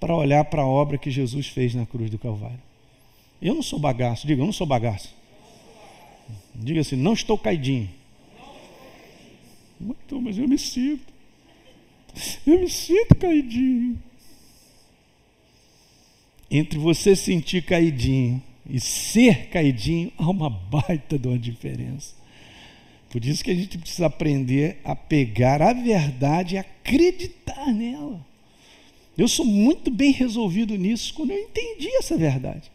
para 0.00 0.16
olhar 0.16 0.44
para 0.44 0.62
a 0.62 0.66
obra 0.66 0.98
que 0.98 1.10
Jesus 1.10 1.46
fez 1.46 1.74
na 1.74 1.86
cruz 1.86 2.10
do 2.10 2.18
Calvário. 2.18 2.60
Eu 3.40 3.54
não 3.54 3.62
sou 3.62 3.78
bagaço, 3.78 4.26
diga, 4.26 4.42
eu 4.42 4.46
não 4.46 4.52
sou 4.52 4.66
bagaço. 4.66 5.14
Diga 6.54 6.80
assim, 6.80 6.96
não 6.96 7.12
estou 7.12 7.38
caidinho. 7.38 7.88
Mas 10.10 10.38
eu 10.38 10.48
me 10.48 10.58
sinto. 10.58 11.12
Eu 12.46 12.60
me 12.60 12.68
sinto 12.68 13.14
caidinho. 13.14 14.00
Entre 16.50 16.78
você 16.78 17.16
sentir 17.16 17.62
caidinho 17.62 18.42
e 18.68 18.80
ser 18.80 19.48
caidinho, 19.48 20.12
há 20.16 20.28
uma 20.28 20.50
baita 20.50 21.18
de 21.18 21.28
uma 21.28 21.38
diferença. 21.38 22.14
Por 23.10 23.24
isso 23.24 23.44
que 23.44 23.50
a 23.50 23.54
gente 23.54 23.76
precisa 23.76 24.06
aprender 24.06 24.80
a 24.84 24.96
pegar 24.96 25.60
a 25.60 25.72
verdade 25.72 26.54
e 26.54 26.58
acreditar 26.58 27.66
nela. 27.72 28.24
Eu 29.18 29.28
sou 29.28 29.44
muito 29.44 29.90
bem 29.90 30.12
resolvido 30.12 30.76
nisso 30.76 31.12
quando 31.12 31.32
eu 31.32 31.38
entendi 31.38 31.88
essa 31.96 32.16
verdade. 32.16 32.70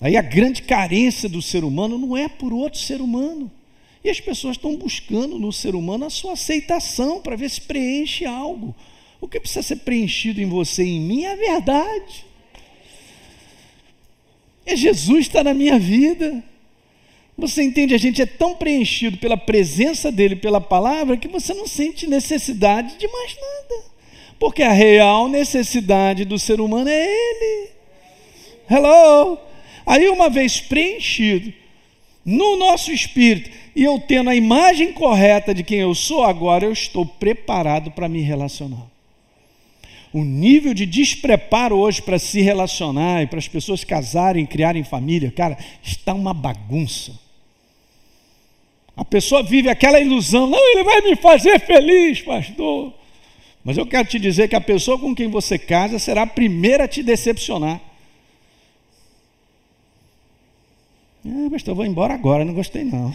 Aí 0.00 0.16
a 0.16 0.22
grande 0.22 0.62
carência 0.62 1.28
do 1.28 1.42
ser 1.42 1.64
humano 1.64 1.98
não 1.98 2.16
é 2.16 2.28
por 2.28 2.52
outro 2.52 2.78
ser 2.78 3.00
humano. 3.00 3.50
E 4.04 4.10
as 4.10 4.20
pessoas 4.20 4.56
estão 4.56 4.76
buscando 4.76 5.38
no 5.38 5.52
ser 5.52 5.74
humano 5.74 6.04
a 6.04 6.10
sua 6.10 6.34
aceitação 6.34 7.20
para 7.22 7.36
ver 7.36 7.50
se 7.50 7.60
preenche 7.60 8.26
algo. 8.26 8.74
O 9.20 9.26
que 9.26 9.40
precisa 9.40 9.62
ser 9.62 9.76
preenchido 9.76 10.40
em 10.40 10.46
você 10.46 10.84
e 10.84 10.96
em 10.96 11.00
mim 11.00 11.22
é 11.22 11.32
a 11.32 11.36
verdade. 11.36 12.26
É 14.66 14.76
Jesus 14.76 15.26
está 15.26 15.44
na 15.44 15.54
minha 15.54 15.78
vida. 15.78 16.42
Você 17.36 17.62
entende? 17.62 17.94
A 17.94 17.98
gente 17.98 18.22
é 18.22 18.26
tão 18.26 18.54
preenchido 18.54 19.18
pela 19.18 19.36
presença 19.36 20.10
dele, 20.10 20.36
pela 20.36 20.60
palavra, 20.60 21.16
que 21.16 21.28
você 21.28 21.52
não 21.52 21.66
sente 21.66 22.06
necessidade 22.06 22.96
de 22.96 23.08
mais 23.08 23.36
nada. 23.36 23.84
Porque 24.38 24.62
a 24.62 24.72
real 24.72 25.28
necessidade 25.28 26.24
do 26.24 26.38
ser 26.38 26.60
humano 26.60 26.88
é 26.88 27.04
ele. 27.04 27.70
Hello! 28.70 29.38
Aí, 29.84 30.08
uma 30.08 30.30
vez 30.30 30.60
preenchido 30.60 31.52
no 32.24 32.56
nosso 32.56 32.90
espírito 32.90 33.50
e 33.76 33.84
eu 33.84 33.98
tendo 33.98 34.30
a 34.30 34.34
imagem 34.34 34.92
correta 34.92 35.52
de 35.52 35.62
quem 35.62 35.80
eu 35.80 35.94
sou, 35.94 36.22
agora 36.24 36.64
eu 36.64 36.72
estou 36.72 37.04
preparado 37.04 37.90
para 37.90 38.08
me 38.08 38.22
relacionar. 38.22 38.93
O 40.14 40.22
nível 40.22 40.72
de 40.72 40.86
despreparo 40.86 41.76
hoje 41.76 42.00
para 42.00 42.20
se 42.20 42.40
relacionar 42.40 43.24
e 43.24 43.26
para 43.26 43.40
as 43.40 43.48
pessoas 43.48 43.82
casarem, 43.82 44.46
criarem 44.46 44.84
família, 44.84 45.32
cara, 45.32 45.58
está 45.82 46.14
uma 46.14 46.32
bagunça. 46.32 47.18
A 48.96 49.04
pessoa 49.04 49.42
vive 49.42 49.68
aquela 49.68 49.98
ilusão, 49.98 50.46
não, 50.46 50.70
ele 50.70 50.84
vai 50.84 51.00
me 51.00 51.16
fazer 51.16 51.58
feliz, 51.58 52.22
pastor. 52.22 52.94
Mas 53.64 53.76
eu 53.76 53.84
quero 53.84 54.06
te 54.06 54.20
dizer 54.20 54.46
que 54.46 54.54
a 54.54 54.60
pessoa 54.60 54.96
com 55.00 55.12
quem 55.12 55.26
você 55.26 55.58
casa 55.58 55.98
será 55.98 56.22
a 56.22 56.28
primeira 56.28 56.84
a 56.84 56.88
te 56.88 57.02
decepcionar. 57.02 57.80
Ah, 61.26 61.48
pastor, 61.50 61.72
eu 61.72 61.76
vou 61.76 61.84
embora 61.84 62.14
agora, 62.14 62.44
não 62.44 62.54
gostei 62.54 62.84
não. 62.84 63.12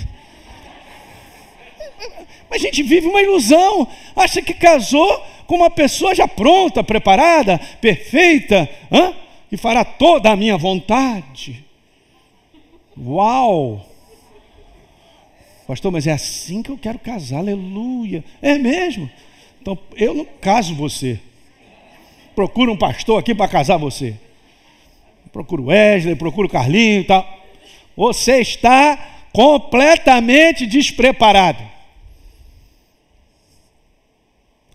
Mas 2.50 2.62
a 2.62 2.66
gente 2.66 2.84
vive 2.84 3.08
uma 3.08 3.22
ilusão, 3.22 3.88
acha 4.16 4.42
que 4.42 4.54
casou 4.54 5.24
com 5.46 5.56
uma 5.56 5.70
pessoa 5.70 6.16
já 6.16 6.28
pronta, 6.28 6.84
preparada, 6.84 7.60
perfeita, 7.80 8.70
e 9.52 9.58
fará 9.58 9.84
toda 9.84 10.32
a 10.32 10.36
minha 10.36 10.58
vontade. 10.58 11.64
Uau! 12.98 13.86
Pastor, 15.68 15.92
mas 15.92 16.08
é 16.08 16.12
assim 16.12 16.64
que 16.64 16.72
eu 16.72 16.78
quero 16.78 16.98
casar, 16.98 17.38
aleluia. 17.38 18.24
É 18.42 18.58
mesmo? 18.58 19.10
Então 19.62 19.78
eu 19.96 20.14
não 20.16 20.26
caso 20.26 20.74
você. 20.74 21.20
Procura 22.36 22.72
um 22.72 22.78
pastor 22.78 23.20
aqui 23.20 23.36
para 23.36 23.48
casar 23.48 23.78
você. 23.78 24.16
Procura 25.32 25.62
Wesley, 25.62 26.16
procura 26.16 26.48
o 26.48 26.50
Carlinho 26.50 27.02
e 27.02 27.04
tal 27.04 27.40
você 28.00 28.40
está 28.40 28.98
completamente 29.34 30.66
despreparado. 30.66 31.62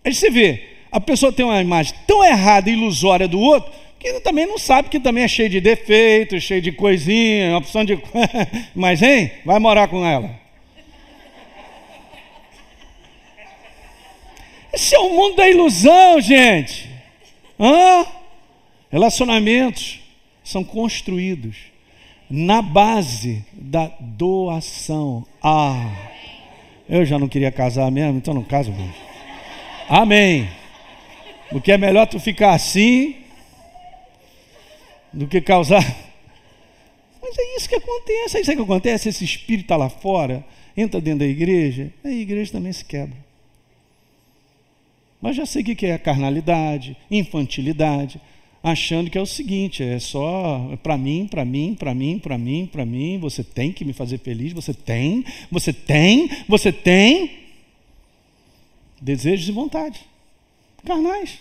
Aí 0.04 0.14
você 0.14 0.30
vê, 0.30 0.62
a 0.92 1.00
pessoa 1.00 1.32
tem 1.32 1.44
uma 1.44 1.60
imagem 1.60 1.94
tão 2.06 2.22
errada 2.22 2.68
e 2.68 2.74
ilusória 2.74 3.26
do 3.26 3.40
outro, 3.40 3.72
que 3.98 4.20
também 4.20 4.46
não 4.46 4.58
sabe 4.58 4.90
que 4.90 5.00
também 5.00 5.24
é 5.24 5.28
cheio 5.28 5.48
de 5.48 5.60
defeitos, 5.60 6.42
cheio 6.42 6.60
de 6.60 6.70
coisinha, 6.70 7.56
opção 7.56 7.84
de. 7.84 7.98
Mas, 8.76 9.00
hein? 9.00 9.32
Vai 9.46 9.58
morar 9.58 9.88
com 9.88 10.04
ela. 10.04 10.30
Esse 14.74 14.94
é 14.94 14.98
o 14.98 15.08
mundo 15.08 15.36
da 15.36 15.48
ilusão, 15.48 16.20
gente. 16.20 16.90
Hã? 17.58 18.04
Relacionamentos 18.90 20.00
são 20.42 20.62
construídos 20.62 21.56
na 22.28 22.60
base 22.60 23.44
da 23.52 23.90
doação. 23.98 25.24
Ah, 25.42 25.90
eu 26.88 27.04
já 27.06 27.18
não 27.18 27.28
queria 27.28 27.50
casar 27.50 27.90
mesmo, 27.90 28.18
então 28.18 28.34
não 28.34 28.42
caso 28.42 28.70
mais. 28.70 29.03
Amém. 29.88 30.48
Porque 31.50 31.72
é 31.72 31.78
melhor 31.78 32.06
tu 32.06 32.18
ficar 32.18 32.54
assim 32.54 33.16
do 35.12 35.26
que 35.26 35.40
causar. 35.40 35.84
Mas 37.22 37.38
é 37.38 37.56
isso 37.56 37.68
que 37.68 37.76
acontece. 37.76 38.36
É 38.36 38.40
isso 38.40 38.54
que 38.54 38.62
acontece. 38.62 39.08
Esse 39.08 39.24
espírito 39.24 39.64
está 39.64 39.76
lá 39.76 39.88
fora, 39.88 40.44
entra 40.76 41.00
dentro 41.00 41.20
da 41.20 41.26
igreja, 41.26 41.92
a 42.04 42.10
igreja 42.10 42.52
também 42.52 42.72
se 42.72 42.84
quebra. 42.84 43.16
Mas 45.20 45.36
já 45.36 45.46
sei 45.46 45.62
o 45.62 45.64
que 45.64 45.86
é 45.86 45.96
carnalidade, 45.96 46.96
infantilidade, 47.10 48.20
achando 48.62 49.10
que 49.10 49.16
é 49.16 49.20
o 49.20 49.26
seguinte: 49.26 49.82
é 49.82 49.98
só 49.98 50.76
para 50.82 50.98
mim, 50.98 51.26
para 51.30 51.44
mim, 51.44 51.74
para 51.78 51.94
mim, 51.94 52.18
para 52.18 52.36
mim, 52.36 52.68
para 52.70 52.84
mim, 52.84 53.18
você 53.18 53.42
tem 53.42 53.72
que 53.72 53.84
me 53.84 53.92
fazer 53.92 54.18
feliz, 54.18 54.52
você 54.52 54.74
tem, 54.74 55.24
você 55.50 55.72
tem, 55.72 56.28
você 56.48 56.70
tem. 56.70 57.43
Desejos 59.04 59.48
e 59.48 59.52
vontade, 59.52 60.00
carnais. 60.84 61.40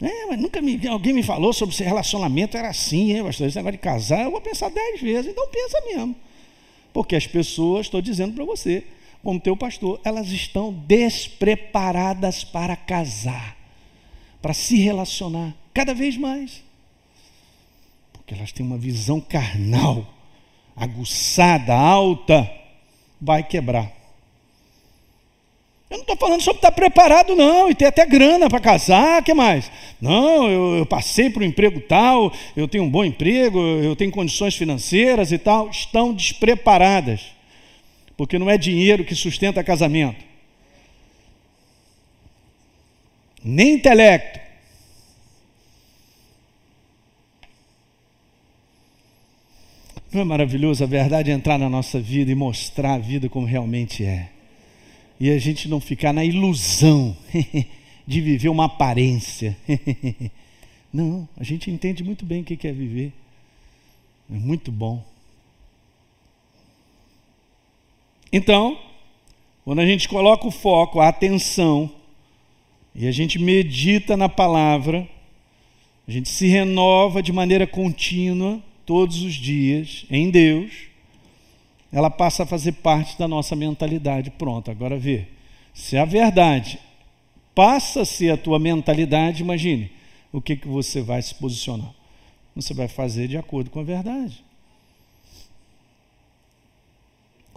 É, 0.00 0.26
mas 0.26 0.40
nunca 0.40 0.62
me, 0.62 0.86
alguém 0.88 1.12
me 1.12 1.22
falou 1.22 1.52
sobre 1.52 1.74
esse 1.74 1.84
relacionamento, 1.84 2.56
era 2.56 2.68
assim, 2.68 3.12
hein, 3.12 3.22
pastor? 3.22 3.46
Esse 3.46 3.56
negócio 3.56 3.72
de 3.72 3.82
casar, 3.82 4.24
eu 4.24 4.30
vou 4.30 4.40
pensar 4.40 4.70
dez 4.70 5.00
vezes, 5.00 5.30
então 5.30 5.46
pensa 5.48 5.80
mesmo. 5.86 6.16
Porque 6.92 7.14
as 7.14 7.26
pessoas, 7.26 7.86
estou 7.86 8.00
dizendo 8.00 8.34
para 8.34 8.44
você, 8.44 8.84
como 9.22 9.38
teu 9.38 9.56
pastor, 9.56 10.00
elas 10.02 10.28
estão 10.30 10.72
despreparadas 10.72 12.42
para 12.44 12.74
casar 12.74 13.58
para 14.40 14.54
se 14.54 14.76
relacionar 14.76 15.54
cada 15.74 15.94
vez 15.94 16.16
mais. 16.16 16.62
Porque 18.12 18.34
elas 18.34 18.52
têm 18.52 18.64
uma 18.64 18.78
visão 18.78 19.20
carnal, 19.20 20.06
aguçada, 20.76 21.74
alta, 21.74 22.50
vai 23.20 23.42
quebrar. 23.42 23.92
Eu 25.90 25.96
não 25.96 26.02
estou 26.02 26.16
falando 26.16 26.42
sobre 26.42 26.58
estar 26.58 26.72
preparado, 26.72 27.34
não, 27.34 27.70
e 27.70 27.74
ter 27.74 27.86
até 27.86 28.04
grana 28.04 28.50
para 28.50 28.60
casar, 28.60 29.22
que 29.22 29.32
mais? 29.32 29.70
Não, 30.00 30.48
eu, 30.48 30.76
eu 30.78 30.86
passei 30.86 31.30
para 31.30 31.42
um 31.42 31.46
emprego 31.46 31.80
tal, 31.80 32.32
eu 32.54 32.68
tenho 32.68 32.84
um 32.84 32.90
bom 32.90 33.04
emprego, 33.04 33.58
eu 33.58 33.96
tenho 33.96 34.10
condições 34.10 34.54
financeiras 34.54 35.32
e 35.32 35.38
tal. 35.38 35.70
Estão 35.70 36.12
despreparadas, 36.12 37.22
porque 38.16 38.38
não 38.38 38.50
é 38.50 38.58
dinheiro 38.58 39.04
que 39.04 39.14
sustenta 39.14 39.64
casamento. 39.64 40.28
nem 43.42 43.74
intelecto. 43.74 44.40
Não 50.12 50.22
é 50.22 50.24
maravilhoso 50.24 50.82
a 50.82 50.86
verdade 50.86 51.30
entrar 51.30 51.58
na 51.58 51.68
nossa 51.68 52.00
vida 52.00 52.30
e 52.30 52.34
mostrar 52.34 52.94
a 52.94 52.98
vida 52.98 53.28
como 53.28 53.46
realmente 53.46 54.04
é? 54.04 54.30
E 55.20 55.30
a 55.30 55.38
gente 55.38 55.68
não 55.68 55.80
ficar 55.80 56.12
na 56.12 56.24
ilusão 56.24 57.16
de 58.06 58.20
viver 58.20 58.48
uma 58.48 58.66
aparência. 58.66 59.56
não, 60.92 61.28
a 61.36 61.44
gente 61.44 61.70
entende 61.70 62.04
muito 62.04 62.24
bem 62.24 62.42
o 62.42 62.44
que 62.44 62.66
é 62.66 62.72
viver. 62.72 63.12
É 64.30 64.34
muito 64.38 64.70
bom. 64.70 65.04
Então, 68.32 68.78
quando 69.64 69.80
a 69.80 69.86
gente 69.86 70.08
coloca 70.08 70.46
o 70.46 70.50
foco, 70.50 71.00
a 71.00 71.08
atenção, 71.08 71.90
e 72.94 73.06
a 73.06 73.12
gente 73.12 73.38
medita 73.38 74.16
na 74.16 74.28
palavra, 74.28 75.08
a 76.06 76.10
gente 76.10 76.28
se 76.28 76.46
renova 76.46 77.22
de 77.22 77.32
maneira 77.32 77.66
contínua, 77.66 78.62
todos 78.84 79.22
os 79.22 79.34
dias, 79.34 80.06
em 80.10 80.30
Deus, 80.30 80.88
ela 81.92 82.10
passa 82.10 82.42
a 82.42 82.46
fazer 82.46 82.72
parte 82.72 83.18
da 83.18 83.26
nossa 83.26 83.56
mentalidade. 83.56 84.30
Pronto, 84.30 84.70
agora 84.70 84.98
vê. 84.98 85.26
Se 85.72 85.96
a 85.96 86.04
verdade 86.04 86.78
passa 87.54 88.02
a 88.02 88.04
ser 88.04 88.30
a 88.30 88.36
tua 88.36 88.58
mentalidade, 88.58 89.42
imagine 89.42 89.90
o 90.32 90.40
que, 90.40 90.56
que 90.56 90.68
você 90.68 91.00
vai 91.00 91.22
se 91.22 91.34
posicionar. 91.34 91.92
Você 92.54 92.74
vai 92.74 92.88
fazer 92.88 93.28
de 93.28 93.36
acordo 93.36 93.70
com 93.70 93.80
a 93.80 93.84
verdade. 93.84 94.44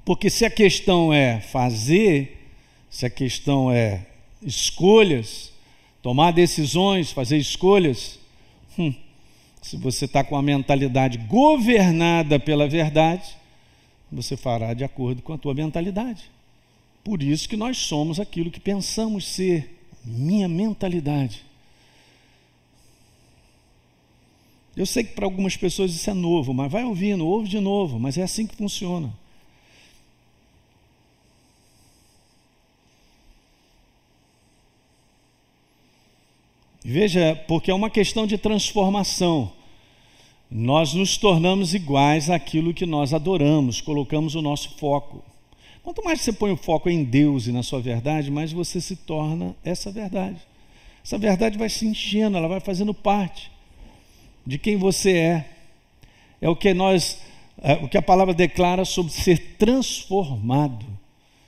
Porque 0.05 0.29
se 0.29 0.45
a 0.45 0.49
questão 0.49 1.13
é 1.13 1.39
fazer, 1.39 2.49
se 2.89 3.05
a 3.05 3.09
questão 3.09 3.71
é 3.71 4.05
escolhas, 4.41 5.51
tomar 6.01 6.31
decisões, 6.31 7.11
fazer 7.11 7.37
escolhas, 7.37 8.19
hum, 8.77 8.93
se 9.61 9.77
você 9.77 10.05
está 10.05 10.23
com 10.23 10.35
a 10.35 10.41
mentalidade 10.41 11.17
governada 11.19 12.39
pela 12.39 12.67
verdade, 12.67 13.40
você 14.11 14.35
fará 14.35 14.73
de 14.73 14.83
acordo 14.83 15.21
com 15.21 15.33
a 15.33 15.37
tua 15.37 15.53
mentalidade. 15.53 16.29
Por 17.03 17.23
isso 17.23 17.47
que 17.47 17.55
nós 17.55 17.77
somos 17.77 18.19
aquilo 18.19 18.51
que 18.51 18.59
pensamos 18.59 19.25
ser. 19.25 19.79
Minha 20.03 20.47
mentalidade. 20.47 21.43
Eu 24.75 24.85
sei 24.85 25.03
que 25.03 25.13
para 25.13 25.25
algumas 25.25 25.55
pessoas 25.55 25.91
isso 25.91 26.09
é 26.09 26.13
novo, 26.13 26.53
mas 26.53 26.71
vai 26.71 26.83
ouvindo, 26.83 27.25
ouve 27.25 27.47
de 27.47 27.59
novo, 27.59 27.99
mas 27.99 28.17
é 28.17 28.23
assim 28.23 28.47
que 28.47 28.55
funciona. 28.55 29.13
Veja, 36.83 37.35
porque 37.47 37.69
é 37.69 37.73
uma 37.73 37.89
questão 37.89 38.25
de 38.25 38.37
transformação. 38.37 39.53
Nós 40.51 40.93
nos 40.93 41.15
tornamos 41.15 41.73
iguais 41.73 42.29
àquilo 42.29 42.73
que 42.73 42.85
nós 42.85 43.13
adoramos, 43.13 43.79
colocamos 43.79 44.35
o 44.35 44.41
nosso 44.41 44.71
foco. 44.77 45.23
Quanto 45.81 46.03
mais 46.03 46.19
você 46.19 46.33
põe 46.33 46.51
o 46.51 46.57
foco 46.57 46.89
em 46.89 47.05
Deus 47.05 47.47
e 47.47 47.53
na 47.53 47.63
sua 47.63 47.79
verdade, 47.79 48.29
mais 48.29 48.51
você 48.51 48.81
se 48.81 48.97
torna 48.97 49.55
essa 49.63 49.89
verdade. 49.89 50.37
Essa 51.03 51.17
verdade 51.17 51.57
vai 51.57 51.69
se 51.69 51.87
enchendo, 51.87 52.35
ela 52.35 52.49
vai 52.49 52.59
fazendo 52.59 52.93
parte 52.93 53.49
de 54.45 54.57
quem 54.57 54.75
você 54.75 55.11
é. 55.13 55.49
É 56.41 56.49
o 56.49 56.55
que 56.55 56.73
nós, 56.73 57.21
é 57.61 57.73
o 57.75 57.87
que 57.87 57.97
a 57.97 58.01
palavra 58.01 58.33
declara 58.33 58.83
sobre 58.83 59.13
ser 59.13 59.55
transformado. 59.57 60.85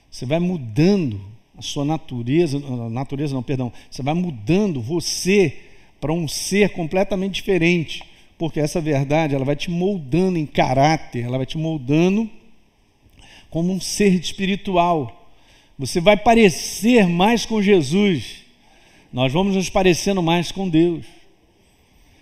Você 0.09 0.25
vai 0.25 0.39
mudando 0.39 1.19
a 1.57 1.61
sua 1.61 1.83
natureza, 1.83 2.57
natureza 2.89 3.35
não, 3.35 3.43
perdão, 3.43 3.71
você 3.91 4.01
vai 4.01 4.13
mudando 4.13 4.81
você 4.81 5.59
para 5.99 6.13
um 6.13 6.27
ser 6.27 6.69
completamente 6.69 7.35
diferente, 7.35 8.03
porque 8.43 8.59
essa 8.59 8.81
verdade 8.81 9.33
ela 9.33 9.45
vai 9.45 9.55
te 9.55 9.71
moldando 9.71 10.37
em 10.37 10.45
caráter, 10.45 11.23
ela 11.23 11.37
vai 11.37 11.45
te 11.45 11.57
moldando 11.57 12.29
como 13.49 13.71
um 13.71 13.79
ser 13.79 14.13
espiritual. 14.15 15.31
Você 15.79 16.01
vai 16.01 16.17
parecer 16.17 17.07
mais 17.07 17.45
com 17.45 17.61
Jesus. 17.61 18.43
Nós 19.13 19.31
vamos 19.31 19.55
nos 19.55 19.69
parecendo 19.69 20.21
mais 20.21 20.51
com 20.51 20.67
Deus. 20.67 21.05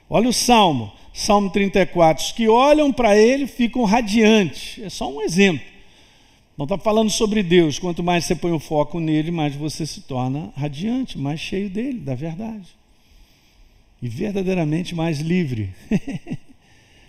Olha 0.07 0.30
o 0.30 0.34
Salmo, 0.34 0.93
Salmo 1.11 1.49
34. 1.49 2.24
Os 2.24 2.32
que 2.32 2.47
olham 2.47 2.93
para 2.93 3.17
ele 3.17 3.47
ficam 3.47 3.84
radiantes. 3.84 4.78
É 4.84 4.91
só 4.91 5.11
um 5.11 5.24
exemplo. 5.24 5.65
Não 6.55 6.65
está 6.65 6.78
falando 6.78 7.09
sobre 7.09 7.41
Deus. 7.41 7.80
Quanto 7.80 8.03
mais 8.03 8.26
você 8.26 8.36
põe 8.36 8.51
o 8.51 8.59
foco 8.59 8.99
nele, 8.99 9.32
mais 9.32 9.55
você 9.55 9.88
se 9.88 10.01
torna 10.01 10.53
radiante, 10.55 11.17
mais 11.17 11.39
cheio 11.39 11.67
dele, 11.67 11.97
da 11.97 12.13
verdade. 12.13 12.80
E 14.02 14.10
verdadeiramente 14.10 14.95
mais 14.95 15.20
livre. 15.20 15.70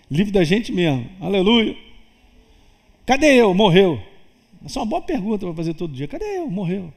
livre 0.09 0.31
da 0.31 0.43
gente 0.43 0.71
mesmo. 0.71 1.09
Aleluia. 1.19 1.75
Cadê 3.05 3.33
eu? 3.33 3.53
Morreu. 3.53 4.01
Essa 4.63 4.79
é 4.79 4.81
uma 4.81 4.89
boa 4.89 5.01
pergunta 5.01 5.45
para 5.45 5.55
fazer 5.55 5.73
todo 5.73 5.93
dia. 5.93 6.07
Cadê 6.07 6.37
eu? 6.37 6.49
Morreu. 6.49 6.93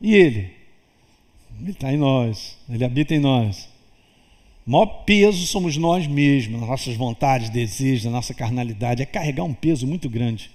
E 0.00 0.14
ele? 0.14 0.50
Ele 1.60 1.70
está 1.70 1.92
em 1.92 1.96
nós. 1.96 2.56
Ele 2.68 2.84
habita 2.84 3.14
em 3.14 3.18
nós. 3.18 3.68
O 4.66 4.70
maior 4.70 4.86
peso 5.04 5.46
somos 5.46 5.76
nós 5.78 6.06
mesmos, 6.06 6.60
nossas 6.60 6.94
vontades, 6.94 7.48
desejos, 7.48 8.06
a 8.06 8.10
nossa 8.10 8.34
carnalidade. 8.34 9.02
É 9.02 9.06
carregar 9.06 9.44
um 9.44 9.54
peso 9.54 9.86
muito 9.86 10.10
grande. 10.10 10.50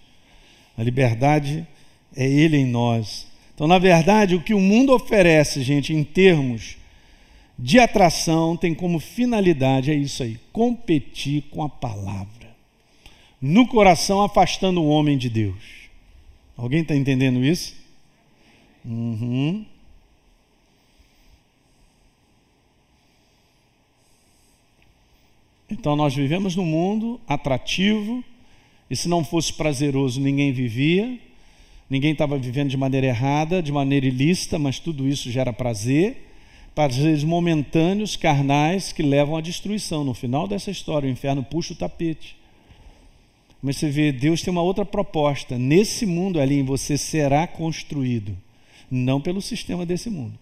A 0.77 0.83
liberdade 0.83 1.67
é 2.15 2.25
Ele 2.25 2.57
em 2.57 2.65
nós. 2.65 3.27
Então, 3.55 3.67
na 3.67 3.79
verdade, 3.79 4.35
o 4.35 4.41
que 4.41 4.53
o 4.53 4.59
mundo 4.59 4.93
oferece, 4.93 5.63
gente, 5.63 5.93
em 5.93 6.03
termos 6.03 6.77
de 7.57 7.79
atração, 7.79 8.57
tem 8.57 8.73
como 8.73 8.99
finalidade, 8.99 9.91
é 9.91 9.95
isso 9.95 10.23
aí: 10.23 10.39
competir 10.51 11.43
com 11.51 11.63
a 11.63 11.69
palavra. 11.69 12.53
No 13.41 13.67
coração, 13.67 14.21
afastando 14.21 14.81
o 14.81 14.87
homem 14.87 15.17
de 15.17 15.29
Deus. 15.29 15.89
Alguém 16.55 16.81
está 16.81 16.95
entendendo 16.95 17.43
isso? 17.43 17.75
Uhum. 18.85 19.65
Então 25.69 25.95
nós 25.95 26.13
vivemos 26.13 26.55
num 26.55 26.65
mundo 26.65 27.19
atrativo, 27.27 28.23
e 28.89 28.95
se 28.95 29.09
não 29.09 29.23
fosse 29.23 29.51
prazeroso, 29.51 30.21
ninguém 30.21 30.53
vivia, 30.53 31.19
ninguém 31.89 32.11
estava 32.11 32.37
vivendo 32.37 32.69
de 32.69 32.77
maneira 32.77 33.07
errada, 33.07 33.61
de 33.61 33.71
maneira 33.71 34.05
ilícita, 34.05 34.59
mas 34.59 34.77
tudo 34.77 35.07
isso 35.07 35.31
gera 35.31 35.51
prazer, 35.51 36.32
prazeres 36.75 37.23
momentâneos, 37.23 38.15
carnais, 38.15 38.91
que 38.91 39.03
levam 39.03 39.35
à 39.35 39.41
destruição. 39.41 40.03
No 40.03 40.13
final 40.13 40.47
dessa 40.47 40.71
história, 40.71 41.07
o 41.07 41.11
inferno 41.11 41.43
puxa 41.43 41.73
o 41.73 41.77
tapete. 41.77 42.35
Mas 43.61 43.77
você 43.77 43.89
vê, 43.89 44.11
Deus 44.11 44.41
tem 44.41 44.51
uma 44.51 44.61
outra 44.61 44.85
proposta. 44.85 45.57
Nesse 45.57 46.05
mundo 46.05 46.39
ali, 46.39 46.61
você 46.61 46.97
será 46.97 47.47
construído, 47.47 48.37
não 48.89 49.21
pelo 49.21 49.41
sistema 49.41 49.85
desse 49.85 50.09
mundo 50.09 50.37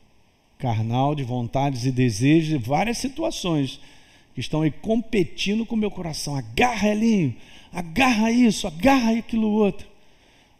carnal, 0.62 1.16
de 1.16 1.24
vontades 1.24 1.86
e 1.86 1.92
desejos, 1.92 2.50
de 2.50 2.58
várias 2.58 3.00
situações 3.00 3.80
que 4.36 4.40
estão 4.40 4.62
aí 4.62 4.70
competindo 4.70 5.66
com 5.66 5.76
o 5.76 5.78
meu 5.78 5.90
coração. 5.90 6.36
Agarra, 6.36 6.90
Elinho, 6.90 7.36
agarra 7.74 8.32
isso, 8.32 8.68
agarra 8.68 9.18
aquilo 9.18 9.50
outro. 9.50 9.88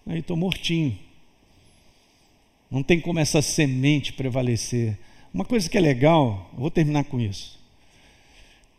Aí 0.08 0.20
estou 0.20 0.36
mortinho. 0.36 0.98
Não 2.70 2.82
tem 2.82 3.00
como 3.00 3.20
essa 3.20 3.42
semente 3.42 4.12
prevalecer. 4.12 4.98
Uma 5.34 5.46
coisa 5.46 5.70
que 5.70 5.78
é 5.78 5.82
legal, 5.82 6.50
vou 6.54 6.70
terminar 6.70 7.06
com 7.06 7.20
isso. 7.20 7.60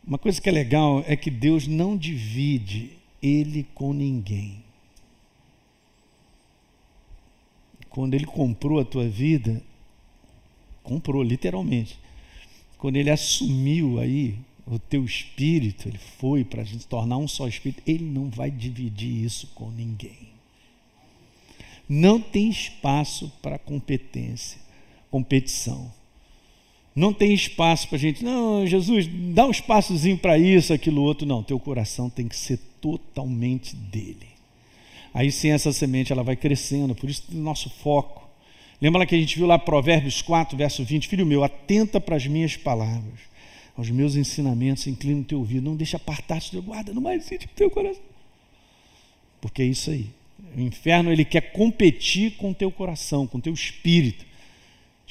Uma 0.06 0.18
coisa 0.18 0.40
que 0.40 0.48
é 0.48 0.52
legal 0.52 1.04
é 1.06 1.16
que 1.16 1.30
Deus 1.30 1.66
não 1.66 1.96
divide 1.96 2.92
Ele 3.22 3.66
com 3.74 3.92
ninguém. 3.92 4.62
Quando 7.88 8.14
Ele 8.14 8.26
comprou 8.26 8.80
a 8.80 8.84
tua 8.84 9.08
vida, 9.08 9.62
comprou 10.82 11.22
literalmente. 11.22 11.98
Quando 12.78 12.96
Ele 12.96 13.10
assumiu 13.10 13.98
aí 14.00 14.38
o 14.66 14.78
teu 14.78 15.04
espírito, 15.04 15.88
ele 15.88 15.98
foi 15.98 16.44
para 16.44 16.62
a 16.62 16.64
gente 16.64 16.86
tornar 16.86 17.16
um 17.16 17.28
só 17.28 17.48
espírito, 17.48 17.82
ele 17.86 18.04
não 18.04 18.30
vai 18.30 18.50
dividir 18.50 19.24
isso 19.24 19.48
com 19.54 19.70
ninguém. 19.70 20.30
Não 21.88 22.20
tem 22.20 22.48
espaço 22.48 23.30
para 23.42 23.58
competência, 23.58 24.60
competição. 25.10 25.92
Não 26.94 27.12
tem 27.12 27.32
espaço 27.32 27.88
para 27.88 27.96
a 27.96 28.00
gente, 28.00 28.22
não, 28.22 28.66
Jesus, 28.66 29.08
dá 29.34 29.46
um 29.46 29.50
espaçozinho 29.50 30.18
para 30.18 30.38
isso, 30.38 30.72
aquilo 30.72 31.02
outro. 31.02 31.26
Não, 31.26 31.42
teu 31.42 31.58
coração 31.58 32.10
tem 32.10 32.28
que 32.28 32.36
ser 32.36 32.58
totalmente 32.80 33.74
dele. 33.74 34.28
Aí 35.14 35.30
sim 35.30 35.50
essa 35.50 35.72
semente 35.72 36.12
ela 36.12 36.22
vai 36.22 36.36
crescendo, 36.36 36.94
por 36.94 37.08
isso 37.08 37.24
o 37.32 37.34
nosso 37.34 37.70
foco. 37.70 38.28
Lembra 38.80 39.06
que 39.06 39.14
a 39.14 39.18
gente 39.18 39.36
viu 39.36 39.46
lá 39.46 39.58
Provérbios 39.58 40.20
4, 40.22 40.56
verso 40.56 40.84
20, 40.84 41.08
filho 41.08 41.24
meu, 41.24 41.44
atenta 41.44 42.00
para 42.00 42.16
as 42.16 42.26
minhas 42.26 42.56
palavras 42.56 43.32
aos 43.76 43.88
meus 43.90 44.16
ensinamentos, 44.16 44.86
inclina 44.86 45.20
o 45.20 45.24
teu 45.24 45.38
ouvido, 45.38 45.64
não 45.64 45.76
deixa 45.76 45.96
apartar-te 45.96 46.50
teu 46.50 46.62
guarda 46.62 46.92
no 46.92 47.00
mais 47.00 47.30
íntimo 47.30 47.52
do 47.52 47.56
teu 47.56 47.70
coração. 47.70 48.02
Porque 49.40 49.62
é 49.62 49.66
isso 49.66 49.90
aí. 49.90 50.10
O 50.56 50.60
inferno 50.60 51.10
ele 51.10 51.24
quer 51.24 51.52
competir 51.52 52.36
com 52.36 52.50
o 52.50 52.54
teu 52.54 52.70
coração, 52.70 53.26
com 53.26 53.38
o 53.38 53.40
teu 53.40 53.52
espírito, 53.52 54.24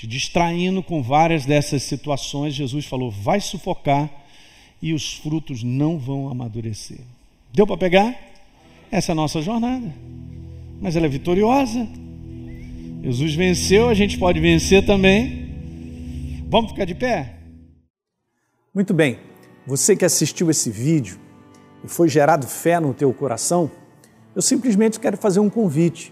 te 0.01 0.07
distraindo 0.07 0.81
com 0.81 1.03
várias 1.03 1.45
dessas 1.45 1.83
situações. 1.83 2.55
Jesus 2.55 2.85
falou: 2.85 3.11
vai 3.11 3.39
sufocar 3.39 4.09
e 4.81 4.95
os 4.95 5.13
frutos 5.13 5.61
não 5.61 5.99
vão 5.99 6.27
amadurecer. 6.27 7.01
Deu 7.53 7.67
para 7.67 7.77
pegar? 7.77 8.19
Essa 8.91 9.11
é 9.11 9.13
a 9.13 9.15
nossa 9.15 9.43
jornada. 9.43 9.93
Mas 10.81 10.95
ela 10.95 11.05
é 11.05 11.09
vitoriosa. 11.09 11.87
Jesus 13.03 13.35
venceu, 13.35 13.89
a 13.89 13.93
gente 13.93 14.17
pode 14.17 14.39
vencer 14.39 14.83
também. 14.83 16.45
Vamos 16.49 16.71
ficar 16.71 16.85
de 16.85 16.95
pé? 16.95 17.35
Muito 18.73 18.95
bem. 18.95 19.19
Você 19.67 19.95
que 19.95 20.03
assistiu 20.03 20.49
esse 20.49 20.71
vídeo 20.71 21.19
e 21.83 21.87
foi 21.87 22.09
gerado 22.09 22.47
fé 22.47 22.79
no 22.79 22.91
teu 22.91 23.13
coração, 23.13 23.69
eu 24.35 24.41
simplesmente 24.41 24.99
quero 24.99 25.15
fazer 25.15 25.39
um 25.39 25.49
convite 25.49 26.11